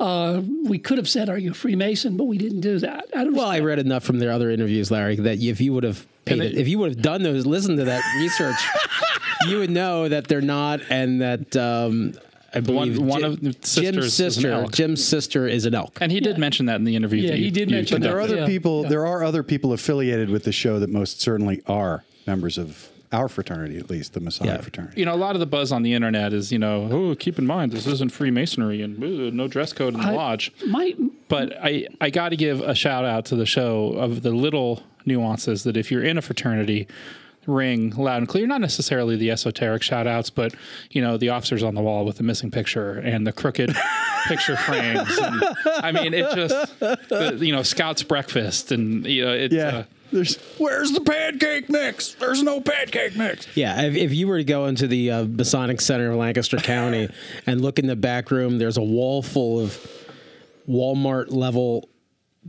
Uh, 0.00 0.40
we 0.64 0.78
could 0.78 0.96
have 0.98 1.08
said, 1.08 1.28
"Are 1.28 1.36
you 1.38 1.50
a 1.50 1.54
Freemason?" 1.54 2.16
But 2.16 2.24
we 2.24 2.38
didn't 2.38 2.60
do 2.60 2.78
that. 2.78 3.04
I 3.14 3.24
don't 3.24 3.34
Well, 3.34 3.46
I 3.46 3.60
read 3.60 3.78
enough 3.78 4.02
from 4.02 4.18
their 4.18 4.32
other 4.32 4.50
interviews, 4.50 4.90
Larry, 4.90 5.16
that 5.16 5.38
if 5.42 5.60
you 5.60 5.72
would 5.74 5.84
have 5.84 6.06
paid 6.24 6.40
it, 6.40 6.56
if 6.56 6.66
you 6.68 6.78
would 6.78 6.92
have 6.92 7.02
done 7.02 7.22
those, 7.22 7.44
listened 7.46 7.76
to 7.78 7.84
that 7.84 8.02
research, 8.18 8.56
you 9.48 9.58
would 9.58 9.70
know 9.70 10.08
that 10.08 10.26
they're 10.26 10.40
not, 10.40 10.80
and 10.88 11.20
that 11.20 11.54
um, 11.56 12.14
I 12.54 12.60
believe 12.60 12.98
One- 12.98 13.06
one 13.08 13.20
Jim- 13.20 13.32
of 13.32 13.40
the 13.40 13.50
Jim's 13.52 13.68
sisters 13.68 14.14
sister. 14.14 14.66
Jim's 14.72 15.04
sister 15.04 15.46
is 15.46 15.66
an 15.66 15.74
elk. 15.74 15.98
And 16.00 16.10
he 16.10 16.20
did 16.20 16.38
mention 16.38 16.66
that 16.66 16.76
in 16.76 16.84
the 16.84 16.96
interview. 16.96 17.20
Yeah, 17.22 17.30
that 17.32 17.36
he 17.38 17.44
you- 17.44 17.50
did 17.50 17.70
you 17.70 17.76
mention 17.76 17.96
But 17.96 18.02
there 18.02 18.16
are 18.16 18.20
other 18.22 18.36
Yeah, 18.36 18.46
people. 18.46 18.82
yeah. 18.84 18.88
There 18.88 19.06
are 19.06 19.22
other 19.22 19.42
people 19.42 19.72
affiliated 19.74 20.30
with 20.30 20.44
the 20.44 20.52
show 20.52 20.78
that 20.80 20.88
most 20.90 21.20
certainly 21.20 21.60
are 21.66 22.04
members 22.26 22.56
of 22.58 22.88
our 23.12 23.28
fraternity, 23.28 23.76
at 23.76 23.90
least 23.90 24.12
the 24.12 24.20
Masonic 24.20 24.54
Yeah. 24.54 24.60
fraternity. 24.60 25.00
You 25.00 25.04
know, 25.06 25.14
a 25.14 25.16
lot 25.16 25.34
of 25.34 25.40
the 25.40 25.46
buzz 25.46 25.72
on 25.72 25.82
the 25.82 25.92
internet 25.94 26.32
is, 26.32 26.52
you 26.52 26.58
know, 26.58 26.88
oh, 26.92 27.14
keep 27.16 27.38
in 27.38 27.46
mind 27.46 27.72
this 27.72 27.86
isn't 27.86 28.12
Freemasonry 28.12 28.82
and 28.82 29.02
uh, 29.02 29.30
no 29.34 29.48
dress 29.48 29.72
code 29.72 29.94
in 29.94 30.00
the 30.00 30.06
I- 30.06 30.14
lodge. 30.14 30.52
My, 30.66 30.94
But 31.28 31.56
I, 31.62 31.86
I 32.00 32.10
got 32.10 32.28
to 32.28 32.36
give 32.36 32.60
a 32.60 32.74
shout 32.74 33.04
out 33.04 33.24
to 33.26 33.36
the 33.36 33.46
show 33.46 33.88
of 33.94 34.22
the 34.22 34.30
little 34.30 34.82
nuances 35.06 35.64
that 35.64 35.76
if 35.76 35.90
you're 35.90 36.04
in 36.04 36.18
a 36.18 36.22
fraternity, 36.22 36.86
ring 37.46 37.90
loud 37.96 38.18
and 38.18 38.28
clear. 38.28 38.46
Not 38.46 38.60
necessarily 38.60 39.16
the 39.16 39.30
esoteric 39.30 39.82
shout 39.82 40.06
outs, 40.06 40.30
but, 40.30 40.54
you 40.90 41.00
know, 41.02 41.16
the 41.16 41.30
officers 41.30 41.62
on 41.62 41.74
the 41.74 41.80
wall 41.80 42.04
with 42.04 42.18
the 42.18 42.22
missing 42.22 42.50
picture 42.50 42.92
and 42.92 43.26
the 43.26 43.32
crooked 43.32 43.74
picture 44.28 44.56
frames. 44.56 45.18
And, 45.18 45.42
I 45.66 45.90
mean, 45.90 46.12
it 46.14 46.32
just, 46.34 46.78
the, 46.78 47.38
you 47.40 47.52
know, 47.52 47.62
Scout's 47.62 48.02
breakfast 48.02 48.70
and, 48.72 49.04
you 49.06 49.24
know, 49.24 49.32
it's. 49.32 49.54
Yeah. 49.54 49.68
Uh, 49.78 49.84
There's 50.12 50.36
where's 50.58 50.92
the 50.92 51.00
pancake 51.00 51.68
mix? 51.68 52.14
There's 52.14 52.42
no 52.42 52.60
pancake 52.60 53.16
mix. 53.16 53.46
Yeah, 53.56 53.82
if, 53.82 53.94
if 53.94 54.14
you 54.14 54.26
were 54.26 54.38
to 54.38 54.44
go 54.44 54.66
into 54.66 54.86
the 54.86 55.10
uh, 55.10 55.24
Masonic 55.24 55.80
Center 55.80 56.10
of 56.10 56.16
Lancaster 56.16 56.56
County 56.58 57.08
and 57.46 57.60
look 57.60 57.78
in 57.78 57.86
the 57.86 57.96
back 57.96 58.30
room, 58.30 58.58
there's 58.58 58.76
a 58.76 58.82
wall 58.82 59.22
full 59.22 59.60
of 59.60 59.86
Walmart 60.68 61.30
level 61.30 61.88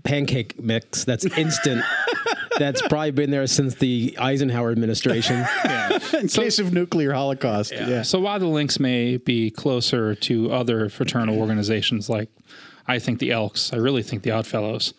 pancake 0.03 0.61
mix 0.61 1.05
that's 1.05 1.25
instant. 1.37 1.83
that's 2.59 2.81
probably 2.83 3.11
been 3.11 3.31
there 3.31 3.47
since 3.47 3.75
the 3.75 4.15
Eisenhower 4.19 4.71
administration. 4.71 5.45
In 6.13 6.27
case 6.27 6.59
of 6.59 6.73
nuclear 6.73 7.13
holocaust. 7.13 7.71
Yeah. 7.71 8.03
So 8.03 8.19
while 8.19 8.39
the 8.39 8.47
Lynx 8.47 8.79
may 8.79 9.17
be 9.17 9.49
closer 9.49 10.15
to 10.15 10.51
other 10.51 10.89
fraternal 10.89 11.39
organizations, 11.39 12.09
like 12.09 12.29
I 12.87 12.99
think 12.99 13.19
the 13.19 13.31
Elks, 13.31 13.73
I 13.73 13.77
really 13.77 14.03
think 14.03 14.23
the 14.23 14.31
Oddfellows, 14.31 14.93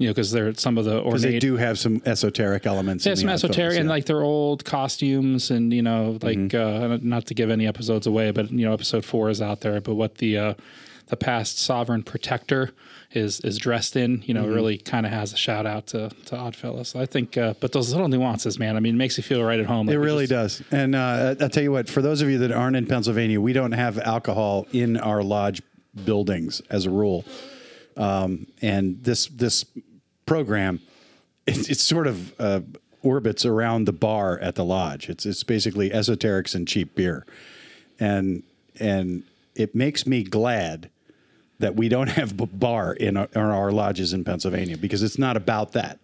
you 0.00 0.06
know, 0.06 0.12
because 0.14 0.32
they're 0.32 0.54
some 0.54 0.78
of 0.78 0.84
the 0.86 1.00
ornate. 1.02 1.20
they 1.22 1.38
do 1.38 1.56
have 1.56 1.78
some 1.78 2.00
esoteric 2.06 2.64
elements. 2.66 3.06
In 3.06 3.14
some 3.16 3.28
esoteric 3.28 3.76
and 3.76 3.84
yeah. 3.84 3.90
like 3.96 4.06
their 4.06 4.22
old 4.22 4.64
costumes 4.64 5.50
and 5.50 5.72
you 5.74 5.82
know 5.82 6.18
like 6.22 6.38
Mm-hmm. 6.38 6.92
uh, 6.92 6.98
not 7.02 7.26
to 7.26 7.34
give 7.34 7.50
any 7.50 7.66
episodes 7.66 8.06
away, 8.06 8.30
but 8.30 8.50
you 8.50 8.64
know 8.66 8.72
episode 8.72 9.04
four 9.04 9.28
is 9.30 9.40
out 9.42 9.60
there. 9.60 9.80
But 9.80 9.94
what 9.96 10.16
the 10.16 10.38
uh, 10.38 10.54
the 11.08 11.16
past 11.16 11.58
sovereign 11.58 12.02
protector 12.02 12.70
is 13.12 13.40
is 13.40 13.58
dressed 13.58 13.94
in, 13.96 14.22
you 14.24 14.32
know, 14.32 14.44
Mm-hmm. 14.44 14.54
really 14.54 14.78
kind 14.78 15.04
of 15.04 15.12
has 15.12 15.32
a 15.32 15.36
shout 15.36 15.66
out 15.66 15.88
to 15.88 16.08
to 16.26 16.36
Oddfellows. 16.36 16.94
I 16.96 17.04
think, 17.06 17.36
uh, 17.36 17.52
but 17.60 17.72
those 17.72 17.92
little 17.92 18.08
nuances, 18.08 18.58
man. 18.58 18.76
I 18.76 18.80
mean, 18.80 18.94
it 18.94 18.98
makes 18.98 19.16
you 19.18 19.22
feel 19.24 19.42
right 19.44 19.60
at 19.60 19.66
home. 19.66 19.86
It 19.88 19.92
Like 19.92 19.98
we 20.00 20.06
really 20.06 20.26
just- 20.26 20.60
does. 20.60 20.72
And 20.72 20.94
uh, 20.94 21.34
I'll 21.40 21.48
tell 21.50 21.62
you 21.64 21.72
what, 21.72 21.88
for 21.90 22.00
those 22.00 22.22
of 22.22 22.30
you 22.30 22.38
that 22.38 22.52
aren't 22.52 22.76
in 22.76 22.86
Pennsylvania, 22.86 23.38
we 23.40 23.52
don't 23.52 23.72
have 23.72 23.98
alcohol 23.98 24.66
in 24.72 24.96
our 24.96 25.22
lodge 25.22 25.60
buildings 26.06 26.62
as 26.70 26.86
a 26.86 26.90
rule. 26.90 27.24
Um, 27.96 28.46
and 28.62 29.02
this 29.02 29.26
this 29.26 29.64
program, 30.30 30.78
it's, 31.44 31.68
it's 31.68 31.82
sort 31.82 32.06
of 32.06 32.40
uh, 32.40 32.60
orbits 33.02 33.44
around 33.44 33.86
the 33.86 33.92
bar 33.92 34.38
at 34.38 34.54
the 34.54 34.64
lodge. 34.64 35.08
It's 35.08 35.26
it's 35.26 35.42
basically 35.42 35.90
esoterics 35.90 36.54
and 36.54 36.68
cheap 36.68 36.94
beer, 36.94 37.26
and 37.98 38.44
and 38.78 39.24
it 39.56 39.74
makes 39.74 40.06
me 40.06 40.22
glad 40.22 40.88
that 41.58 41.74
we 41.74 41.88
don't 41.88 42.06
have 42.10 42.40
a 42.40 42.46
bar 42.46 42.92
in 42.92 43.16
our, 43.16 43.28
in 43.34 43.40
our 43.40 43.72
lodges 43.72 44.12
in 44.12 44.22
Pennsylvania 44.22 44.78
because 44.78 45.02
it's 45.02 45.18
not 45.18 45.36
about 45.36 45.72
that. 45.72 45.98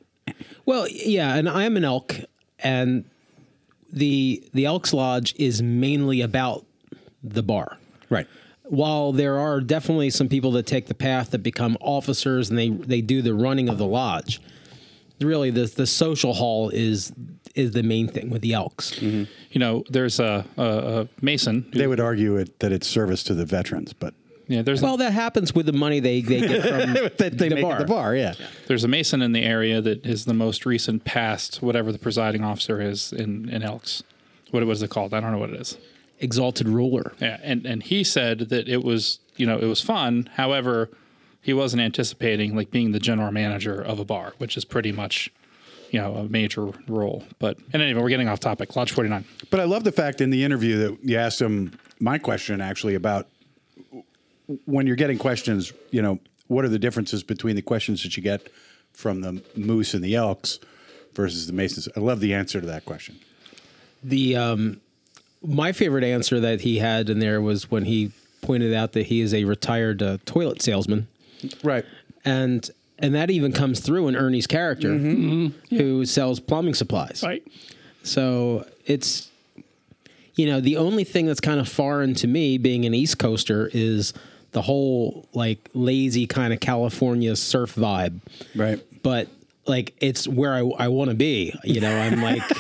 Well, 0.65 0.89
yeah, 0.89 1.37
and 1.37 1.49
I'm 1.49 1.77
an 1.77 1.85
elk, 1.85 2.17
and 2.59 3.05
the 3.93 4.43
the 4.53 4.65
Elks 4.65 4.93
Lodge 4.93 5.37
is 5.37 5.63
mainly 5.63 6.21
about 6.21 6.67
the 7.23 7.45
bar. 7.45 7.79
Right. 8.11 8.27
While 8.69 9.13
there 9.13 9.39
are 9.39 9.61
definitely 9.61 10.11
some 10.11 10.29
people 10.29 10.51
that 10.53 10.67
take 10.67 10.87
the 10.87 10.95
path 10.95 11.31
that 11.31 11.39
become 11.43 11.77
officers 11.81 12.51
and 12.51 12.59
they 12.59 12.71
they 12.71 13.01
do 13.01 13.23
the 13.23 13.35
running 13.35 13.69
of 13.69 13.79
the 13.79 13.87
lodge, 13.87 14.41
really 15.21 15.51
the 15.51 15.67
the 15.67 15.87
social 15.87 16.35
hall 16.35 16.71
is 16.71 17.13
is 17.55 17.71
the 17.73 17.83
main 17.83 18.09
thing 18.09 18.29
with 18.29 18.43
the 18.43 18.53
Elks. 18.53 18.91
Mm-hmm. 18.97 19.25
You 19.51 19.59
know, 19.61 19.83
there's 19.89 20.21
a, 20.21 20.45
a, 20.59 20.63
a 20.63 21.09
Mason. 21.23 21.67
who- 21.73 21.79
They 21.79 21.87
would 21.87 22.01
argue 22.01 22.37
it, 22.37 22.59
that 22.59 22.71
it's 22.71 22.87
service 22.87 23.23
to 23.25 23.35
the 23.35 23.47
veterans, 23.47 23.95
but 23.95 24.13
yeah, 24.47 24.61
there's 24.61 24.83
Well, 24.83 24.99
that 24.99 25.13
happens 25.15 25.55
with 25.55 25.65
the 25.65 25.73
money 25.73 25.99
they, 25.99 26.21
they 26.21 26.41
get 26.41 26.61
from 26.63 26.93
that 27.17 27.17
they 27.39 27.49
the 27.49 27.55
make 27.55 27.63
bar. 27.65 27.73
at 27.73 27.79
the 27.79 27.85
bar. 27.87 28.15
Yeah. 28.15 28.35
There's 28.67 28.85
a 28.85 28.89
Mason 28.89 29.23
in 29.23 29.33
the 29.33 29.43
area 29.43 29.81
that 29.81 30.05
is 30.05 30.27
the 30.27 30.35
most 30.35 30.67
recent 30.67 31.05
past, 31.05 31.63
whatever 31.63 31.91
the 31.93 31.99
presiding 31.99 32.45
officer 32.45 32.81
is 32.81 33.13
in, 33.13 33.49
in 33.49 33.63
Elks. 33.63 34.03
What 34.51 34.65
was 34.67 34.83
it 34.83 34.91
called? 34.91 35.15
I 35.15 35.21
don't 35.21 35.33
know 35.33 35.39
what 35.39 35.51
it 35.51 35.61
is. 35.61 35.79
Exalted 36.19 36.69
ruler. 36.69 37.13
Yeah, 37.21 37.39
and 37.43 37.67
and 37.67 37.83
he 37.83 38.03
said 38.05 38.49
that 38.51 38.69
it 38.69 38.83
was 38.83 39.21
you 39.37 39.47
know 39.47 39.59
it 39.59 39.67
was 39.67 39.81
fun. 39.81 40.31
However, 40.35 40.91
he 41.43 41.53
wasn't 41.53 41.83
anticipating 41.83 42.57
like 42.57 42.71
being 42.71 42.93
the 42.93 42.99
general 42.99 43.31
manager 43.33 43.81
of 43.81 43.99
a 43.99 44.05
bar, 44.05 44.33
which 44.39 44.57
is 44.57 44.65
pretty 44.65 44.93
much 44.93 45.31
you 45.91 46.01
know 46.01 46.15
a 46.15 46.25
major 46.25 46.71
role. 46.89 47.25
But 47.39 47.59
and 47.73 47.83
anyway, 47.83 48.01
we're 48.01 48.09
getting 48.09 48.29
off 48.29 48.41
topic. 48.41 48.75
Lodge 48.77 48.93
forty 48.93 49.11
nine. 49.11 49.25
But 49.51 49.61
I 49.61 49.65
love 49.65 49.85
the 49.85 49.93
fact 49.93 50.21
in 50.21 50.31
the 50.31 50.43
interview 50.43 50.79
that 50.79 51.05
you 51.05 51.19
asked 51.19 51.41
him 51.41 51.79
my 52.01 52.19
question 52.19 52.61
actually 52.61 52.95
about 52.95 53.29
when 54.65 54.87
you're 54.87 54.97
getting 54.97 55.19
questions, 55.19 55.73
you 55.91 56.03
know, 56.03 56.19
what 56.49 56.65
are 56.65 56.69
the 56.69 56.79
differences 56.79 57.23
between 57.23 57.57
the 57.57 57.63
questions 57.63 58.03
that 58.03 58.17
you 58.17 58.23
get 58.23 58.49
from 58.93 59.21
the 59.21 59.43
moose 59.57 59.95
and 59.95 60.03
the 60.03 60.15
elks 60.15 60.59
versus 61.15 61.47
the 61.47 61.53
masons? 61.53 61.89
I 61.97 62.01
love 62.01 62.21
the 62.21 62.35
answer 62.35 62.61
to 62.61 62.67
that 62.67 62.85
question. 62.85 63.19
The 64.03 64.37
um, 64.37 64.81
my 65.47 65.73
favorite 65.73 66.05
answer 66.05 66.41
that 66.41 66.61
he 66.63 66.79
had 66.79 67.09
in 67.11 67.19
there 67.19 67.41
was 67.41 67.71
when 67.71 67.85
he 67.85 68.13
pointed 68.43 68.73
out 68.75 68.93
that 68.93 69.07
he 69.07 69.21
is 69.21 69.33
a 69.35 69.45
retired 69.45 70.03
uh, 70.03 70.19
toilet 70.27 70.63
salesman, 70.63 71.09
Right. 71.63 71.85
and 72.25 72.69
and 72.99 73.15
that 73.15 73.31
even 73.31 73.53
comes 73.53 73.81
through 73.81 74.09
in 74.09 74.17
Ernie's 74.17 74.47
character, 74.47 74.97
who 74.97 76.05
sells 76.07 76.41
plumbing 76.41 76.75
supplies. 76.75 77.23
right. 77.25 77.43
So 78.03 78.67
it's 78.87 79.29
you 80.35 80.47
know 80.47 80.61
the 80.61 80.77
only 80.77 81.05
thing 81.05 81.27
that's 81.27 81.41
kind 81.41 81.61
of 81.61 81.69
foreign 81.69 82.15
to 82.15 82.27
me, 82.27 82.57
being 82.59 82.85
an 82.85 82.95
East 82.95 83.19
Coaster, 83.19 83.71
is 83.73 84.13
the 84.53 84.63
whole 84.63 85.27
like 85.35 85.69
lazy 85.75 86.27
kind 86.27 86.53
of 86.53 86.61
California 86.61 87.35
surf 87.37 87.75
vibe. 87.75 88.21
Right. 88.55 88.81
But 89.03 89.29
like 89.67 89.95
it's 90.01 90.27
where 90.29 90.55
I, 90.55 90.61
I 90.61 90.89
want 90.89 91.11
to 91.11 91.17
be. 91.17 91.55
You 91.65 91.81
know, 91.81 91.95
I'm 91.99 92.23
like. 92.23 92.43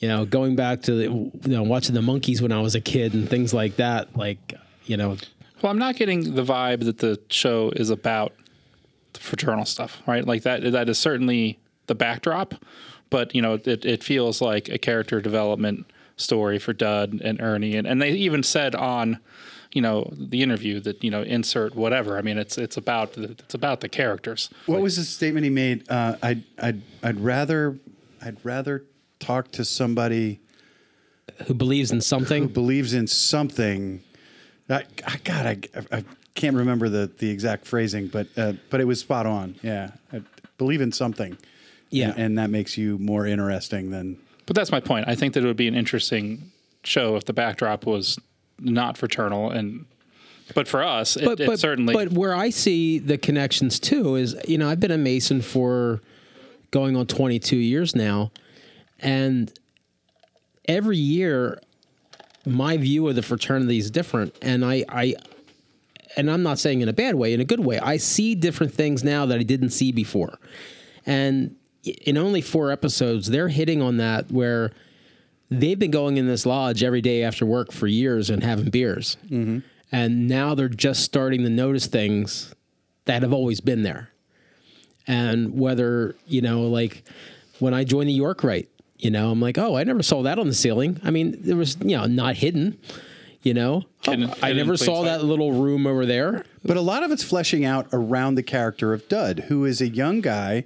You 0.00 0.08
know, 0.08 0.24
going 0.24 0.56
back 0.56 0.82
to 0.82 0.94
the, 0.94 1.04
you 1.04 1.32
know 1.44 1.62
watching 1.62 1.94
the 1.94 2.00
Monkees 2.00 2.40
when 2.40 2.52
I 2.52 2.60
was 2.60 2.74
a 2.74 2.80
kid 2.80 3.14
and 3.14 3.28
things 3.28 3.54
like 3.54 3.76
that. 3.76 4.16
Like, 4.16 4.54
you 4.86 4.96
know, 4.96 5.16
Well, 5.62 5.70
I'm 5.70 5.78
not 5.78 5.96
getting 5.96 6.34
the 6.34 6.42
vibe 6.44 6.84
that 6.84 6.98
the 6.98 7.20
show 7.28 7.70
is 7.76 7.90
about 7.90 8.32
the 9.12 9.20
fraternal 9.20 9.64
stuff, 9.66 10.02
right? 10.06 10.26
Like 10.26 10.42
that 10.42 10.72
that 10.72 10.88
is 10.88 10.98
certainly 10.98 11.58
the 11.86 11.94
backdrop, 11.94 12.54
but 13.10 13.34
you 13.34 13.42
know, 13.42 13.54
it, 13.64 13.84
it 13.84 14.02
feels 14.02 14.40
like 14.40 14.68
a 14.68 14.78
character 14.78 15.20
development 15.20 15.86
story 16.16 16.58
for 16.58 16.72
Dud 16.72 17.20
and 17.22 17.40
Ernie, 17.40 17.76
and, 17.76 17.86
and 17.86 18.00
they 18.00 18.12
even 18.12 18.42
said 18.42 18.74
on, 18.74 19.18
you 19.72 19.82
know, 19.82 20.12
the 20.16 20.42
interview 20.42 20.80
that 20.80 21.02
you 21.04 21.10
know 21.10 21.22
insert 21.22 21.74
whatever. 21.74 22.16
I 22.16 22.22
mean, 22.22 22.38
it's 22.38 22.56
it's 22.56 22.76
about 22.76 23.12
the, 23.14 23.32
it's 23.32 23.54
about 23.54 23.80
the 23.80 23.88
characters. 23.88 24.48
What 24.66 24.80
was 24.80 24.96
the 24.96 25.04
statement 25.04 25.44
he 25.44 25.50
made? 25.50 25.90
Uh, 25.90 26.16
I'd, 26.22 26.42
I'd, 26.58 26.82
I'd 27.02 27.20
rather, 27.20 27.78
I'd 28.22 28.42
rather 28.44 28.84
talk 29.20 29.52
to 29.52 29.64
somebody 29.64 30.40
who 31.46 31.54
believes 31.54 31.92
in 31.92 32.00
something. 32.00 32.44
who 32.44 32.48
believes 32.48 32.92
in 32.92 33.06
something. 33.06 34.02
I, 34.68 34.84
I 35.06 35.16
God, 35.22 35.46
I, 35.46 35.58
I 35.96 36.04
can't 36.34 36.56
remember 36.56 36.88
the, 36.88 37.10
the 37.18 37.30
exact 37.30 37.66
phrasing, 37.66 38.08
but 38.08 38.26
uh, 38.36 38.54
but 38.70 38.80
it 38.80 38.84
was 38.84 39.00
spot 39.00 39.26
on. 39.26 39.56
Yeah, 39.62 39.92
I 40.12 40.22
believe 40.58 40.80
in 40.80 40.92
something. 40.92 41.36
Yeah. 41.90 42.10
and, 42.10 42.18
and 42.18 42.38
that 42.38 42.50
makes 42.50 42.78
you 42.78 42.98
more 42.98 43.26
interesting 43.26 43.90
than 43.90 44.16
But 44.46 44.56
that's 44.56 44.70
my 44.70 44.80
point. 44.80 45.08
I 45.08 45.14
think 45.14 45.34
that 45.34 45.42
it 45.42 45.46
would 45.46 45.56
be 45.56 45.68
an 45.68 45.74
interesting 45.74 46.52
show 46.84 47.16
if 47.16 47.24
the 47.24 47.32
backdrop 47.32 47.86
was 47.86 48.18
not 48.58 48.96
fraternal 48.96 49.50
and. 49.50 49.86
But 50.52 50.66
for 50.66 50.82
us, 50.82 51.16
it, 51.16 51.38
it 51.38 51.60
certainly. 51.60 51.94
But 51.94 52.10
where 52.10 52.34
I 52.34 52.50
see 52.50 52.98
the 52.98 53.16
connections 53.16 53.78
too 53.78 54.16
is, 54.16 54.36
you 54.48 54.58
know, 54.58 54.68
I've 54.68 54.80
been 54.80 54.90
a 54.90 54.98
Mason 54.98 55.42
for 55.42 56.00
going 56.72 56.96
on 56.96 57.06
22 57.06 57.56
years 57.56 57.94
now, 57.94 58.32
and 59.00 59.52
every 60.66 60.98
year, 60.98 61.60
my 62.46 62.76
view 62.76 63.08
of 63.08 63.16
the 63.16 63.22
fraternity 63.22 63.78
is 63.78 63.90
different, 63.90 64.34
and 64.40 64.64
I, 64.64 64.84
I, 64.88 65.14
and 66.16 66.30
I'm 66.30 66.42
not 66.42 66.58
saying 66.58 66.80
in 66.80 66.88
a 66.88 66.92
bad 66.92 67.14
way, 67.16 67.32
in 67.32 67.40
a 67.40 67.44
good 67.44 67.60
way. 67.60 67.78
I 67.78 67.96
see 67.96 68.34
different 68.34 68.72
things 68.74 69.02
now 69.02 69.26
that 69.26 69.38
I 69.38 69.42
didn't 69.42 69.70
see 69.70 69.92
before, 69.92 70.38
and 71.06 71.56
in 71.82 72.16
only 72.16 72.40
four 72.40 72.70
episodes, 72.70 73.28
they're 73.28 73.48
hitting 73.48 73.80
on 73.80 73.96
that 73.96 74.30
where 74.30 74.72
they've 75.50 75.78
been 75.78 75.90
going 75.90 76.16
in 76.16 76.26
this 76.26 76.46
lodge 76.46 76.82
every 76.82 77.00
day 77.00 77.22
after 77.22 77.44
work 77.44 77.72
for 77.72 77.86
years 77.86 78.30
and 78.30 78.42
having 78.42 78.70
beers. 78.70 79.16
Mm-hmm. 79.26 79.60
And 79.92 80.28
now 80.28 80.54
they're 80.54 80.68
just 80.68 81.02
starting 81.02 81.42
to 81.42 81.50
notice 81.50 81.86
things 81.86 82.54
that 83.06 83.22
have 83.22 83.32
always 83.32 83.60
been 83.60 83.82
there. 83.82 84.10
And 85.06 85.58
whether, 85.58 86.14
you 86.26 86.42
know, 86.42 86.62
like 86.62 87.02
when 87.58 87.74
I 87.74 87.84
joined 87.84 88.08
the 88.08 88.14
York 88.14 88.44
Rite, 88.44 88.68
you 89.02 89.10
know, 89.10 89.30
I'm 89.30 89.40
like, 89.40 89.58
oh, 89.58 89.76
I 89.76 89.84
never 89.84 90.02
saw 90.02 90.22
that 90.22 90.38
on 90.38 90.46
the 90.46 90.54
ceiling. 90.54 91.00
I 91.02 91.10
mean, 91.10 91.36
there 91.40 91.56
was, 91.56 91.76
you 91.80 91.96
know, 91.96 92.06
not 92.06 92.36
hidden, 92.36 92.78
You 93.42 93.54
know, 93.54 93.84
Hidden- 94.02 94.30
oh, 94.30 94.34
I 94.42 94.52
never 94.52 94.76
saw 94.76 94.96
sight. 95.02 95.04
that 95.18 95.24
little 95.24 95.52
room 95.52 95.86
over 95.86 96.04
there. 96.04 96.44
But 96.64 96.76
a 96.76 96.82
lot 96.82 97.02
of 97.02 97.10
it's 97.10 97.24
fleshing 97.24 97.64
out 97.64 97.88
around 97.92 98.34
the 98.34 98.42
character 98.42 98.92
of 98.92 99.08
Dud, 99.08 99.44
who 99.48 99.64
is 99.64 99.80
a 99.80 99.88
young 99.88 100.20
guy 100.20 100.64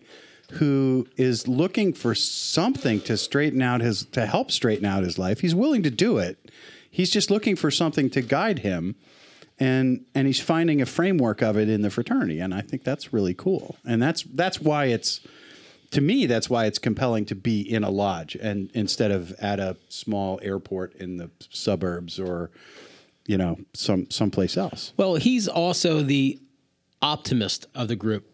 who 0.55 1.07
is 1.17 1.47
looking 1.49 1.93
for 1.93 2.15
something 2.15 3.01
to 3.03 3.17
straighten 3.17 3.63
out 3.63 3.81
his 3.81 4.05
to 4.07 4.27
help 4.27 4.51
straighten 4.51 4.85
out 4.85 5.03
his 5.05 5.19
life. 5.19 5.41
He's 5.41 5.55
willing 5.55 5.83
to 5.85 5.91
do 5.91 6.19
it. 6.19 6.51
He's 6.91 7.11
just 7.11 7.31
looking 7.31 7.57
for 7.57 7.71
something 7.71 8.11
to 8.11 8.21
guide 8.23 8.61
him. 8.61 8.95
And 9.61 10.05
and 10.15 10.27
he's 10.27 10.41
finding 10.41 10.83
a 10.83 10.87
framework 10.87 11.43
of 11.43 11.57
it 11.57 11.69
in 11.69 11.83
the 11.83 11.91
fraternity. 11.91 12.41
And 12.41 12.53
I 12.53 12.61
think 12.61 12.83
that's 12.85 13.13
really 13.13 13.35
cool. 13.35 13.77
And 13.87 14.03
that's 14.03 14.23
that's 14.35 14.61
why 14.61 14.87
it's 14.87 15.21
to 15.95 16.01
me, 16.01 16.27
that's 16.27 16.51
why 16.51 16.67
it's 16.67 16.79
compelling 16.79 17.25
to 17.27 17.37
be 17.37 17.61
in 17.61 17.85
a 17.85 17.91
lodge 17.91 18.35
and 18.35 18.69
instead 18.75 19.13
of 19.13 19.33
at 19.35 19.61
a 19.61 19.77
small 19.89 20.41
airport 20.43 20.95
in 20.97 21.19
the 21.19 21.31
suburbs 21.51 22.19
or, 22.19 22.51
you 23.27 23.39
know, 23.39 23.59
some 23.75 24.11
someplace 24.11 24.57
else. 24.57 24.93
Well, 24.97 25.15
he's 25.15 25.47
also 25.47 26.03
the 26.03 26.41
optimist 27.01 27.67
of 27.77 27.87
the 27.87 27.95
group. 27.95 28.25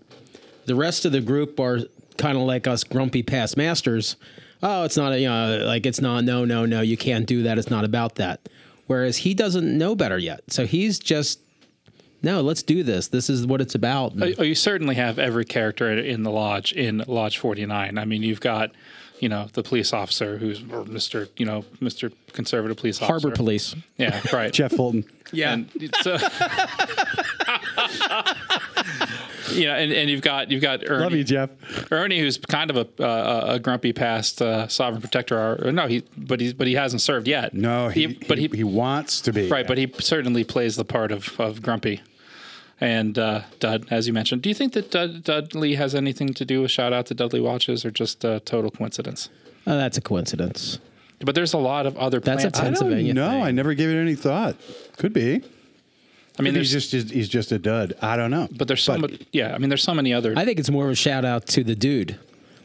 The 0.64 0.74
rest 0.74 1.04
of 1.04 1.12
the 1.12 1.20
group 1.20 1.60
are 1.60 1.80
kind 2.16 2.38
of 2.38 2.44
like 2.44 2.66
us 2.66 2.82
grumpy 2.82 3.22
past 3.22 3.58
masters. 3.58 4.16
Oh, 4.62 4.84
it's 4.84 4.96
not, 4.96 5.12
a, 5.12 5.20
you 5.20 5.28
know, 5.28 5.64
like 5.66 5.84
it's 5.84 6.00
not, 6.00 6.24
no, 6.24 6.46
no, 6.46 6.64
no, 6.64 6.80
you 6.80 6.96
can't 6.96 7.26
do 7.26 7.42
that. 7.42 7.58
It's 7.58 7.70
not 7.70 7.84
about 7.84 8.14
that. 8.14 8.48
Whereas 8.86 9.18
he 9.18 9.34
doesn't 9.34 9.76
know 9.76 9.94
better 9.94 10.18
yet. 10.18 10.40
So 10.48 10.64
he's 10.64 10.98
just, 10.98 11.40
no, 12.22 12.40
let's 12.40 12.62
do 12.62 12.82
this. 12.82 13.08
This 13.08 13.30
is 13.30 13.46
what 13.46 13.60
it's 13.60 13.74
about. 13.74 14.12
Oh, 14.20 14.32
oh, 14.38 14.42
you 14.42 14.54
certainly 14.54 14.94
have 14.96 15.18
every 15.18 15.44
character 15.44 15.90
in 15.90 16.22
the 16.22 16.30
lodge 16.30 16.72
in 16.72 17.04
Lodge 17.06 17.38
49. 17.38 17.98
I 17.98 18.04
mean, 18.04 18.22
you've 18.22 18.40
got, 18.40 18.72
you 19.20 19.28
know, 19.28 19.48
the 19.52 19.62
police 19.62 19.92
officer 19.92 20.38
who's 20.38 20.60
or 20.62 20.84
Mr. 20.84 21.28
You 21.36 21.46
know, 21.46 21.62
Mr. 21.80 22.12
Conservative 22.32 22.76
police 22.76 23.00
officer. 23.00 23.12
Harbor 23.12 23.36
police. 23.36 23.74
Yeah, 23.96 24.20
right. 24.32 24.52
Jeff 24.60 24.72
Fulton. 24.72 25.04
Yeah. 25.32 25.52
And 25.52 25.94
so, 26.02 26.16
you 29.52 29.66
know, 29.66 29.74
and, 29.74 29.92
and 29.92 30.10
you've 30.10 30.22
got 30.22 30.50
you've 30.50 30.62
got 30.62 30.80
Ernie, 30.88 31.02
Love 31.02 31.12
you, 31.12 31.24
Jeff. 31.24 31.50
Ernie, 31.92 32.18
who's 32.18 32.38
kind 32.38 32.70
of 32.70 32.76
a 32.76 33.04
uh, 33.04 33.54
a 33.54 33.58
grumpy 33.58 33.92
past 33.92 34.40
uh, 34.42 34.68
sovereign 34.68 35.00
protector. 35.00 35.38
Or, 35.38 35.68
or 35.68 35.72
no, 35.72 35.86
he 35.86 36.04
but 36.16 36.40
he 36.40 36.52
but 36.52 36.66
he 36.66 36.74
hasn't 36.74 37.02
served 37.02 37.28
yet. 37.28 37.54
No, 37.54 37.88
he, 37.88 38.06
but 38.06 38.38
he, 38.38 38.48
he 38.48 38.64
wants 38.64 39.20
to 39.22 39.32
be 39.32 39.48
right, 39.48 39.66
but 39.66 39.78
he 39.78 39.92
certainly 39.98 40.44
plays 40.44 40.76
the 40.76 40.84
part 40.84 41.12
of 41.12 41.38
of 41.40 41.62
grumpy. 41.62 42.00
And 42.82 43.18
uh, 43.18 43.42
Dud, 43.58 43.86
as 43.90 44.06
you 44.06 44.14
mentioned, 44.14 44.40
do 44.40 44.48
you 44.48 44.54
think 44.54 44.72
that 44.72 44.90
Dud, 44.90 45.22
Dudley 45.24 45.74
has 45.74 45.94
anything 45.94 46.32
to 46.32 46.46
do 46.46 46.62
with 46.62 46.70
shout 46.70 46.94
out 46.94 47.04
to 47.06 47.14
Dudley 47.14 47.40
Watches, 47.40 47.84
or 47.84 47.90
just 47.90 48.24
a 48.24 48.40
total 48.40 48.70
coincidence? 48.70 49.28
Oh, 49.66 49.76
that's 49.76 49.98
a 49.98 50.00
coincidence. 50.00 50.78
But 51.22 51.34
there's 51.34 51.52
a 51.52 51.58
lot 51.58 51.84
of 51.84 51.98
other. 51.98 52.20
That's 52.20 52.44
a 52.44 52.50
plants. 52.50 52.58
I 52.58 52.62
don't 52.64 52.72
Pennsylvania 52.72 53.12
know. 53.12 53.28
thing. 53.28 53.42
I 53.42 53.50
never 53.50 53.74
gave 53.74 53.90
it 53.90 54.00
any 54.00 54.14
thought. 54.14 54.56
Could 54.96 55.12
be. 55.12 55.42
I 56.38 56.42
mean, 56.42 56.54
he's 56.54 56.70
just 56.72 56.92
he's 57.10 57.28
just 57.28 57.52
a 57.52 57.58
dud. 57.58 57.94
I 58.00 58.16
don't 58.16 58.30
know. 58.30 58.48
but 58.56 58.66
there's 58.68 58.82
so 58.82 58.96
much. 58.96 59.12
Yeah, 59.32 59.54
I 59.54 59.58
mean, 59.58 59.68
there's 59.68 59.82
so 59.82 59.94
many 59.94 60.12
other. 60.14 60.32
I 60.36 60.44
think 60.44 60.58
it's 60.58 60.70
more 60.70 60.86
of 60.86 60.90
a 60.90 60.94
shout 60.94 61.24
out 61.24 61.46
to 61.48 61.62
the 61.64 61.74
dude, 61.74 62.18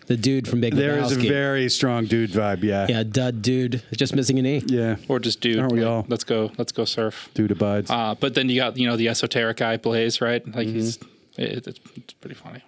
the 0.07 0.15
dude 0.15 0.47
from 0.47 0.61
Big 0.61 0.75
There 0.75 0.97
is 0.99 1.11
a 1.11 1.19
very 1.19 1.67
strong 1.69 2.05
dude 2.05 2.29
vibe. 2.31 2.63
Yeah. 2.63 2.85
yeah, 2.87 3.03
dud 3.03 3.41
dude, 3.41 3.83
just 3.93 4.15
missing 4.15 4.39
an 4.39 4.45
E. 4.45 4.63
Yeah. 4.67 4.95
or 5.09 5.19
just 5.19 5.41
dude. 5.41 5.59
Aren't 5.59 5.73
we 5.73 5.81
like, 5.81 5.89
all? 5.89 6.05
Let's 6.07 6.23
go. 6.23 6.51
Let's 6.57 6.71
go 6.71 6.85
surf. 6.85 7.29
Dude 7.33 7.51
abides. 7.51 7.89
Uh, 7.91 8.15
but 8.17 8.33
then 8.35 8.47
you 8.49 8.55
got 8.55 8.77
you 8.77 8.87
know 8.87 8.95
the 8.95 9.09
esoteric 9.09 9.57
guy 9.57 9.77
Blaze, 9.77 10.21
right? 10.21 10.45
Like 10.45 10.67
Mm-hmm. 10.67 10.75
he's 10.75 10.97
it, 11.37 11.67
it's, 11.67 11.79
it's 11.97 12.13
pretty 12.13 12.35
funny. 12.35 12.61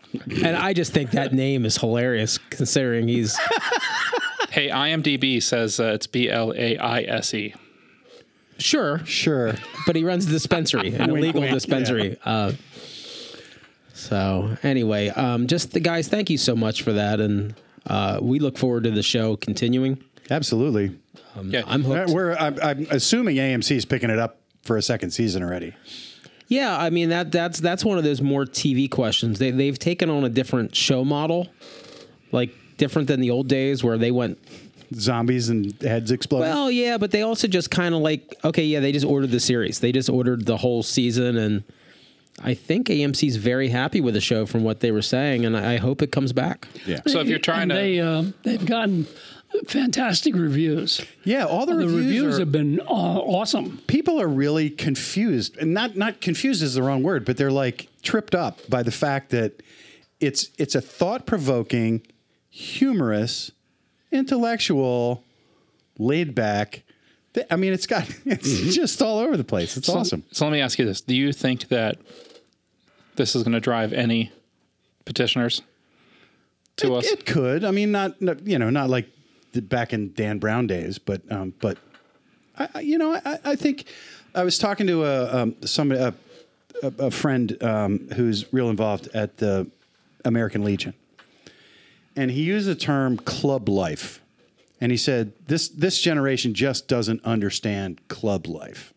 And 0.43 0.57
I 0.57 0.73
just 0.73 0.91
think 0.91 1.11
that 1.11 1.31
name 1.33 1.63
is 1.65 1.77
hilarious, 1.77 2.37
considering 2.49 3.07
he's 3.07 3.37
hey, 4.49 4.67
IMDb 4.69 5.41
says 5.41 5.79
uh, 5.79 5.93
it's 5.93 6.05
B 6.07 6.29
L 6.29 6.53
A 6.53 6.77
I 6.77 7.01
S 7.03 7.33
E. 7.33 7.53
sure, 8.57 8.99
sure. 9.05 9.55
but 9.85 9.95
he 9.95 10.03
runs 10.03 10.25
a 10.27 10.29
dispensary, 10.29 10.93
an 10.93 11.11
Wink, 11.11 11.19
illegal 11.19 11.41
wink, 11.41 11.53
dispensary. 11.53 12.17
Uh, 12.23 12.53
so 13.93 14.57
anyway, 14.63 15.09
um, 15.09 15.47
just 15.47 15.71
the 15.71 15.79
guys, 15.79 16.07
thank 16.07 16.29
you 16.29 16.37
so 16.37 16.55
much 16.55 16.83
for 16.83 16.93
that, 16.93 17.19
and 17.19 17.55
uh, 17.87 18.19
we 18.21 18.39
look 18.39 18.57
forward 18.57 18.83
to 18.83 18.91
the 18.91 19.03
show 19.03 19.35
continuing. 19.35 20.03
Absolutely. 20.29 20.97
Yeah, 21.43 21.63
I'm 21.67 21.83
hooked. 21.83 22.11
We're 22.11 22.35
I'm, 22.35 22.57
I'm 22.61 22.87
assuming 22.89 23.37
AMC 23.37 23.75
is 23.75 23.85
picking 23.85 24.09
it 24.09 24.19
up 24.19 24.39
for 24.63 24.77
a 24.77 24.81
second 24.81 25.11
season 25.11 25.43
already. 25.43 25.75
Yeah, 26.47 26.77
I 26.77 26.89
mean 26.89 27.09
that 27.09 27.31
that's 27.31 27.59
that's 27.59 27.83
one 27.83 27.97
of 27.97 28.03
those 28.03 28.21
more 28.21 28.45
TV 28.45 28.89
questions. 28.89 29.39
They 29.39 29.51
they've 29.51 29.77
taken 29.77 30.09
on 30.09 30.23
a 30.23 30.29
different 30.29 30.75
show 30.75 31.03
model, 31.03 31.47
like 32.31 32.51
different 32.77 33.07
than 33.07 33.19
the 33.19 33.31
old 33.31 33.47
days 33.47 33.83
where 33.83 33.97
they 33.97 34.11
went. 34.11 34.39
Zombies 34.93 35.49
and 35.49 35.79
heads 35.81 36.11
exploding. 36.11 36.49
Well, 36.49 36.71
yeah, 36.71 36.97
but 36.97 37.11
they 37.11 37.21
also 37.21 37.47
just 37.47 37.69
kind 37.71 37.93
of 37.95 38.01
like 38.01 38.35
okay, 38.43 38.63
yeah, 38.63 38.79
they 38.79 38.91
just 38.91 39.05
ordered 39.05 39.31
the 39.31 39.39
series. 39.39 39.79
They 39.79 39.91
just 39.91 40.09
ordered 40.09 40.45
the 40.45 40.57
whole 40.57 40.83
season, 40.83 41.37
and 41.37 41.63
I 42.43 42.53
think 42.53 42.87
AMC's 42.87 43.35
very 43.37 43.69
happy 43.69 43.99
with 44.01 44.13
the 44.13 44.21
show 44.21 44.45
from 44.45 44.63
what 44.63 44.79
they 44.79 44.91
were 44.91 45.01
saying, 45.01 45.45
and 45.45 45.57
I 45.57 45.73
I 45.73 45.77
hope 45.77 46.01
it 46.01 46.11
comes 46.11 46.33
back. 46.33 46.67
yeah. 46.85 47.01
So 47.07 47.19
if 47.19 47.27
you're 47.27 47.39
trying 47.39 47.63
and 47.63 47.71
to, 47.71 47.75
they 47.75 47.99
uh, 47.99 48.23
they've 48.43 48.65
gotten 48.65 49.07
fantastic 49.67 50.35
reviews. 50.35 51.01
Yeah, 51.23 51.45
all 51.45 51.65
the 51.65 51.73
The 51.73 51.85
reviews, 51.87 52.05
reviews 52.05 52.35
are, 52.35 52.39
have 52.41 52.51
been 52.51 52.79
uh, 52.81 52.83
awesome. 52.93 53.79
people 53.87 54.21
are 54.21 54.27
really 54.27 54.69
confused, 54.69 55.57
and 55.57 55.73
not 55.73 55.95
not 55.95 56.21
confused 56.21 56.61
is 56.61 56.75
the 56.75 56.83
wrong 56.83 57.03
word, 57.03 57.25
but 57.25 57.37
they're 57.37 57.51
like 57.51 57.87
tripped 58.03 58.35
up 58.35 58.59
by 58.69 58.83
the 58.83 58.91
fact 58.91 59.31
that 59.31 59.61
it's 60.19 60.49
it's 60.57 60.75
a 60.75 60.81
thought 60.81 61.25
provoking, 61.25 62.01
humorous, 62.49 63.51
intellectual, 64.11 65.23
laid 65.97 66.35
back. 66.35 66.83
I 67.51 67.55
mean, 67.55 67.73
it's 67.73 67.87
got 67.87 68.09
it's 68.25 68.75
just 68.75 69.01
all 69.01 69.19
over 69.19 69.37
the 69.37 69.43
place. 69.43 69.77
It's 69.77 69.87
so, 69.87 69.97
awesome. 69.97 70.23
So 70.31 70.45
let 70.45 70.51
me 70.51 70.61
ask 70.61 70.79
you 70.79 70.85
this: 70.85 71.01
Do 71.01 71.15
you 71.15 71.31
think 71.33 71.67
that 71.69 71.97
this 73.15 73.35
is 73.35 73.43
going 73.43 73.53
to 73.53 73.59
drive 73.59 73.93
any 73.93 74.31
petitioners 75.05 75.61
to 76.77 76.95
it, 76.95 76.97
us? 76.97 77.05
it 77.07 77.25
could. 77.25 77.63
I 77.63 77.71
mean, 77.71 77.91
not, 77.91 78.21
not 78.21 78.45
you 78.47 78.57
know, 78.57 78.69
not 78.69 78.89
like 78.89 79.09
the, 79.53 79.61
back 79.61 79.93
in 79.93 80.13
Dan 80.13 80.39
Brown 80.39 80.67
days, 80.67 80.97
but 80.97 81.21
um, 81.31 81.53
but 81.59 81.77
I, 82.57 82.79
you 82.79 82.97
know, 82.97 83.13
I, 83.13 83.39
I 83.43 83.55
think 83.55 83.85
I 84.33 84.43
was 84.43 84.57
talking 84.57 84.87
to 84.87 85.03
a 85.03 85.41
um, 85.41 85.55
somebody 85.65 86.01
a, 86.01 86.13
a, 86.83 87.05
a 87.05 87.11
friend 87.11 87.61
um, 87.63 88.07
who's 88.15 88.51
real 88.53 88.69
involved 88.69 89.09
at 89.13 89.37
the 89.37 89.69
American 90.25 90.63
Legion, 90.63 90.93
and 92.17 92.31
he 92.31 92.41
used 92.41 92.67
the 92.67 92.75
term 92.75 93.17
club 93.17 93.69
life, 93.69 94.21
and 94.81 94.91
he 94.91 94.97
said 94.97 95.31
this 95.47 95.69
this 95.69 96.01
generation 96.01 96.53
just 96.53 96.87
doesn't 96.87 97.23
understand 97.23 98.05
club 98.09 98.47
life. 98.47 98.93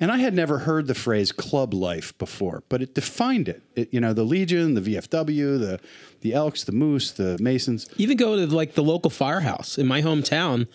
And 0.00 0.10
I 0.10 0.18
had 0.18 0.34
never 0.34 0.58
heard 0.58 0.88
the 0.88 0.96
phrase 0.96 1.30
club 1.30 1.72
life 1.72 2.16
before, 2.18 2.64
but 2.68 2.82
it 2.82 2.92
defined 2.92 3.48
it. 3.48 3.62
it 3.76 3.94
you 3.94 4.00
know, 4.00 4.12
the 4.12 4.24
Legion, 4.24 4.74
the 4.74 4.80
VFW, 4.80 5.60
the 5.60 5.78
the 6.22 6.32
Elks, 6.32 6.64
the 6.64 6.72
Moose, 6.72 7.12
the 7.12 7.38
Masons. 7.40 7.88
Even 7.98 8.16
go 8.16 8.34
to 8.34 8.46
like 8.52 8.74
the 8.74 8.82
local 8.82 9.10
firehouse 9.10 9.78
in 9.78 9.86
my 9.86 10.02
hometown. 10.02 10.66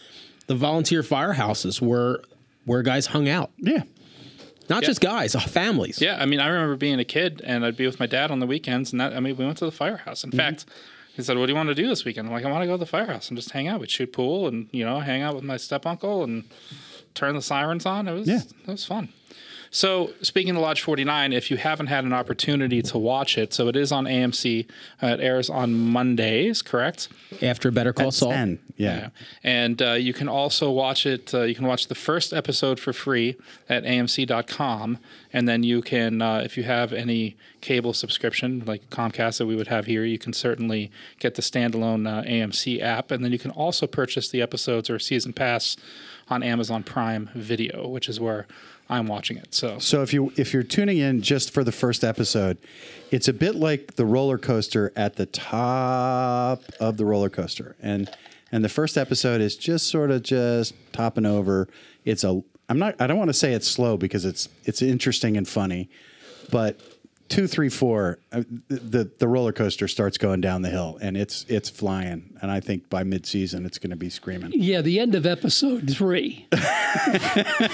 The 0.45 0.55
volunteer 0.55 1.01
firehouses 1.01 1.81
were 1.81 2.23
where 2.63 2.81
guys 2.83 3.07
hung 3.07 3.27
out. 3.27 3.51
Yeah. 3.57 3.83
Not 4.69 4.83
just 4.83 5.01
guys, 5.01 5.33
uh, 5.33 5.39
families. 5.39 6.01
Yeah, 6.01 6.21
I 6.21 6.25
mean, 6.25 6.41
I 6.41 6.47
remember 6.47 6.75
being 6.75 6.99
a 6.99 7.05
kid 7.05 7.41
and 7.45 7.65
I'd 7.65 7.77
be 7.77 7.85
with 7.85 7.99
my 7.99 8.05
dad 8.05 8.31
on 8.31 8.39
the 8.39 8.47
weekends, 8.47 8.91
and 8.91 8.99
that 8.99 9.13
I 9.13 9.19
mean, 9.19 9.37
we 9.37 9.45
went 9.45 9.57
to 9.59 9.65
the 9.65 9.71
firehouse. 9.71 10.19
Mm-hmm. 10.19 10.31
In 10.31 10.37
fact, 10.37 10.65
he 11.17 11.23
said, 11.23 11.37
"What 11.37 11.47
do 11.47 11.51
you 11.51 11.57
want 11.57 11.67
to 11.67 11.75
do 11.75 11.87
this 11.89 12.05
weekend?" 12.05 12.27
I'm 12.27 12.33
like, 12.33 12.45
"I 12.45 12.51
want 12.51 12.61
to 12.61 12.67
go 12.67 12.73
to 12.75 12.77
the 12.77 12.85
firehouse 12.85 13.27
and 13.27 13.37
just 13.37 13.49
hang 13.51 13.67
out. 13.67 13.81
We'd 13.81 13.91
shoot 13.91 14.13
pool 14.13 14.47
and 14.47 14.69
you 14.71 14.85
know, 14.85 14.99
hang 15.01 15.21
out 15.21 15.35
with 15.35 15.43
my 15.43 15.57
step 15.57 15.85
uncle 15.85 16.23
and 16.23 16.45
turn 17.13 17.35
the 17.35 17.41
sirens 17.41 17.85
on. 17.85 18.07
It 18.07 18.13
was 18.13 18.27
Yeah. 18.27 18.41
it 18.65 18.67
was 18.71 18.85
fun." 18.85 19.09
So, 19.77 20.09
speaking 20.23 20.55
of 20.55 20.61
Lodge 20.63 20.81
49, 20.81 21.33
if 21.33 21.51
you 21.51 21.57
haven't 21.57 21.85
had 21.85 22.03
an 22.03 22.11
opportunity 22.11 22.81
to 22.81 22.97
watch 22.97 23.37
it, 23.37 23.53
so 23.53 23.67
it 23.67 23.75
is 23.75 23.91
on 23.91 24.05
AMC. 24.05 24.67
Uh, 25.03 25.05
it 25.05 25.19
airs 25.19 25.51
on 25.51 25.75
Mondays, 25.75 26.63
correct? 26.63 27.09
After 27.43 27.69
Better 27.69 27.93
Call 27.93 28.07
At 28.07 28.15
Saul. 28.15 28.31
10. 28.31 28.57
Yeah. 28.77 29.09
And 29.43 29.79
uh, 29.79 29.91
you 29.91 30.13
can 30.13 30.27
also 30.27 30.71
watch 30.71 31.05
it. 31.05 31.31
Uh, 31.31 31.43
you 31.43 31.53
can 31.53 31.67
watch 31.67 31.89
the 31.89 31.95
first 31.95 32.33
episode 32.33 32.79
for 32.79 32.91
free 32.91 33.35
at 33.69 33.83
AMC.com, 33.83 34.97
and 35.31 35.47
then 35.47 35.61
you 35.61 35.83
can, 35.83 36.23
uh, 36.23 36.39
if 36.39 36.57
you 36.57 36.63
have 36.63 36.91
any 36.91 37.37
cable 37.61 37.93
subscription 37.93 38.63
like 38.65 38.89
Comcast 38.89 39.37
that 39.37 39.45
we 39.45 39.55
would 39.55 39.67
have 39.67 39.85
here, 39.85 40.03
you 40.03 40.17
can 40.17 40.33
certainly 40.33 40.89
get 41.19 41.35
the 41.35 41.43
standalone 41.43 42.07
uh, 42.07 42.23
AMC 42.23 42.81
app, 42.81 43.11
and 43.11 43.23
then 43.23 43.31
you 43.31 43.37
can 43.37 43.51
also 43.51 43.85
purchase 43.85 44.27
the 44.29 44.41
episodes 44.41 44.89
or 44.89 44.97
season 44.97 45.33
pass 45.33 45.77
on 46.29 46.41
Amazon 46.41 46.81
Prime 46.81 47.29
Video, 47.35 47.87
which 47.87 48.09
is 48.09 48.19
where 48.19 48.47
I'm 48.89 49.07
watching 49.07 49.37
it. 49.37 49.53
So 49.53 49.79
So 49.79 50.01
if 50.01 50.13
you 50.13 50.31
if 50.37 50.53
you're 50.53 50.63
tuning 50.63 50.97
in 50.97 51.21
just 51.21 51.51
for 51.51 51.63
the 51.63 51.71
first 51.71 52.03
episode, 52.03 52.57
it's 53.11 53.27
a 53.27 53.33
bit 53.33 53.55
like 53.55 53.95
the 53.95 54.05
roller 54.05 54.37
coaster 54.37 54.93
at 54.95 55.15
the 55.15 55.25
top 55.25 56.63
of 56.79 56.97
the 56.97 57.05
roller 57.05 57.29
coaster, 57.29 57.75
and 57.81 58.09
and 58.51 58.63
the 58.63 58.69
first 58.69 58.97
episode 58.97 59.41
is 59.41 59.55
just 59.55 59.87
sort 59.87 60.11
of 60.11 60.23
just 60.23 60.73
topping 60.93 61.25
over. 61.25 61.67
It's 62.05 62.23
a 62.23 62.41
I'm 62.69 62.79
not 62.79 62.95
I 62.99 63.07
don't 63.07 63.17
want 63.17 63.29
to 63.29 63.33
say 63.33 63.53
it's 63.53 63.67
slow 63.67 63.97
because 63.97 64.25
it's 64.25 64.49
it's 64.63 64.81
interesting 64.81 65.37
and 65.37 65.47
funny, 65.47 65.89
but 66.51 66.79
two, 67.29 67.47
three, 67.47 67.69
four, 67.69 68.19
uh, 68.31 68.43
the, 68.69 68.75
the 68.79 69.11
the 69.19 69.27
roller 69.27 69.51
coaster 69.53 69.87
starts 69.87 70.17
going 70.17 70.41
down 70.41 70.61
the 70.61 70.69
hill, 70.69 70.97
and 71.01 71.15
it's 71.17 71.45
it's 71.47 71.69
flying. 71.69 72.37
And 72.41 72.51
I 72.51 72.59
think 72.59 72.89
by 72.89 73.03
mid 73.03 73.25
season, 73.25 73.65
it's 73.65 73.79
going 73.79 73.89
to 73.89 73.95
be 73.95 74.09
screaming. 74.09 74.51
Yeah, 74.53 74.81
the 74.81 74.99
end 74.99 75.15
of 75.15 75.25
episode 75.25 75.89
three. 75.89 76.45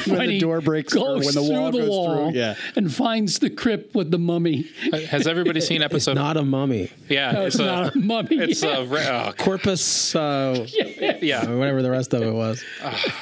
when 0.07 0.27
the 0.29 0.39
door 0.39 0.61
breaks 0.61 0.95
or 0.95 1.19
when 1.19 1.33
the 1.33 1.41
wall 1.43 1.71
through 1.71 1.79
the 1.81 1.85
goes 1.85 1.89
wall 1.89 2.29
through. 2.31 2.39
Yeah. 2.39 2.55
and 2.75 2.93
finds 2.93 3.39
the 3.39 3.49
crypt 3.49 3.93
with 3.95 4.11
the 4.11 4.19
mummy. 4.19 4.67
Has 5.09 5.27
everybody 5.27 5.59
seen 5.61 5.81
It's 5.81 5.91
episode? 5.93 6.15
not 6.15 6.37
a 6.37 6.43
mummy. 6.43 6.91
yeah, 7.09 7.31
No, 7.31 7.45
it's 7.45 7.59
a, 7.59 7.65
not 7.65 7.95
a 7.95 7.97
mummy. 7.97 8.37
It's 8.37 8.63
a, 8.63 8.85
re- 8.85 9.05
uh, 9.05 9.31
Corpus, 9.37 10.15
uh, 10.15 10.65
yeah, 11.21 11.49
or 11.49 11.57
whatever 11.57 11.81
the 11.81 11.91
rest 11.91 12.13
of 12.13 12.21
it 12.23 12.31
was. 12.33 12.63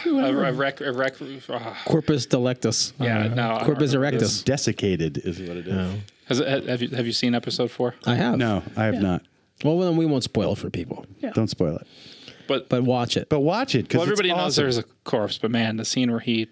a, 0.05 0.09
a 0.09 0.53
rec, 0.53 0.82
a 0.82 0.91
rec, 0.91 1.15
uh, 1.49 1.73
Corpus 1.86 2.25
delectus. 2.27 2.93
Yeah, 2.99 3.25
Uh, 3.25 3.27
no, 3.34 3.59
Corpus 3.65 3.93
erectus. 3.95 4.43
Desiccated, 4.43 5.17
is 5.19 5.39
what 5.39 5.57
it 5.57 5.67
is. 5.67 6.01
Has 6.39 6.65
have 6.67 6.82
you 6.82 6.89
have 6.89 7.05
you 7.05 7.11
seen 7.13 7.36
episode 7.36 7.71
four? 7.71 7.95
I 8.05 8.15
have. 8.15 8.38
No, 8.38 8.63
I 8.75 8.86
have 8.86 9.01
not. 9.01 9.21
Well, 9.63 9.77
then 9.79 9.95
we 9.97 10.05
won't 10.05 10.23
spoil 10.23 10.53
it 10.53 10.57
for 10.57 10.69
people, 10.71 11.05
Yeah. 11.19 11.32
Don't 11.32 11.47
spoil 11.49 11.75
it. 11.77 11.88
But 12.47 12.67
but 12.69 12.84
watch 12.84 13.15
it. 13.17 13.29
But 13.29 13.41
watch 13.41 13.75
it 13.75 13.84
because 13.84 13.99
well, 13.99 14.03
everybody 14.03 14.29
knows 14.34 14.55
there's 14.55 14.77
a 14.79 14.84
corpse, 15.03 15.38
but 15.38 15.51
man, 15.51 15.77
the 15.77 15.86
scene 15.86 16.09
where 16.11 16.19
he 16.19 16.47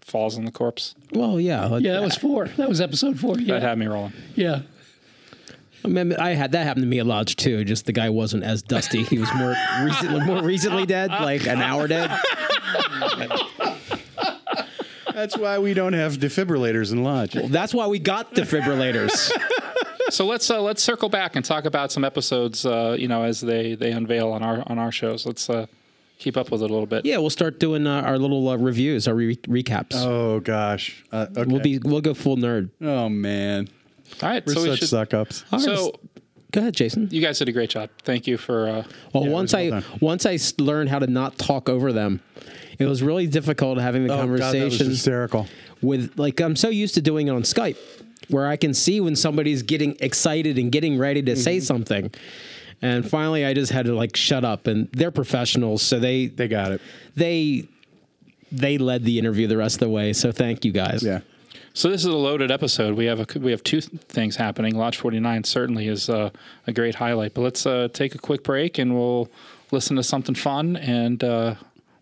falls 0.00 0.38
on 0.38 0.44
the 0.44 0.50
corpse 0.52 0.94
Well, 1.12 1.40
yeah. 1.40 1.76
Yeah, 1.78 1.92
that 1.94 2.02
was 2.02 2.16
four. 2.16 2.46
That 2.56 2.68
was 2.68 2.80
episode 2.80 3.18
four. 3.18 3.34
that 3.36 3.42
Yeah, 3.42 3.58
had 3.60 3.78
me 3.78 3.86
rolling. 3.86 4.12
yeah. 4.34 4.60
I, 5.84 5.88
mean, 5.88 6.12
I 6.14 6.30
had 6.30 6.52
that 6.52 6.64
happen 6.66 6.82
to 6.82 6.88
me 6.88 6.98
a 6.98 7.04
lot 7.04 7.28
too. 7.28 7.64
Just 7.64 7.86
the 7.86 7.92
guy 7.92 8.10
wasn't 8.10 8.42
as 8.44 8.62
dusty. 8.62 9.04
He 9.04 9.18
was 9.18 9.32
more 9.34 9.54
recently, 9.82 10.20
more 10.26 10.42
recently 10.42 10.86
dead, 10.86 11.10
like 11.10 11.46
an 11.46 11.62
hour 11.62 11.86
dead. 11.88 12.10
That's 15.18 15.36
why 15.36 15.58
we 15.58 15.74
don't 15.74 15.94
have 15.94 16.14
defibrillators 16.18 16.92
in 16.92 17.02
lodge. 17.02 17.32
That's 17.32 17.74
why 17.74 17.86
we 17.88 17.98
got 17.98 18.34
defibrillators. 18.34 19.30
So 20.10 20.24
let's 20.24 20.50
uh, 20.50 20.62
let's 20.62 20.82
circle 20.82 21.10
back 21.10 21.36
and 21.36 21.44
talk 21.44 21.66
about 21.66 21.92
some 21.92 22.02
episodes. 22.02 22.64
Uh, 22.64 22.96
you 22.98 23.08
know, 23.08 23.24
as 23.24 23.42
they 23.42 23.74
they 23.74 23.90
unveil 23.92 24.32
on 24.32 24.42
our 24.42 24.62
on 24.66 24.78
our 24.78 24.90
shows. 24.90 25.26
Let's 25.26 25.50
uh, 25.50 25.66
keep 26.18 26.38
up 26.38 26.50
with 26.50 26.62
it 26.62 26.70
a 26.70 26.72
little 26.72 26.86
bit. 26.86 27.04
yeah, 27.04 27.18
we'll 27.18 27.28
start 27.28 27.60
doing 27.60 27.86
uh, 27.86 28.00
our 28.00 28.16
little 28.18 28.48
uh, 28.48 28.56
reviews, 28.56 29.06
our 29.06 29.14
re- 29.14 29.36
recaps. 29.36 29.94
Oh 29.96 30.40
gosh. 30.40 31.04
Uh, 31.12 31.26
okay. 31.36 31.44
We'll 31.52 31.60
be 31.60 31.78
we'll 31.84 32.00
go 32.00 32.14
full 32.14 32.38
nerd. 32.38 32.70
Oh 32.80 33.10
man, 33.10 33.68
All 34.22 34.30
right. 34.30 34.46
we're 34.46 34.54
so 34.54 34.62
we 34.62 34.76
should. 34.76 34.88
suck 34.88 35.12
ups. 35.12 35.44
So 35.58 35.92
Go 36.52 36.60
ahead, 36.62 36.74
Jason. 36.74 37.08
you 37.12 37.20
guys 37.20 37.38
did 37.38 37.50
a 37.50 37.52
great 37.52 37.68
job. 37.68 37.90
Thank 38.02 38.26
you 38.26 38.38
for. 38.38 38.66
Uh, 38.66 38.84
Well, 39.12 39.24
Yeah, 39.26 39.30
once 39.30 39.52
well 39.52 39.62
I 39.62 39.68
done. 39.68 39.84
once 40.00 40.24
I 40.24 40.34
s- 40.34 40.54
learned 40.58 40.88
how 40.88 41.00
to 41.00 41.06
not 41.06 41.36
talk 41.36 41.68
over 41.68 41.92
them, 41.92 42.22
it 42.78 42.86
was 42.86 43.02
really 43.02 43.26
difficult 43.26 43.78
having 43.78 44.06
the 44.06 44.12
Oh, 44.12 44.16
God, 44.16 44.26
that 44.26 44.30
was 44.32 44.40
conversation 44.40 44.86
hysterical. 44.88 45.46
with 45.82 46.18
like 46.18 46.40
I'm 46.40 46.56
so 46.56 46.68
used 46.68 46.94
to 46.94 47.00
doing 47.02 47.28
it 47.28 47.32
on 47.32 47.42
Skype, 47.42 47.76
where 48.28 48.46
I 48.46 48.56
can 48.56 48.74
see 48.74 49.00
when 49.00 49.16
somebody's 49.16 49.62
getting 49.62 49.96
excited 50.00 50.58
and 50.58 50.70
getting 50.72 50.98
ready 50.98 51.22
to 51.22 51.32
Mm-hmm. 51.32 51.40
say 51.40 51.60
something. 51.60 52.10
And 52.80 53.08
finally, 53.08 53.44
I 53.44 53.54
just 53.54 53.72
had 53.72 53.86
to 53.86 53.94
like 53.94 54.14
shut 54.16 54.44
up. 54.44 54.66
And 54.68 54.88
they're 54.92 55.10
professionals, 55.10 55.82
so 55.82 55.98
they 55.98 56.26
They 56.26 56.46
got 56.48 56.70
it. 56.72 56.80
they 57.16 57.66
they 58.52 58.78
led 58.78 59.04
the 59.04 59.18
interview 59.18 59.46
the 59.46 59.56
rest 59.56 59.76
of 59.76 59.80
the 59.80 59.88
way. 59.90 60.12
So 60.12 60.32
thank 60.32 60.64
you 60.64 60.72
guys. 60.72 61.02
Yeah. 61.02 61.20
so 61.74 61.90
this 61.90 62.00
is 62.00 62.06
a 62.06 62.16
loaded 62.16 62.50
episode. 62.50 62.96
We 62.96 63.04
have 63.06 63.20
a 63.20 63.38
we 63.40 63.50
have 63.50 63.62
two 63.62 63.80
things 63.80 64.36
happening. 64.36 64.76
Lodge 64.76 64.96
forty 64.96 65.20
nine 65.20 65.44
certainly 65.44 65.88
is 65.88 66.08
uh, 66.08 66.30
a 66.66 66.72
great 66.72 66.94
highlight. 66.94 67.34
But 67.34 67.40
let's 67.42 67.66
uh, 67.66 67.88
take 67.92 68.14
a 68.14 68.18
quick 68.18 68.42
break 68.44 68.78
and 68.78 68.94
we'll 68.94 69.28
listen 69.70 69.96
to 69.96 70.02
something 70.02 70.34
fun 70.34 70.76
and 70.76 71.22
uh, 71.22 71.54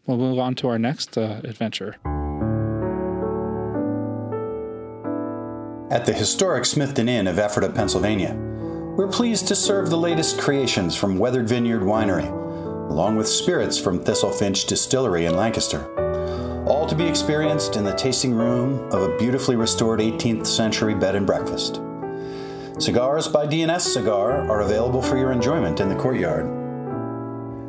we'll 0.07 0.19
move 0.19 0.39
on 0.39 0.55
to 0.57 0.69
our 0.69 0.79
next 0.79 1.17
uh, 1.19 1.41
adventure. 1.45 1.97
At 5.89 6.05
the 6.05 6.13
historic 6.13 6.65
Smithton 6.65 7.09
Inn 7.09 7.27
of 7.27 7.39
Ephrata, 7.39 7.73
Pennsylvania, 7.73 8.35
we're 8.97 9.07
pleased 9.09 9.47
to 9.49 9.55
serve 9.55 9.89
the 9.89 9.97
latest 9.97 10.41
creations 10.41 10.97
from 10.97 11.19
Weathered 11.19 11.49
Vineyard 11.49 11.83
Winery, 11.83 12.29
along 12.91 13.17
with 13.17 13.29
spirits 13.29 13.79
from 13.79 14.03
Thistlefinch 14.03 14.67
Distillery 14.67 15.27
in 15.27 15.37
Lancaster. 15.37 15.85
All 16.67 16.87
to 16.89 16.97
be 16.97 17.07
experienced 17.07 17.77
in 17.77 17.85
the 17.85 17.95
tasting 17.95 18.35
room 18.35 18.91
of 18.91 19.03
a 19.03 19.17
beautifully 19.17 19.55
restored 19.55 20.01
18th 20.01 20.47
century 20.47 20.95
bed 20.95 21.15
and 21.15 21.25
breakfast. 21.25 21.81
Cigars 22.79 23.29
by 23.29 23.47
DNS 23.47 23.81
Cigar 23.81 24.51
are 24.51 24.63
available 24.63 25.01
for 25.01 25.17
your 25.17 25.31
enjoyment 25.31 25.79
in 25.79 25.89
the 25.89 25.95
courtyard. 25.95 26.66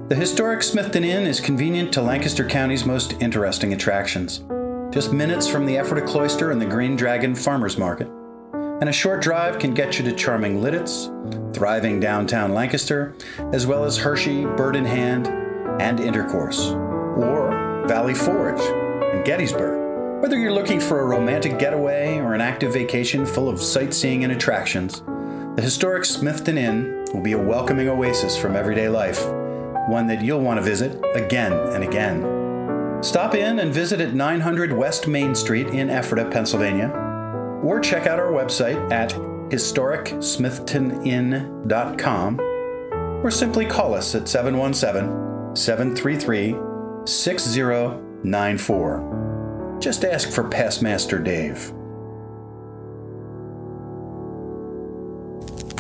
The 0.08 0.16
historic 0.16 0.62
Smithton 0.62 1.04
Inn 1.04 1.28
is 1.28 1.42
convenient 1.42 1.92
to 1.92 2.02
Lancaster 2.02 2.48
County's 2.48 2.86
most 2.86 3.22
interesting 3.22 3.74
attractions. 3.74 4.42
Just 4.90 5.12
minutes 5.12 5.50
from 5.50 5.66
the 5.66 5.76
Ephrata 5.76 6.08
Cloister 6.08 6.52
and 6.52 6.62
the 6.62 6.66
Green 6.66 6.96
Dragon 6.96 7.36
Farmers 7.36 7.78
Market. 7.78 8.08
And 8.54 8.88
a 8.88 8.94
short 8.94 9.22
drive 9.22 9.60
can 9.60 9.74
get 9.74 10.00
you 10.00 10.06
to 10.06 10.14
charming 10.14 10.62
Lititz, 10.62 11.54
thriving 11.54 12.00
downtown 12.00 12.54
Lancaster, 12.54 13.16
as 13.52 13.68
well 13.68 13.84
as 13.84 13.98
Hershey, 13.98 14.46
Bird 14.46 14.78
in 14.78 14.86
Hand, 14.86 15.28
and 15.82 16.00
Intercourse, 16.00 16.68
or 16.68 17.84
Valley 17.86 18.14
Forge 18.14 18.62
and 18.62 19.26
Gettysburg. 19.26 20.22
Whether 20.22 20.40
you're 20.40 20.54
looking 20.54 20.80
for 20.80 21.02
a 21.02 21.06
romantic 21.06 21.60
getaway 21.60 22.18
or 22.20 22.34
an 22.34 22.40
active 22.40 22.72
vacation 22.72 23.26
full 23.26 23.50
of 23.50 23.62
sightseeing 23.62 24.24
and 24.24 24.32
attractions, 24.32 25.02
the 25.58 25.62
historic 25.62 26.04
Smithton 26.04 26.58
Inn 26.58 27.04
will 27.14 27.22
be 27.22 27.34
a 27.34 27.38
welcoming 27.38 27.90
oasis 27.90 28.38
from 28.38 28.56
everyday 28.56 28.88
life, 28.88 29.22
one 29.88 30.08
that 30.08 30.22
you'll 30.22 30.42
want 30.42 30.58
to 30.58 30.64
visit 30.64 31.02
again 31.16 31.54
and 31.54 31.84
again. 31.84 32.22
Stop 33.02 33.36
in 33.36 33.60
and 33.60 33.74
visit 33.74 34.02
at 34.02 34.14
900 34.14 34.74
West 34.74 35.08
Main 35.08 35.34
Street 35.36 35.68
in 35.68 35.90
Ephrata, 35.90 36.30
Pennsylvania, 36.30 36.90
or 37.64 37.80
check 37.80 38.06
out 38.08 38.20
our 38.20 38.32
website 38.32 38.92
at 38.92 39.12
historicsmithtoninn.com, 39.52 42.40
or 43.24 43.32
simply 43.32 43.66
call 43.66 43.94
us 43.94 44.14
at 44.16 44.28
717 44.28 45.56
733 45.56 46.56
6094. 47.06 49.78
Just 49.80 50.04
ask 50.04 50.30
for 50.32 50.44
Pastmaster 50.44 51.24
Dave. 51.24 51.72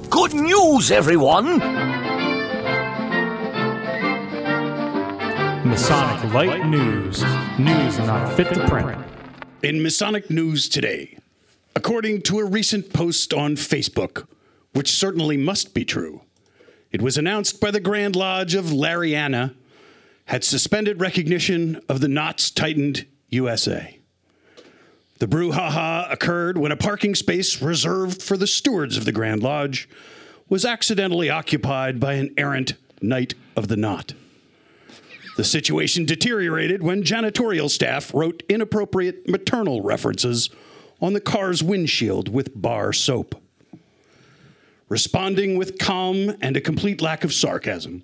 Good 0.09 0.33
news, 0.33 0.89
everyone! 0.91 1.59
Masonic 5.67 6.33
Light 6.33 6.65
News. 6.65 7.21
News 7.59 7.97
not 7.99 8.33
fit 8.37 8.53
to 8.53 8.67
print. 8.69 8.97
In 9.61 9.83
Masonic 9.83 10.29
news 10.29 10.69
today, 10.69 11.17
according 11.75 12.21
to 12.21 12.39
a 12.39 12.45
recent 12.45 12.93
post 12.93 13.33
on 13.33 13.57
Facebook, 13.57 14.27
which 14.71 14.89
certainly 14.89 15.35
must 15.35 15.73
be 15.73 15.83
true, 15.83 16.21
it 16.93 17.01
was 17.01 17.17
announced 17.17 17.59
by 17.59 17.69
the 17.69 17.81
Grand 17.81 18.15
Lodge 18.15 18.55
of 18.55 18.67
Lariana 18.67 19.55
had 20.27 20.45
suspended 20.45 21.01
recognition 21.01 21.81
of 21.89 21.99
the 21.99 22.07
Knots 22.07 22.49
Tightened 22.49 23.05
USA. 23.27 23.99
The 25.19 25.27
brouhaha 25.27 26.09
occurred 26.09 26.57
when 26.57 26.71
a 26.71 26.77
parking 26.77 27.13
space 27.13 27.61
reserved 27.61 28.21
for 28.21 28.37
the 28.37 28.47
stewards 28.47 28.95
of 28.95 29.03
the 29.03 29.11
Grand 29.11 29.43
Lodge 29.43 29.89
was 30.47 30.63
accidentally 30.63 31.29
occupied 31.29 31.99
by 31.99 32.13
an 32.13 32.33
errant 32.37 32.75
Knight 33.01 33.33
of 33.57 33.67
the 33.67 33.75
Knot. 33.75 34.13
The 35.37 35.43
situation 35.43 36.05
deteriorated 36.05 36.81
when 36.81 37.03
janitorial 37.03 37.69
staff 37.69 38.11
wrote 38.11 38.41
inappropriate 38.49 39.29
maternal 39.29 39.83
references 39.83 40.49
on 40.99 41.13
the 41.13 41.21
car's 41.21 41.61
windshield 41.61 42.27
with 42.27 42.59
bar 42.59 42.91
soap. 42.91 43.39
Responding 44.89 45.55
with 45.55 45.77
calm 45.77 46.35
and 46.41 46.57
a 46.57 46.61
complete 46.61 47.03
lack 47.03 47.23
of 47.23 47.31
sarcasm, 47.31 48.03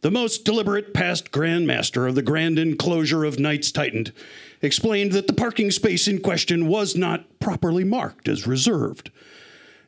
the 0.00 0.10
most 0.10 0.46
deliberate 0.46 0.94
past 0.94 1.30
Grand 1.30 1.66
Master 1.66 2.06
of 2.06 2.14
the 2.14 2.22
Grand 2.22 2.58
Enclosure 2.58 3.26
of 3.26 3.38
Knights 3.38 3.70
Tightened 3.70 4.10
explained 4.62 5.12
that 5.12 5.26
the 5.26 5.34
parking 5.34 5.70
space 5.70 6.08
in 6.08 6.22
question 6.22 6.68
was 6.68 6.96
not 6.96 7.38
properly 7.38 7.84
marked 7.84 8.28
as 8.28 8.46
reserved, 8.46 9.10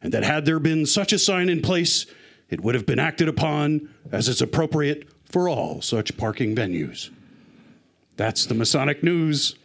and 0.03 0.13
that 0.13 0.23
had 0.23 0.45
there 0.45 0.61
been 0.61 0.85
such 0.85 1.15
a 1.15 1.19
sign 1.19 1.49
in 1.49 1.63
place, 1.63 2.05
it 2.51 2.61
would 2.61 2.75
have 2.75 2.85
been 2.85 2.99
acted 2.99 3.27
upon 3.27 3.89
as 4.13 4.29
is 4.29 4.43
appropriate 4.43 5.09
for 5.35 5.49
all 5.49 5.83
such 5.83 6.17
parking 6.17 6.55
venues. 6.55 7.11
That's 8.17 8.47
the 8.47 8.55
Masonic 8.55 9.03
news. 9.03 9.57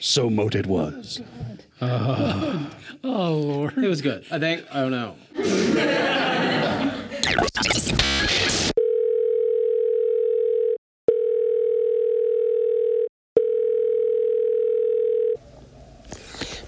So 0.00 0.28
mote 0.28 0.56
it 0.56 0.66
was. 0.66 1.20
Oh 1.80 2.70
oh, 3.04 3.34
Lord. 3.34 3.78
It 3.78 3.86
was 3.86 4.02
good. 4.02 4.24
I 4.32 4.40
think. 4.40 4.66
Oh 4.74 4.88
no. 4.88 5.14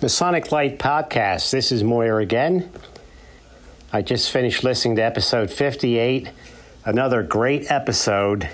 Masonic 0.01 0.53
Light 0.53 0.79
Podcast. 0.79 1.51
This 1.51 1.73
is 1.73 1.83
Moyer 1.83 2.21
again. 2.21 2.71
I 3.93 4.03
just 4.03 4.31
finished 4.31 4.63
listening 4.63 4.95
to 4.97 5.03
episode 5.03 5.51
58, 5.51 6.31
another 6.85 7.23
great 7.23 7.71
episode. 7.71 8.49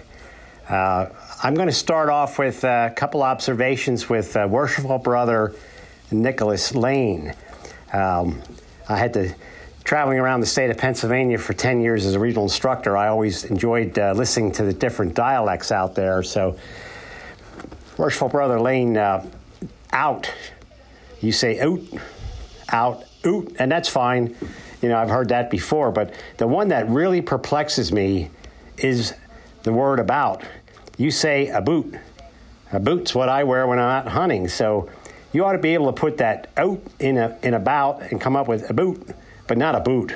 Uh, 0.68 1.06
I'm 1.42 1.54
going 1.54 1.68
to 1.68 1.74
start 1.74 2.08
off 2.08 2.38
with 2.38 2.64
a 2.64 2.92
couple 2.94 3.22
observations 3.22 4.08
with 4.08 4.36
uh, 4.36 4.46
worshipful 4.48 4.98
brother 4.98 5.54
Nicholas 6.10 6.74
Lane. 6.74 7.34
Um, 7.92 8.40
I 8.88 8.96
had 8.96 9.12
to 9.14 9.34
traveling 9.82 10.18
around 10.18 10.40
the 10.40 10.46
state 10.46 10.70
of 10.70 10.78
Pennsylvania 10.78 11.38
for 11.38 11.52
10 11.52 11.80
years 11.80 12.06
as 12.06 12.14
a 12.14 12.20
regional 12.20 12.44
instructor. 12.44 12.96
I 12.96 13.08
always 13.08 13.44
enjoyed 13.44 13.98
uh, 13.98 14.12
listening 14.12 14.52
to 14.52 14.62
the 14.62 14.72
different 14.72 15.14
dialects 15.14 15.72
out 15.72 15.94
there. 15.96 16.22
So, 16.22 16.56
worshipful 17.96 18.28
brother 18.28 18.60
Lane, 18.60 18.96
uh, 18.96 19.26
out. 19.92 20.32
You 21.20 21.32
say 21.32 21.58
out, 21.58 21.80
out, 22.68 23.04
oot, 23.26 23.56
and 23.58 23.72
that's 23.72 23.88
fine. 23.88 24.36
You 24.80 24.88
know, 24.88 24.96
I've 24.96 25.10
heard 25.10 25.28
that 25.28 25.50
before, 25.50 25.90
but 25.90 26.14
the 26.38 26.46
one 26.46 26.68
that 26.68 26.88
really 26.88 27.20
perplexes 27.20 27.92
me 27.92 28.30
is 28.78 29.14
the 29.62 29.72
word 29.72 30.00
about. 30.00 30.42
You 30.96 31.10
say 31.10 31.48
a 31.48 31.60
boot. 31.60 31.94
A 32.72 32.80
boot's 32.80 33.14
what 33.14 33.28
I 33.28 33.44
wear 33.44 33.66
when 33.66 33.78
I'm 33.78 34.06
out 34.06 34.08
hunting. 34.08 34.48
So 34.48 34.88
you 35.32 35.44
ought 35.44 35.52
to 35.52 35.58
be 35.58 35.74
able 35.74 35.86
to 35.86 36.00
put 36.00 36.18
that 36.18 36.48
out 36.56 36.80
in 36.98 37.18
a 37.18 37.36
in 37.42 37.54
about 37.54 38.02
and 38.02 38.20
come 38.20 38.36
up 38.36 38.48
with 38.48 38.68
a 38.70 38.74
boot, 38.74 39.08
but 39.46 39.58
not 39.58 39.74
a 39.74 39.80
boot. 39.80 40.14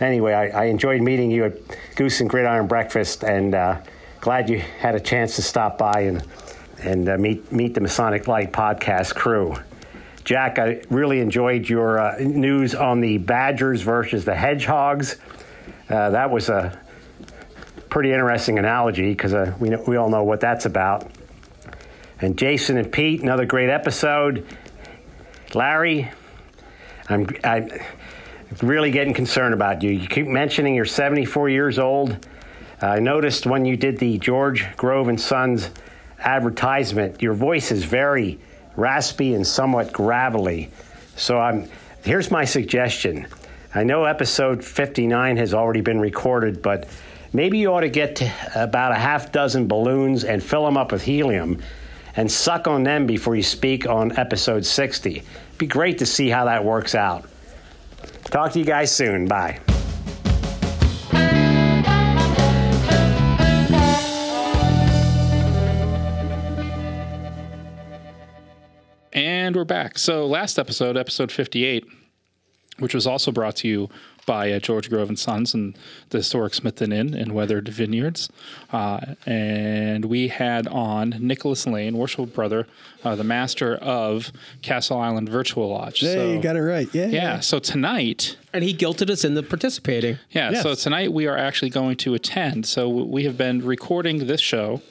Anyway, 0.00 0.32
I, 0.32 0.48
I 0.48 0.64
enjoyed 0.64 1.00
meeting 1.00 1.30
you 1.30 1.44
at 1.44 1.54
Goose 1.96 2.20
and 2.20 2.28
Gridiron 2.28 2.66
Breakfast, 2.66 3.22
and 3.22 3.54
uh, 3.54 3.80
glad 4.20 4.50
you 4.50 4.58
had 4.58 4.94
a 4.94 5.00
chance 5.00 5.36
to 5.36 5.42
stop 5.42 5.78
by 5.78 6.00
and 6.00 6.24
and 6.82 7.08
uh, 7.08 7.18
meet 7.18 7.50
meet 7.52 7.74
the 7.74 7.80
Masonic 7.80 8.28
Light 8.28 8.52
podcast 8.52 9.14
crew. 9.14 9.56
Jack, 10.24 10.58
I 10.58 10.80
really 10.88 11.20
enjoyed 11.20 11.68
your 11.68 11.98
uh, 11.98 12.16
news 12.18 12.74
on 12.74 13.00
the 13.00 13.18
Badgers 13.18 13.82
versus 13.82 14.24
the 14.24 14.34
Hedgehogs. 14.34 15.16
Uh, 15.90 16.10
that 16.10 16.30
was 16.30 16.48
a 16.48 16.80
pretty 17.90 18.10
interesting 18.10 18.58
analogy 18.58 19.10
because 19.10 19.34
uh, 19.34 19.54
we, 19.60 19.76
we 19.86 19.96
all 19.96 20.08
know 20.08 20.24
what 20.24 20.40
that's 20.40 20.64
about. 20.64 21.10
And 22.22 22.38
Jason 22.38 22.78
and 22.78 22.90
Pete, 22.90 23.20
another 23.20 23.44
great 23.44 23.68
episode. 23.68 24.46
Larry, 25.52 26.10
I'm, 27.10 27.28
I'm 27.44 27.70
really 28.62 28.90
getting 28.90 29.12
concerned 29.12 29.52
about 29.52 29.82
you. 29.82 29.90
You 29.90 30.08
keep 30.08 30.26
mentioning 30.26 30.74
you're 30.74 30.86
74 30.86 31.50
years 31.50 31.78
old. 31.78 32.26
I 32.80 32.98
noticed 32.98 33.44
when 33.44 33.66
you 33.66 33.76
did 33.76 33.98
the 33.98 34.16
George 34.18 34.74
Grove 34.78 35.08
and 35.08 35.20
Sons 35.20 35.68
advertisement, 36.18 37.20
your 37.20 37.34
voice 37.34 37.70
is 37.70 37.84
very 37.84 38.38
raspy 38.76 39.34
and 39.34 39.46
somewhat 39.46 39.92
gravelly. 39.92 40.70
So 41.16 41.38
I'm 41.38 41.68
here's 42.04 42.30
my 42.30 42.44
suggestion. 42.44 43.26
I 43.74 43.82
know 43.82 44.04
episode 44.04 44.64
59 44.64 45.36
has 45.36 45.52
already 45.52 45.80
been 45.80 46.00
recorded, 46.00 46.62
but 46.62 46.88
maybe 47.32 47.58
you 47.58 47.72
ought 47.72 47.80
to 47.80 47.88
get 47.88 48.16
to 48.16 48.32
about 48.54 48.92
a 48.92 48.96
half 48.96 49.32
dozen 49.32 49.66
balloons 49.66 50.24
and 50.24 50.42
fill 50.42 50.64
them 50.64 50.76
up 50.76 50.92
with 50.92 51.02
helium 51.02 51.60
and 52.16 52.30
suck 52.30 52.68
on 52.68 52.84
them 52.84 53.06
before 53.06 53.34
you 53.34 53.42
speak 53.42 53.88
on 53.88 54.16
episode 54.16 54.64
60. 54.64 55.22
Be 55.58 55.66
great 55.66 55.98
to 55.98 56.06
see 56.06 56.28
how 56.28 56.44
that 56.44 56.64
works 56.64 56.94
out. 56.94 57.28
Talk 58.24 58.52
to 58.52 58.58
you 58.58 58.64
guys 58.64 58.94
soon. 58.94 59.26
Bye. 59.26 59.58
We're 69.64 69.66
back. 69.66 69.96
So, 69.96 70.26
last 70.26 70.58
episode, 70.58 70.94
episode 70.94 71.32
58, 71.32 71.86
which 72.80 72.92
was 72.94 73.06
also 73.06 73.32
brought 73.32 73.56
to 73.56 73.68
you 73.68 73.88
by 74.26 74.52
uh, 74.52 74.58
George 74.58 74.90
Grove 74.90 75.08
and 75.08 75.18
Sons 75.18 75.54
and 75.54 75.74
the 76.10 76.18
historic 76.18 76.52
Smithton 76.52 76.92
Inn 76.92 77.14
in 77.14 77.32
Weathered 77.32 77.68
Vineyards. 77.68 78.28
Uh, 78.74 79.14
and 79.24 80.04
we 80.04 80.28
had 80.28 80.66
on 80.66 81.16
Nicholas 81.18 81.66
Lane, 81.66 81.96
worshipful 81.96 82.26
brother, 82.26 82.66
uh, 83.04 83.14
the 83.14 83.24
master 83.24 83.76
of 83.76 84.32
Castle 84.60 84.98
Island 84.98 85.30
Virtual 85.30 85.70
Lodge. 85.70 86.02
Yeah, 86.02 86.12
so, 86.12 86.32
you 86.32 86.42
got 86.42 86.56
it 86.56 86.62
right. 86.62 86.88
Yeah. 86.92 87.06
yeah. 87.06 87.40
So 87.40 87.58
tonight, 87.58 88.36
and 88.52 88.62
he 88.62 88.74
guilted 88.74 89.08
us 89.08 89.24
into 89.24 89.42
participating. 89.42 90.18
yeah. 90.28 90.50
Yes. 90.50 90.62
So 90.62 90.74
tonight 90.74 91.10
we 91.14 91.26
are 91.26 91.38
actually 91.38 91.70
going 91.70 91.96
to 91.98 92.12
attend. 92.12 92.66
So 92.66 92.86
we 92.86 93.24
have 93.24 93.38
been 93.38 93.64
recording 93.64 94.26
this 94.26 94.42
show 94.42 94.82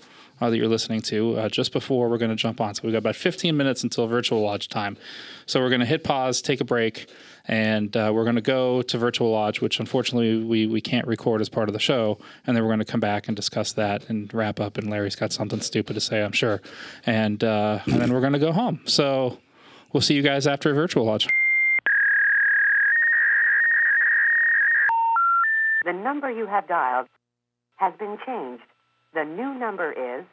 uh, 0.44 0.50
that 0.50 0.58
you're 0.58 0.68
listening 0.68 1.00
to 1.00 1.38
uh, 1.38 1.50
just 1.50 1.72
before 1.72 2.10
we're 2.10 2.18
going 2.18 2.30
to 2.30 2.36
jump 2.36 2.60
on. 2.60 2.76
So 2.76 2.82
we've 2.84 2.92
got 2.92 2.98
about 2.98 3.16
15 3.16 3.56
minutes 3.56 3.84
until 3.84 4.08
virtual 4.08 4.42
lodge 4.42 4.68
time. 4.68 4.98
So 5.46 5.62
we're 5.62 5.70
going 5.70 5.80
to 5.80 5.86
hit 5.86 6.04
pause, 6.04 6.42
take 6.42 6.60
a 6.60 6.66
break, 6.66 7.10
and 7.46 7.96
uh, 7.96 8.12
we're 8.14 8.24
going 8.24 8.36
to 8.36 8.42
go 8.42 8.82
to 8.82 8.98
virtual 8.98 9.32
lodge, 9.32 9.62
which 9.62 9.80
unfortunately 9.80 10.44
we, 10.44 10.68
we 10.68 10.82
can't 10.82 11.08
record 11.08 11.40
as 11.40 11.48
part 11.48 11.70
of 11.70 11.74
the 11.74 11.80
show. 11.80 12.18
And 12.46 12.56
then 12.56 12.64
we're 12.64 12.70
going 12.70 12.80
to 12.80 12.86
come 12.86 13.00
back 13.00 13.28
and 13.28 13.38
discuss 13.38 13.72
that 13.74 14.10
and 14.10 14.34
wrap 14.34 14.60
up. 14.60 14.78
And 14.78 14.90
Larry's 14.90 15.16
got 15.16 15.32
something 15.32 15.62
stupid 15.62 15.94
to 15.94 16.02
say, 16.02 16.22
I'm 16.22 16.34
sure. 16.34 16.62
And, 17.06 17.42
uh, 17.44 17.80
and 17.86 18.02
then 18.02 18.12
we're 18.12 18.22
going 18.22 18.34
to 18.34 18.40
go 18.40 18.52
home. 18.52 18.82
So 18.86 19.40
we'll 19.94 20.02
see 20.02 20.14
you 20.14 20.22
guys 20.22 20.46
after 20.46 20.74
virtual 20.74 21.06
lodge. 21.06 21.28
The 25.86 25.94
number 25.94 26.30
you 26.32 26.48
have 26.48 26.68
dialed 26.68 27.08
has 27.76 27.94
been 28.00 28.18
changed. 28.26 28.64
The 29.14 29.24
new 29.26 29.54
number 29.54 29.92
is. 29.92 30.26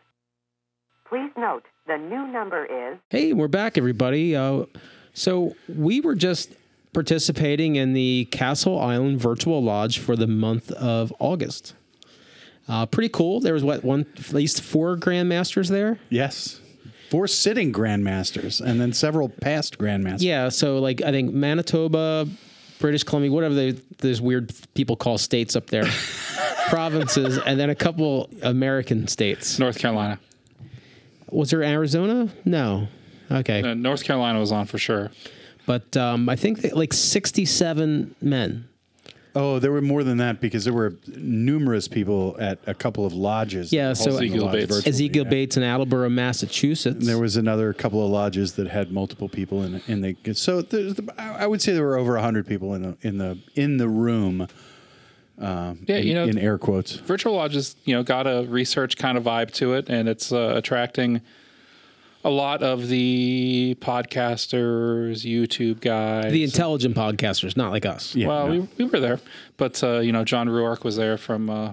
Please 1.10 1.32
note, 1.36 1.64
the 1.88 1.96
new 1.96 2.24
number 2.28 2.64
is. 2.66 2.96
Hey, 3.08 3.32
we're 3.32 3.48
back, 3.48 3.76
everybody. 3.76 4.36
Uh, 4.36 4.66
so 5.12 5.56
we 5.68 6.00
were 6.00 6.14
just 6.14 6.52
participating 6.92 7.74
in 7.74 7.94
the 7.94 8.28
Castle 8.30 8.78
Island 8.78 9.18
Virtual 9.20 9.60
Lodge 9.60 9.98
for 9.98 10.14
the 10.14 10.28
month 10.28 10.70
of 10.70 11.12
August. 11.18 11.74
Uh, 12.68 12.86
pretty 12.86 13.08
cool. 13.08 13.40
There 13.40 13.54
was 13.54 13.64
what 13.64 13.82
one, 13.82 14.06
at 14.16 14.32
least 14.32 14.62
four 14.62 14.96
grandmasters 14.96 15.68
there. 15.68 15.98
Yes. 16.10 16.60
Four 17.10 17.26
sitting 17.26 17.72
grandmasters 17.72 18.60
and 18.60 18.80
then 18.80 18.92
several 18.92 19.28
past 19.28 19.78
grandmasters. 19.78 20.22
Yeah, 20.22 20.48
so 20.48 20.78
like 20.78 21.02
I 21.02 21.10
think 21.10 21.34
Manitoba, 21.34 22.28
British 22.78 23.02
Columbia, 23.02 23.32
whatever 23.32 23.56
they, 23.56 23.72
those 23.98 24.20
weird 24.20 24.52
people 24.74 24.94
call 24.94 25.18
states 25.18 25.56
up 25.56 25.66
there, 25.70 25.86
provinces, 26.68 27.36
and 27.38 27.58
then 27.58 27.68
a 27.68 27.74
couple 27.74 28.30
American 28.42 29.08
states. 29.08 29.58
North 29.58 29.76
Carolina. 29.76 30.20
Was 31.30 31.50
there 31.50 31.62
Arizona? 31.62 32.28
No. 32.44 32.88
Okay. 33.30 33.62
Uh, 33.62 33.74
North 33.74 34.04
Carolina 34.04 34.40
was 34.40 34.52
on 34.52 34.66
for 34.66 34.78
sure. 34.78 35.10
But 35.66 35.96
um, 35.96 36.28
I 36.28 36.36
think 36.36 36.62
that 36.62 36.76
like 36.76 36.92
67 36.92 38.16
men. 38.20 38.68
Oh, 39.34 39.60
there 39.60 39.70
were 39.70 39.80
more 39.80 40.02
than 40.02 40.18
that 40.18 40.40
because 40.40 40.64
there 40.64 40.74
were 40.74 40.96
numerous 41.06 41.86
people 41.86 42.36
at 42.40 42.58
a 42.66 42.74
couple 42.74 43.06
of 43.06 43.12
lodges. 43.12 43.72
Yeah, 43.72 43.92
so 43.92 44.10
hosting 44.10 44.32
the 44.32 44.44
lodge 44.44 44.68
virtually, 44.68 44.88
Ezekiel 44.88 45.24
yeah. 45.24 45.30
Bates 45.30 45.56
in 45.56 45.62
Attleboro, 45.62 46.08
Massachusetts. 46.08 46.98
And 46.98 47.06
there 47.06 47.18
was 47.18 47.36
another 47.36 47.72
couple 47.72 48.04
of 48.04 48.10
lodges 48.10 48.54
that 48.54 48.66
had 48.66 48.90
multiple 48.90 49.28
people 49.28 49.62
in 49.62 49.80
in 49.86 50.00
the. 50.00 50.34
So 50.34 50.62
the, 50.62 51.12
I 51.16 51.44
I 51.44 51.46
would 51.46 51.62
say 51.62 51.72
there 51.72 51.84
were 51.84 51.96
over 51.96 52.18
hundred 52.18 52.46
people 52.46 52.74
in 52.74 52.82
the 52.82 52.96
in 53.02 53.18
the 53.18 53.38
in 53.54 53.76
the 53.76 53.88
room. 53.88 54.48
Um, 55.40 55.78
Yeah, 55.88 55.96
in, 55.96 56.06
you 56.06 56.14
know- 56.14 56.24
in 56.24 56.38
air 56.38 56.58
quotes. 56.58 56.92
Virtual 56.96 57.34
Lodge 57.34 57.50
Lodges, 57.54 57.76
you 57.84 57.94
know, 57.94 58.02
got 58.02 58.26
a 58.26 58.44
research 58.48 58.96
kind 58.96 59.16
of 59.18 59.24
vibe 59.24 59.50
to 59.52 59.72
it, 59.74 59.88
and 59.88 60.08
it's 60.08 60.30
uh, 60.32 60.52
attracting 60.54 61.20
a 62.22 62.28
lot 62.30 62.62
of 62.62 62.88
the 62.88 63.74
podcasters, 63.80 65.24
YouTube 65.24 65.80
guys. 65.80 66.30
the 66.32 66.44
intelligent 66.44 66.94
podcasters, 66.94 67.56
not 67.56 67.70
like 67.70 67.86
us. 67.86 68.14
well, 68.14 68.48
we, 68.48 68.60
we 68.78 68.84
were 68.84 69.00
there, 69.00 69.20
but 69.56 69.82
uh, 69.82 69.98
you 70.00 70.12
know, 70.12 70.24
John 70.24 70.48
Ruark 70.48 70.84
was 70.84 70.96
there 70.96 71.16
from 71.16 71.48
uh, 71.50 71.72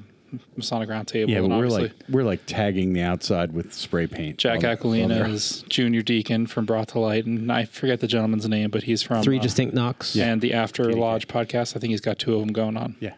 Masonic 0.56 0.90
Roundtable. 0.90 1.30
Yeah, 1.30 1.42
but 1.42 1.50
we're 1.50 1.68
like 1.68 1.92
we're 2.10 2.24
like 2.24 2.46
tagging 2.46 2.94
the 2.94 3.02
outside 3.02 3.52
with 3.54 3.74
spray 3.74 4.08
paint. 4.08 4.38
Jack 4.38 4.62
while- 4.64 4.76
while 4.78 4.78
Aquilina 4.78 5.30
is 5.30 5.64
Junior 5.70 6.02
Deacon 6.02 6.48
from 6.48 6.66
Brought 6.66 6.90
to 6.90 7.00
Light, 7.00 7.26
and 7.26 7.52
I 7.52 7.66
forget 7.66 8.00
the 8.00 8.08
gentleman's 8.08 8.48
name, 8.48 8.70
but 8.70 8.84
he's 8.84 9.02
from 9.04 9.24
Three 9.24 9.40
uh, 9.40 9.42
Distinct 9.42 9.74
Knocks. 9.74 10.16
and 10.18 10.42
the 10.42 10.54
After 10.54 10.92
Lodge 10.94 11.28
podcast. 11.28 11.76
I 11.76 11.80
think 11.80 11.92
he's 11.92 12.02
got 12.02 12.20
two 12.20 12.34
of 12.36 12.40
them 12.40 12.54
going 12.54 12.78
on. 12.78 12.96
Yeah, 13.00 13.14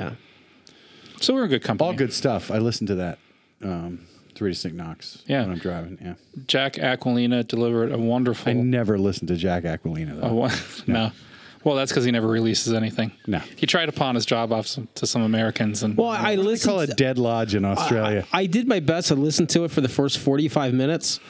yeah. 0.00 0.14
So 1.20 1.34
we're 1.34 1.44
a 1.44 1.48
good 1.48 1.62
company. 1.62 1.86
All 1.86 1.94
good 1.94 2.12
stuff. 2.12 2.50
I 2.50 2.58
listened 2.58 2.88
to 2.88 2.94
that. 2.96 3.18
Um, 3.62 4.06
Three 4.34 4.52
distinct 4.52 4.76
knocks. 4.78 5.22
Yeah. 5.26 5.42
when 5.42 5.50
I'm 5.52 5.58
driving. 5.58 5.98
Yeah, 6.00 6.14
Jack 6.46 6.74
Aquilina 6.78 7.44
delivered 7.46 7.92
a 7.92 7.98
wonderful. 7.98 8.50
I 8.50 8.54
never 8.54 8.96
listened 8.98 9.28
to 9.28 9.36
Jack 9.36 9.64
Aquilina 9.64 10.14
though. 10.18 10.28
a 10.28 10.32
one- 10.34 10.52
no. 10.86 11.10
Well, 11.62 11.74
that's 11.76 11.92
because 11.92 12.06
he 12.06 12.10
never 12.10 12.26
releases 12.26 12.72
anything. 12.72 13.12
No. 13.26 13.40
He 13.56 13.66
tried 13.66 13.86
to 13.86 13.92
pawn 13.92 14.14
his 14.14 14.24
job 14.24 14.50
off 14.50 14.66
some, 14.66 14.88
to 14.94 15.06
some 15.06 15.20
Americans, 15.20 15.82
and 15.82 15.94
Well, 15.94 16.08
I 16.08 16.36
listened. 16.36 16.70
call 16.70 16.80
it 16.80 16.96
Dead 16.96 17.18
Lodge 17.18 17.54
in 17.54 17.66
Australia. 17.66 18.24
I, 18.32 18.40
I 18.42 18.46
did 18.46 18.66
my 18.66 18.80
best 18.80 19.08
to 19.08 19.14
listen 19.14 19.46
to 19.48 19.64
it 19.64 19.70
for 19.70 19.82
the 19.82 19.88
first 19.90 20.16
45 20.20 20.72
minutes, 20.72 21.20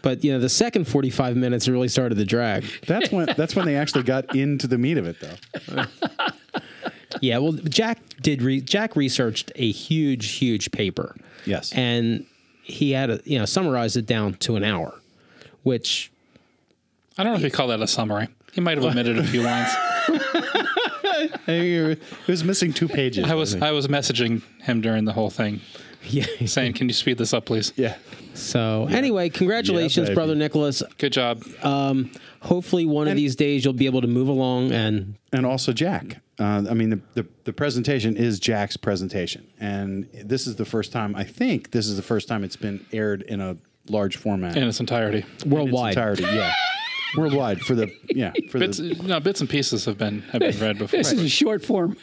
but 0.00 0.24
you 0.24 0.32
know 0.32 0.38
the 0.38 0.48
second 0.48 0.86
45 0.88 1.36
minutes 1.36 1.68
really 1.68 1.88
started 1.88 2.14
to 2.16 2.24
drag. 2.24 2.64
That's 2.86 3.12
when 3.12 3.26
that's 3.36 3.54
when 3.54 3.66
they 3.66 3.76
actually 3.76 4.04
got 4.04 4.34
into 4.34 4.66
the 4.68 4.78
meat 4.78 4.96
of 4.96 5.06
it 5.06 5.16
though. 5.20 5.84
Yeah, 7.20 7.38
well, 7.38 7.52
Jack 7.52 7.98
did. 8.20 8.42
Re- 8.42 8.60
Jack 8.60 8.96
researched 8.96 9.52
a 9.56 9.70
huge, 9.70 10.32
huge 10.32 10.70
paper. 10.70 11.14
Yes, 11.46 11.72
and 11.72 12.26
he 12.62 12.92
had 12.92 13.06
to, 13.06 13.20
you 13.24 13.38
know 13.38 13.44
summarized 13.44 13.96
it 13.96 14.06
down 14.06 14.34
to 14.34 14.56
an 14.56 14.64
hour, 14.64 15.00
which 15.62 16.10
I 17.18 17.22
don't 17.22 17.32
know 17.32 17.38
if 17.38 17.44
you 17.44 17.50
call 17.50 17.68
that 17.68 17.80
a 17.80 17.86
summary. 17.86 18.28
He 18.52 18.60
might 18.60 18.78
have 18.78 18.84
omitted 18.84 19.18
a 19.18 19.24
few 19.24 19.42
lines. 19.42 19.68
it 21.46 22.00
was 22.26 22.44
missing 22.44 22.72
two 22.72 22.88
pages. 22.88 23.24
I 23.24 23.34
was 23.34 23.54
I 23.56 23.72
was 23.72 23.88
messaging 23.88 24.42
him 24.62 24.80
during 24.80 25.04
the 25.04 25.12
whole 25.12 25.30
thing. 25.30 25.60
Yeah. 26.06 26.26
saying, 26.46 26.74
"Can 26.74 26.88
you 26.88 26.92
speed 26.94 27.18
this 27.18 27.32
up, 27.32 27.46
please?" 27.46 27.72
Yeah. 27.76 27.96
So 28.34 28.86
anyway, 28.90 29.28
congratulations, 29.30 30.08
baby. 30.08 30.14
brother 30.14 30.34
Nicholas. 30.34 30.82
Good 30.98 31.12
job. 31.12 31.42
Um, 31.62 32.10
hopefully, 32.40 32.84
one 32.84 33.08
of 33.08 33.16
these 33.16 33.36
days 33.36 33.64
you'll 33.64 33.74
be 33.74 33.86
able 33.86 34.00
to 34.00 34.06
move 34.08 34.28
along 34.28 34.72
and 34.72 35.14
and 35.32 35.46
also 35.46 35.72
Jack. 35.72 36.20
Uh, 36.38 36.64
I 36.68 36.74
mean, 36.74 36.90
the, 36.90 37.00
the 37.14 37.26
the 37.44 37.52
presentation 37.52 38.16
is 38.16 38.40
Jack's 38.40 38.76
presentation, 38.76 39.46
and 39.60 40.08
this 40.12 40.46
is 40.46 40.56
the 40.56 40.64
first 40.64 40.90
time. 40.92 41.14
I 41.14 41.22
think 41.24 41.70
this 41.70 41.86
is 41.86 41.96
the 41.96 42.02
first 42.02 42.26
time 42.28 42.42
it's 42.42 42.56
been 42.56 42.84
aired 42.92 43.22
in 43.22 43.40
a 43.40 43.56
large 43.88 44.16
format 44.16 44.56
In 44.56 44.64
its 44.64 44.80
entirety, 44.80 45.18
In 45.18 45.24
its 45.34 45.44
worldwide. 45.46 45.90
entirety, 45.92 46.24
yeah, 46.24 46.52
worldwide 47.16 47.60
for 47.60 47.74
the 47.76 47.92
yeah 48.08 48.32
for 48.50 48.58
bits, 48.58 48.78
the 48.78 48.94
no 49.04 49.20
bits 49.20 49.40
and 49.42 49.48
pieces 49.48 49.84
have 49.84 49.96
been 49.98 50.22
have 50.32 50.40
been 50.40 50.58
read 50.58 50.78
before. 50.78 50.98
This 50.98 51.12
is 51.12 51.20
a 51.22 51.28
short 51.28 51.64
form. 51.64 51.96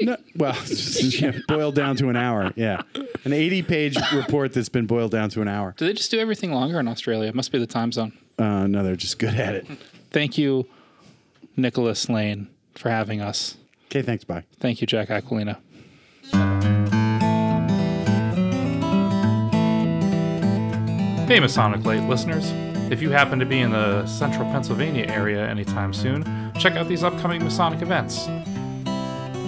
no, 0.00 0.16
well 0.36 0.56
yeah, 1.00 1.38
boiled 1.48 1.74
down 1.76 1.96
to 1.96 2.08
an 2.10 2.16
hour. 2.16 2.52
Yeah, 2.56 2.82
an 3.24 3.32
eighty-page 3.32 3.96
report 4.12 4.52
that's 4.52 4.68
been 4.68 4.86
boiled 4.86 5.12
down 5.12 5.30
to 5.30 5.40
an 5.40 5.48
hour. 5.48 5.72
Do 5.78 5.86
they 5.86 5.92
just 5.94 6.10
do 6.10 6.18
everything 6.18 6.52
longer 6.52 6.78
in 6.80 6.88
Australia? 6.88 7.28
It 7.30 7.34
must 7.34 7.50
be 7.52 7.58
the 7.58 7.66
time 7.66 7.92
zone. 7.92 8.12
Uh, 8.38 8.66
no, 8.66 8.82
they're 8.82 8.96
just 8.96 9.18
good 9.18 9.34
at 9.34 9.54
it. 9.54 9.66
Thank 10.10 10.36
you, 10.36 10.66
Nicholas 11.56 12.08
Lane, 12.08 12.48
for 12.74 12.90
having 12.90 13.20
us. 13.20 13.56
Okay, 13.86 14.02
thanks. 14.02 14.24
Bye. 14.24 14.44
Thank 14.58 14.80
you, 14.80 14.86
Jack 14.86 15.08
Aquilina. 15.08 15.58
Hey, 21.26 21.40
Masonic 21.40 21.84
Light 21.86 22.06
listeners. 22.08 22.50
If 22.92 23.00
you 23.00 23.10
happen 23.10 23.38
to 23.38 23.46
be 23.46 23.60
in 23.60 23.70
the 23.70 24.06
central 24.06 24.44
Pennsylvania 24.52 25.06
area 25.06 25.48
anytime 25.48 25.94
soon, 25.94 26.22
check 26.58 26.74
out 26.74 26.86
these 26.86 27.02
upcoming 27.02 27.42
Masonic 27.42 27.80
events. 27.80 28.28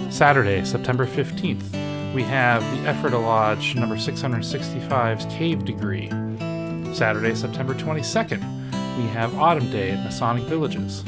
Saturday, 0.09 0.65
September 0.65 1.05
15th, 1.05 2.15
we 2.15 2.23
have 2.23 2.63
the 2.75 2.89
Ephrata 2.89 3.19
Lodge 3.19 3.75
number 3.75 3.95
665's 3.95 5.25
Cave 5.25 5.65
Degree. 5.65 6.09
Saturday, 6.95 7.35
September 7.35 7.75
22nd, 7.75 8.41
we 8.97 9.03
have 9.09 9.37
Autumn 9.37 9.69
Day 9.69 9.91
at 9.91 10.03
Masonic 10.03 10.45
Villages. 10.45 11.03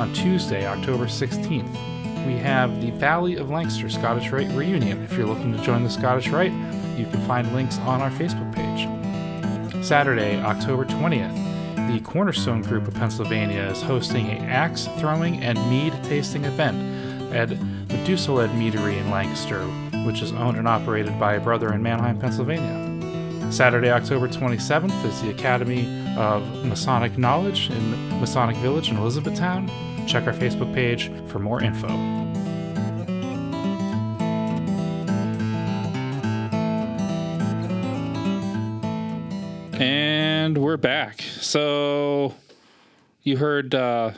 On 0.00 0.10
Tuesday, 0.14 0.66
October 0.66 1.04
16th, 1.04 2.26
we 2.26 2.32
have 2.38 2.80
the 2.80 2.90
Valley 2.92 3.36
of 3.36 3.50
Lancaster 3.50 3.90
Scottish 3.90 4.30
Rite 4.30 4.50
Reunion. 4.52 5.02
If 5.02 5.12
you're 5.12 5.26
looking 5.26 5.54
to 5.54 5.62
join 5.62 5.84
the 5.84 5.90
Scottish 5.90 6.28
Rite, 6.28 6.54
you 6.96 7.04
can 7.04 7.20
find 7.26 7.52
links 7.52 7.76
on 7.80 8.00
our 8.00 8.08
Facebook 8.08 8.50
page. 8.54 9.84
Saturday, 9.84 10.40
October 10.40 10.86
20th, 10.86 11.92
the 11.92 12.00
Cornerstone 12.00 12.62
Group 12.62 12.88
of 12.88 12.94
Pennsylvania 12.94 13.64
is 13.64 13.82
hosting 13.82 14.28
a 14.28 14.40
axe 14.46 14.88
throwing 14.96 15.42
and 15.42 15.58
mead 15.68 15.92
tasting 16.04 16.46
event 16.46 16.78
at 17.34 17.50
the 17.50 17.56
Meduseld 17.56 18.48
Meadery 18.54 18.96
in 18.96 19.10
Lancaster, 19.10 19.60
which 20.06 20.22
is 20.22 20.32
owned 20.32 20.56
and 20.56 20.66
operated 20.66 21.20
by 21.20 21.34
a 21.34 21.40
brother 21.40 21.74
in 21.74 21.82
Manheim, 21.82 22.18
Pennsylvania. 22.18 23.52
Saturday, 23.52 23.90
October 23.90 24.28
27th 24.28 25.04
is 25.04 25.20
the 25.20 25.28
Academy 25.28 25.84
of 26.16 26.64
Masonic 26.64 27.18
Knowledge 27.18 27.68
in 27.68 28.18
Masonic 28.18 28.56
Village 28.56 28.88
in 28.88 28.96
Elizabethtown. 28.96 29.70
Check 30.06 30.26
our 30.26 30.32
Facebook 30.32 30.74
page 30.74 31.10
for 31.28 31.38
more 31.38 31.62
info. 31.62 31.88
And 39.80 40.58
we're 40.58 40.76
back. 40.76 41.22
So 41.22 42.34
you 43.22 43.36
heard 43.36 43.74
uh, 43.74 44.12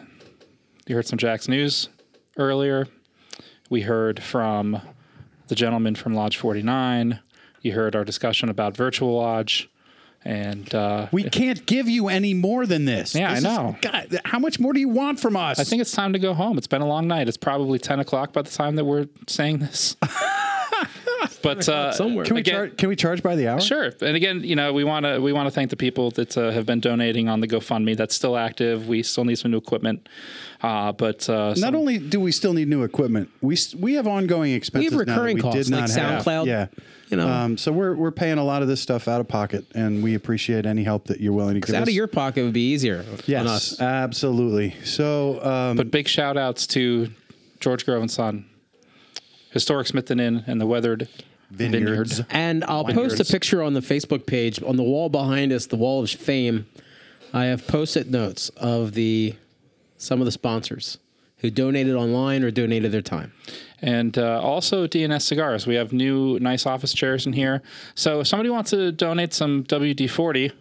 you 0.86 0.94
heard 0.94 1.06
some 1.06 1.18
Jack's 1.18 1.46
news 1.48 1.88
earlier. 2.36 2.88
We 3.70 3.82
heard 3.82 4.22
from 4.22 4.80
the 5.48 5.54
gentleman 5.54 5.94
from 5.94 6.14
Lodge 6.14 6.36
49. 6.36 7.20
You 7.60 7.72
heard 7.72 7.94
our 7.94 8.04
discussion 8.04 8.48
about 8.48 8.76
Virtual 8.76 9.14
Lodge. 9.14 9.70
And 10.24 10.72
uh, 10.74 11.08
We 11.10 11.24
can't 11.24 11.64
give 11.66 11.88
you 11.88 12.08
any 12.08 12.32
more 12.32 12.64
than 12.66 12.84
this. 12.84 13.14
Yeah, 13.14 13.28
I 13.30 13.34
This 13.34 13.38
is- 13.38 13.44
know. 13.44 13.76
God, 13.80 14.20
how 14.24 14.38
much 14.38 14.60
more 14.60 14.72
do 14.72 14.78
you 14.80 14.88
want 14.88 15.18
from 15.18 15.36
us? 15.36 15.58
I 15.58 15.64
think 15.64 15.82
it's 15.82 15.90
time 15.92 16.12
to 16.12 16.18
go 16.20 16.32
home. 16.32 16.58
It's 16.58 16.66
been 16.68 16.82
a 16.82 16.86
long 16.86 17.08
night. 17.08 17.26
It's 17.28 17.36
probably 17.36 17.78
10 17.80 17.98
o'clock 18.00 18.32
by 18.32 18.42
the 18.42 18.50
time 18.50 18.76
that 18.76 18.84
we're 18.84 19.06
saying 19.26 19.58
this. 19.58 19.96
but 21.42 21.68
uh, 21.68 21.92
somewhere. 21.92 22.24
Can 22.24 22.34
we 22.34 22.40
again- 22.40 22.54
charge? 22.54 22.76
Can 22.76 22.88
we 22.88 22.96
charge 22.96 23.22
by 23.22 23.36
the 23.36 23.48
hour? 23.48 23.60
Sure. 23.60 23.92
And 24.00 24.16
again, 24.16 24.42
you 24.44 24.56
know, 24.56 24.72
we 24.72 24.84
want 24.84 25.04
to 25.06 25.20
we 25.20 25.32
want 25.32 25.46
to 25.46 25.50
thank 25.50 25.70
the 25.70 25.76
people 25.76 26.10
that 26.12 26.36
uh, 26.38 26.50
have 26.50 26.66
been 26.66 26.80
donating 26.80 27.28
on 27.28 27.40
the 27.40 27.48
GoFundMe. 27.48 27.96
That's 27.96 28.14
still 28.14 28.36
active. 28.36 28.88
We 28.88 29.02
still 29.02 29.24
need 29.24 29.36
some 29.36 29.50
new 29.50 29.58
equipment. 29.58 30.08
Uh, 30.62 30.92
but 30.92 31.28
uh, 31.28 31.54
Not 31.56 31.74
only 31.74 31.98
do 31.98 32.20
we 32.20 32.30
still 32.32 32.52
need 32.52 32.68
new 32.68 32.82
equipment, 32.84 33.30
we 33.40 33.56
we 33.78 33.94
have 33.94 34.06
ongoing 34.06 34.52
expenses. 34.52 34.92
now 34.92 34.98
that 34.98 35.10
recurring 35.10 35.36
we 35.36 35.42
costs, 35.42 35.64
did 35.64 35.70
not 35.70 35.88
like 35.88 35.98
have. 35.98 36.22
SoundCloud, 36.24 36.46
Yeah, 36.46 36.66
you 37.08 37.16
know. 37.16 37.28
Um, 37.28 37.58
so 37.58 37.72
we're 37.72 37.94
we're 37.96 38.12
paying 38.12 38.38
a 38.38 38.44
lot 38.44 38.62
of 38.62 38.68
this 38.68 38.80
stuff 38.80 39.08
out 39.08 39.20
of 39.20 39.26
pocket, 39.26 39.64
and 39.74 40.02
we 40.04 40.14
appreciate 40.14 40.64
any 40.64 40.84
help 40.84 41.06
that 41.06 41.20
you're 41.20 41.32
willing 41.32 41.54
to 41.54 41.60
give 41.60 41.74
out 41.74 41.82
us. 41.82 41.88
of 41.88 41.94
your 41.94 42.06
pocket 42.06 42.44
would 42.44 42.52
be 42.52 42.70
easier 42.72 43.04
yes, 43.26 43.40
on 43.40 43.46
us. 43.48 43.80
absolutely. 43.80 44.76
So, 44.84 45.42
um, 45.44 45.76
but 45.76 45.90
big 45.90 46.06
shout 46.06 46.36
outs 46.36 46.66
to 46.68 47.10
George 47.58 47.84
Grove 47.84 48.02
and 48.02 48.10
Son, 48.10 48.44
Historic 49.50 49.88
Smithton 49.88 50.20
Inn, 50.20 50.44
and 50.46 50.60
the 50.60 50.66
Weathered 50.66 51.08
Vineyards. 51.52 52.18
Vineyard. 52.18 52.26
And 52.30 52.64
I'll 52.64 52.84
Vineyards. 52.84 53.16
post 53.16 53.28
a 53.28 53.32
picture 53.32 53.62
on 53.62 53.74
the 53.74 53.80
Facebook 53.80 54.26
page 54.26 54.62
on 54.62 54.76
the 54.76 54.82
wall 54.82 55.08
behind 55.08 55.52
us, 55.52 55.66
the 55.66 55.76
wall 55.76 56.02
of 56.02 56.10
fame. 56.10 56.66
I 57.34 57.46
have 57.46 57.66
post-it 57.66 58.10
notes 58.10 58.48
of 58.50 58.94
the 58.94 59.34
some 59.96 60.20
of 60.20 60.24
the 60.24 60.32
sponsors 60.32 60.98
who 61.38 61.50
donated 61.50 61.94
online 61.94 62.42
or 62.42 62.50
donated 62.50 62.92
their 62.92 63.02
time. 63.02 63.32
And 63.80 64.16
uh, 64.16 64.40
also 64.40 64.86
DNS 64.86 65.22
cigars. 65.22 65.66
We 65.66 65.74
have 65.74 65.92
new 65.92 66.38
nice 66.38 66.66
office 66.66 66.92
chairs 66.92 67.26
in 67.26 67.32
here. 67.32 67.62
So 67.94 68.20
if 68.20 68.28
somebody 68.28 68.50
wants 68.50 68.70
to 68.70 68.92
donate 68.92 69.34
some 69.34 69.64
WD 69.64 70.08
forty. 70.10 70.52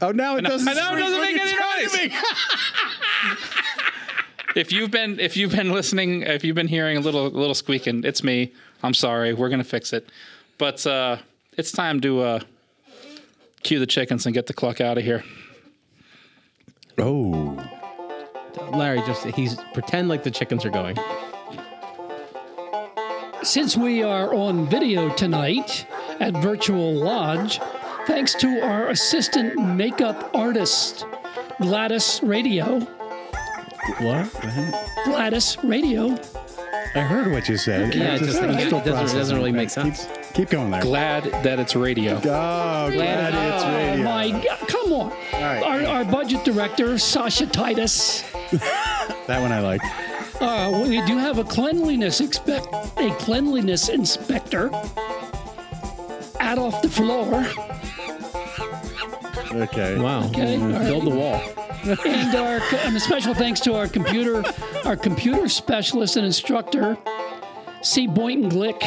Oh, 0.00 0.10
now 0.10 0.36
it 0.36 0.42
doesn't. 0.42 0.68
I 0.68 0.72
it 0.72 1.00
doesn't 1.00 1.20
make 1.20 1.40
any 1.40 1.52
noise. 1.52 2.12
if 4.56 4.72
you've 4.72 4.90
been 4.90 5.20
if 5.20 5.36
you've 5.36 5.52
been 5.52 5.70
listening, 5.72 6.22
if 6.22 6.44
you've 6.44 6.56
been 6.56 6.68
hearing 6.68 6.96
a 6.96 7.00
little 7.00 7.26
a 7.26 7.28
little 7.28 7.54
squeaking, 7.54 8.04
it's 8.04 8.22
me. 8.24 8.52
I'm 8.82 8.94
sorry. 8.94 9.32
We're 9.34 9.48
gonna 9.48 9.64
fix 9.64 9.92
it. 9.92 10.08
But 10.58 10.86
uh, 10.86 11.18
it's 11.56 11.72
time 11.72 12.00
to 12.00 12.20
uh, 12.20 12.40
cue 13.62 13.78
the 13.78 13.86
chickens 13.86 14.26
and 14.26 14.34
get 14.34 14.46
the 14.46 14.54
cluck 14.54 14.80
out 14.80 14.98
of 14.98 15.04
here. 15.04 15.24
Oh, 16.98 17.56
Larry, 18.72 19.00
just 19.06 19.24
he's 19.24 19.56
pretend 19.72 20.08
like 20.08 20.24
the 20.24 20.30
chickens 20.30 20.64
are 20.64 20.70
going. 20.70 20.96
Since 23.42 23.76
we 23.76 24.02
are 24.02 24.34
on 24.34 24.68
video 24.68 25.14
tonight 25.14 25.86
at 26.20 26.34
Virtual 26.42 26.92
Lodge, 26.92 27.60
thanks 28.06 28.34
to 28.34 28.60
our 28.60 28.88
assistant 28.88 29.76
makeup 29.76 30.30
artist, 30.34 31.06
Gladys 31.60 32.20
Radio. 32.22 32.80
what? 34.00 34.28
Gladys 35.04 35.56
Radio. 35.62 36.16
I 36.94 37.00
heard 37.00 37.30
what 37.30 37.48
you 37.48 37.56
said. 37.56 37.94
Yeah, 37.94 38.14
it 38.14 38.18
just- 38.20 38.40
I'm 38.42 38.50
it 38.50 38.66
still 38.66 38.78
doesn't- 38.80 38.92
processing 38.94 39.18
doesn't 39.18 39.36
really 39.36 39.52
make 39.52 39.70
sense. 39.70 40.06
Keep, 40.34 40.50
going 40.50 40.70
there. 40.70 40.80
Glad 40.82 41.24
that 41.42 41.58
it's 41.58 41.74
radio. 41.76 42.16
Oh, 42.16 42.20
glad 42.20 43.34
it's 43.34 43.64
radio. 43.64 44.00
Oh 44.00 44.04
my 44.04 44.30
God! 44.30 44.68
Come 44.68 44.92
on. 44.92 45.10
right. 45.32 45.62
Our, 45.62 45.86
our 45.86 46.04
budget 46.04 46.44
director, 46.44 46.98
Sasha 46.98 47.46
Titus. 47.46 48.24
That 49.26 49.42
one 49.42 49.52
I 49.52 49.60
like. 49.60 49.82
Uh, 50.40 50.84
we 50.88 51.02
do 51.04 51.18
have 51.18 51.36
a 51.38 51.44
cleanliness 51.44 52.22
expect 52.22 52.66
a 52.96 53.10
cleanliness 53.18 53.90
inspector. 53.90 54.68
Adolf 56.40 56.80
the 56.80 56.88
floor. 56.88 57.44
Okay. 59.52 59.98
Wow. 59.98 60.24
Okay, 60.28 60.56
all 60.58 60.68
right. 60.68 60.86
Build 60.86 61.04
the 61.04 61.10
wall. 61.10 61.40
And 61.90 62.34
our 62.34 62.60
and 62.84 62.96
a 62.96 63.00
special 63.00 63.34
thanks 63.34 63.60
to 63.60 63.74
our 63.74 63.88
computer 63.88 64.42
our 64.84 64.96
computer 64.96 65.48
specialist 65.48 66.16
and 66.16 66.26
instructor 66.26 66.96
C. 67.82 68.06
Boynton 68.06 68.50
Glick. 68.50 68.82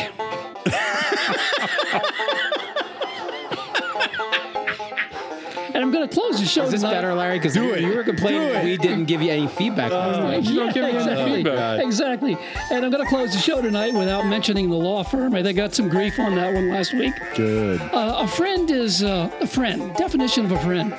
and 5.74 5.84
I'm 5.84 5.92
going 5.92 6.08
to 6.08 6.14
close 6.14 6.40
the 6.40 6.46
show 6.46 6.64
Is 6.64 6.72
this 6.72 6.82
tonight. 6.82 6.94
better, 6.96 7.14
Larry? 7.14 7.40
Because 7.40 7.56
you, 7.56 7.76
you 7.76 7.96
were 7.96 8.04
complaining 8.04 8.64
we 8.64 8.78
didn't 8.78 9.06
give 9.06 9.22
you 9.22 9.32
any 9.32 9.48
feedback 9.48 9.92
last 9.92 10.20
night. 10.20 10.44
You 10.44 10.56
don't 10.60 10.74
give 10.74 10.84
me 10.84 10.90
any 10.90 10.98
exactly. 10.98 11.44
feedback. 11.44 11.84
Exactly. 11.84 12.38
And 12.70 12.86
I'm 12.86 12.92
going 12.92 13.04
to 13.04 13.10
close 13.10 13.34
the 13.34 13.40
show 13.40 13.62
tonight 13.62 13.94
without 13.94 14.26
mentioning 14.26 14.70
the 14.70 14.76
law 14.76 15.04
firm. 15.04 15.34
I 15.34 15.42
think 15.42 15.58
I 15.58 15.62
got 15.64 15.74
some 15.74 15.88
grief 15.90 16.20
on 16.20 16.36
that 16.36 16.54
one 16.54 16.70
last 16.70 16.94
week. 16.94 17.14
Good. 17.36 17.82
Uh, 17.82 18.18
a 18.20 18.28
friend 18.28 18.70
is 18.70 19.04
uh, 19.04 19.32
a 19.40 19.48
friend. 19.48 19.96
Definition 19.96 20.46
of 20.46 20.52
a 20.52 20.60
friend. 20.60 20.94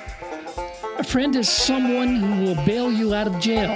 A 1.03 1.05
friend 1.05 1.35
is 1.35 1.49
someone 1.49 2.15
who 2.15 2.45
will 2.45 2.65
bail 2.65 2.93
you 2.93 3.13
out 3.13 3.27
of 3.27 3.41
jail. 3.41 3.73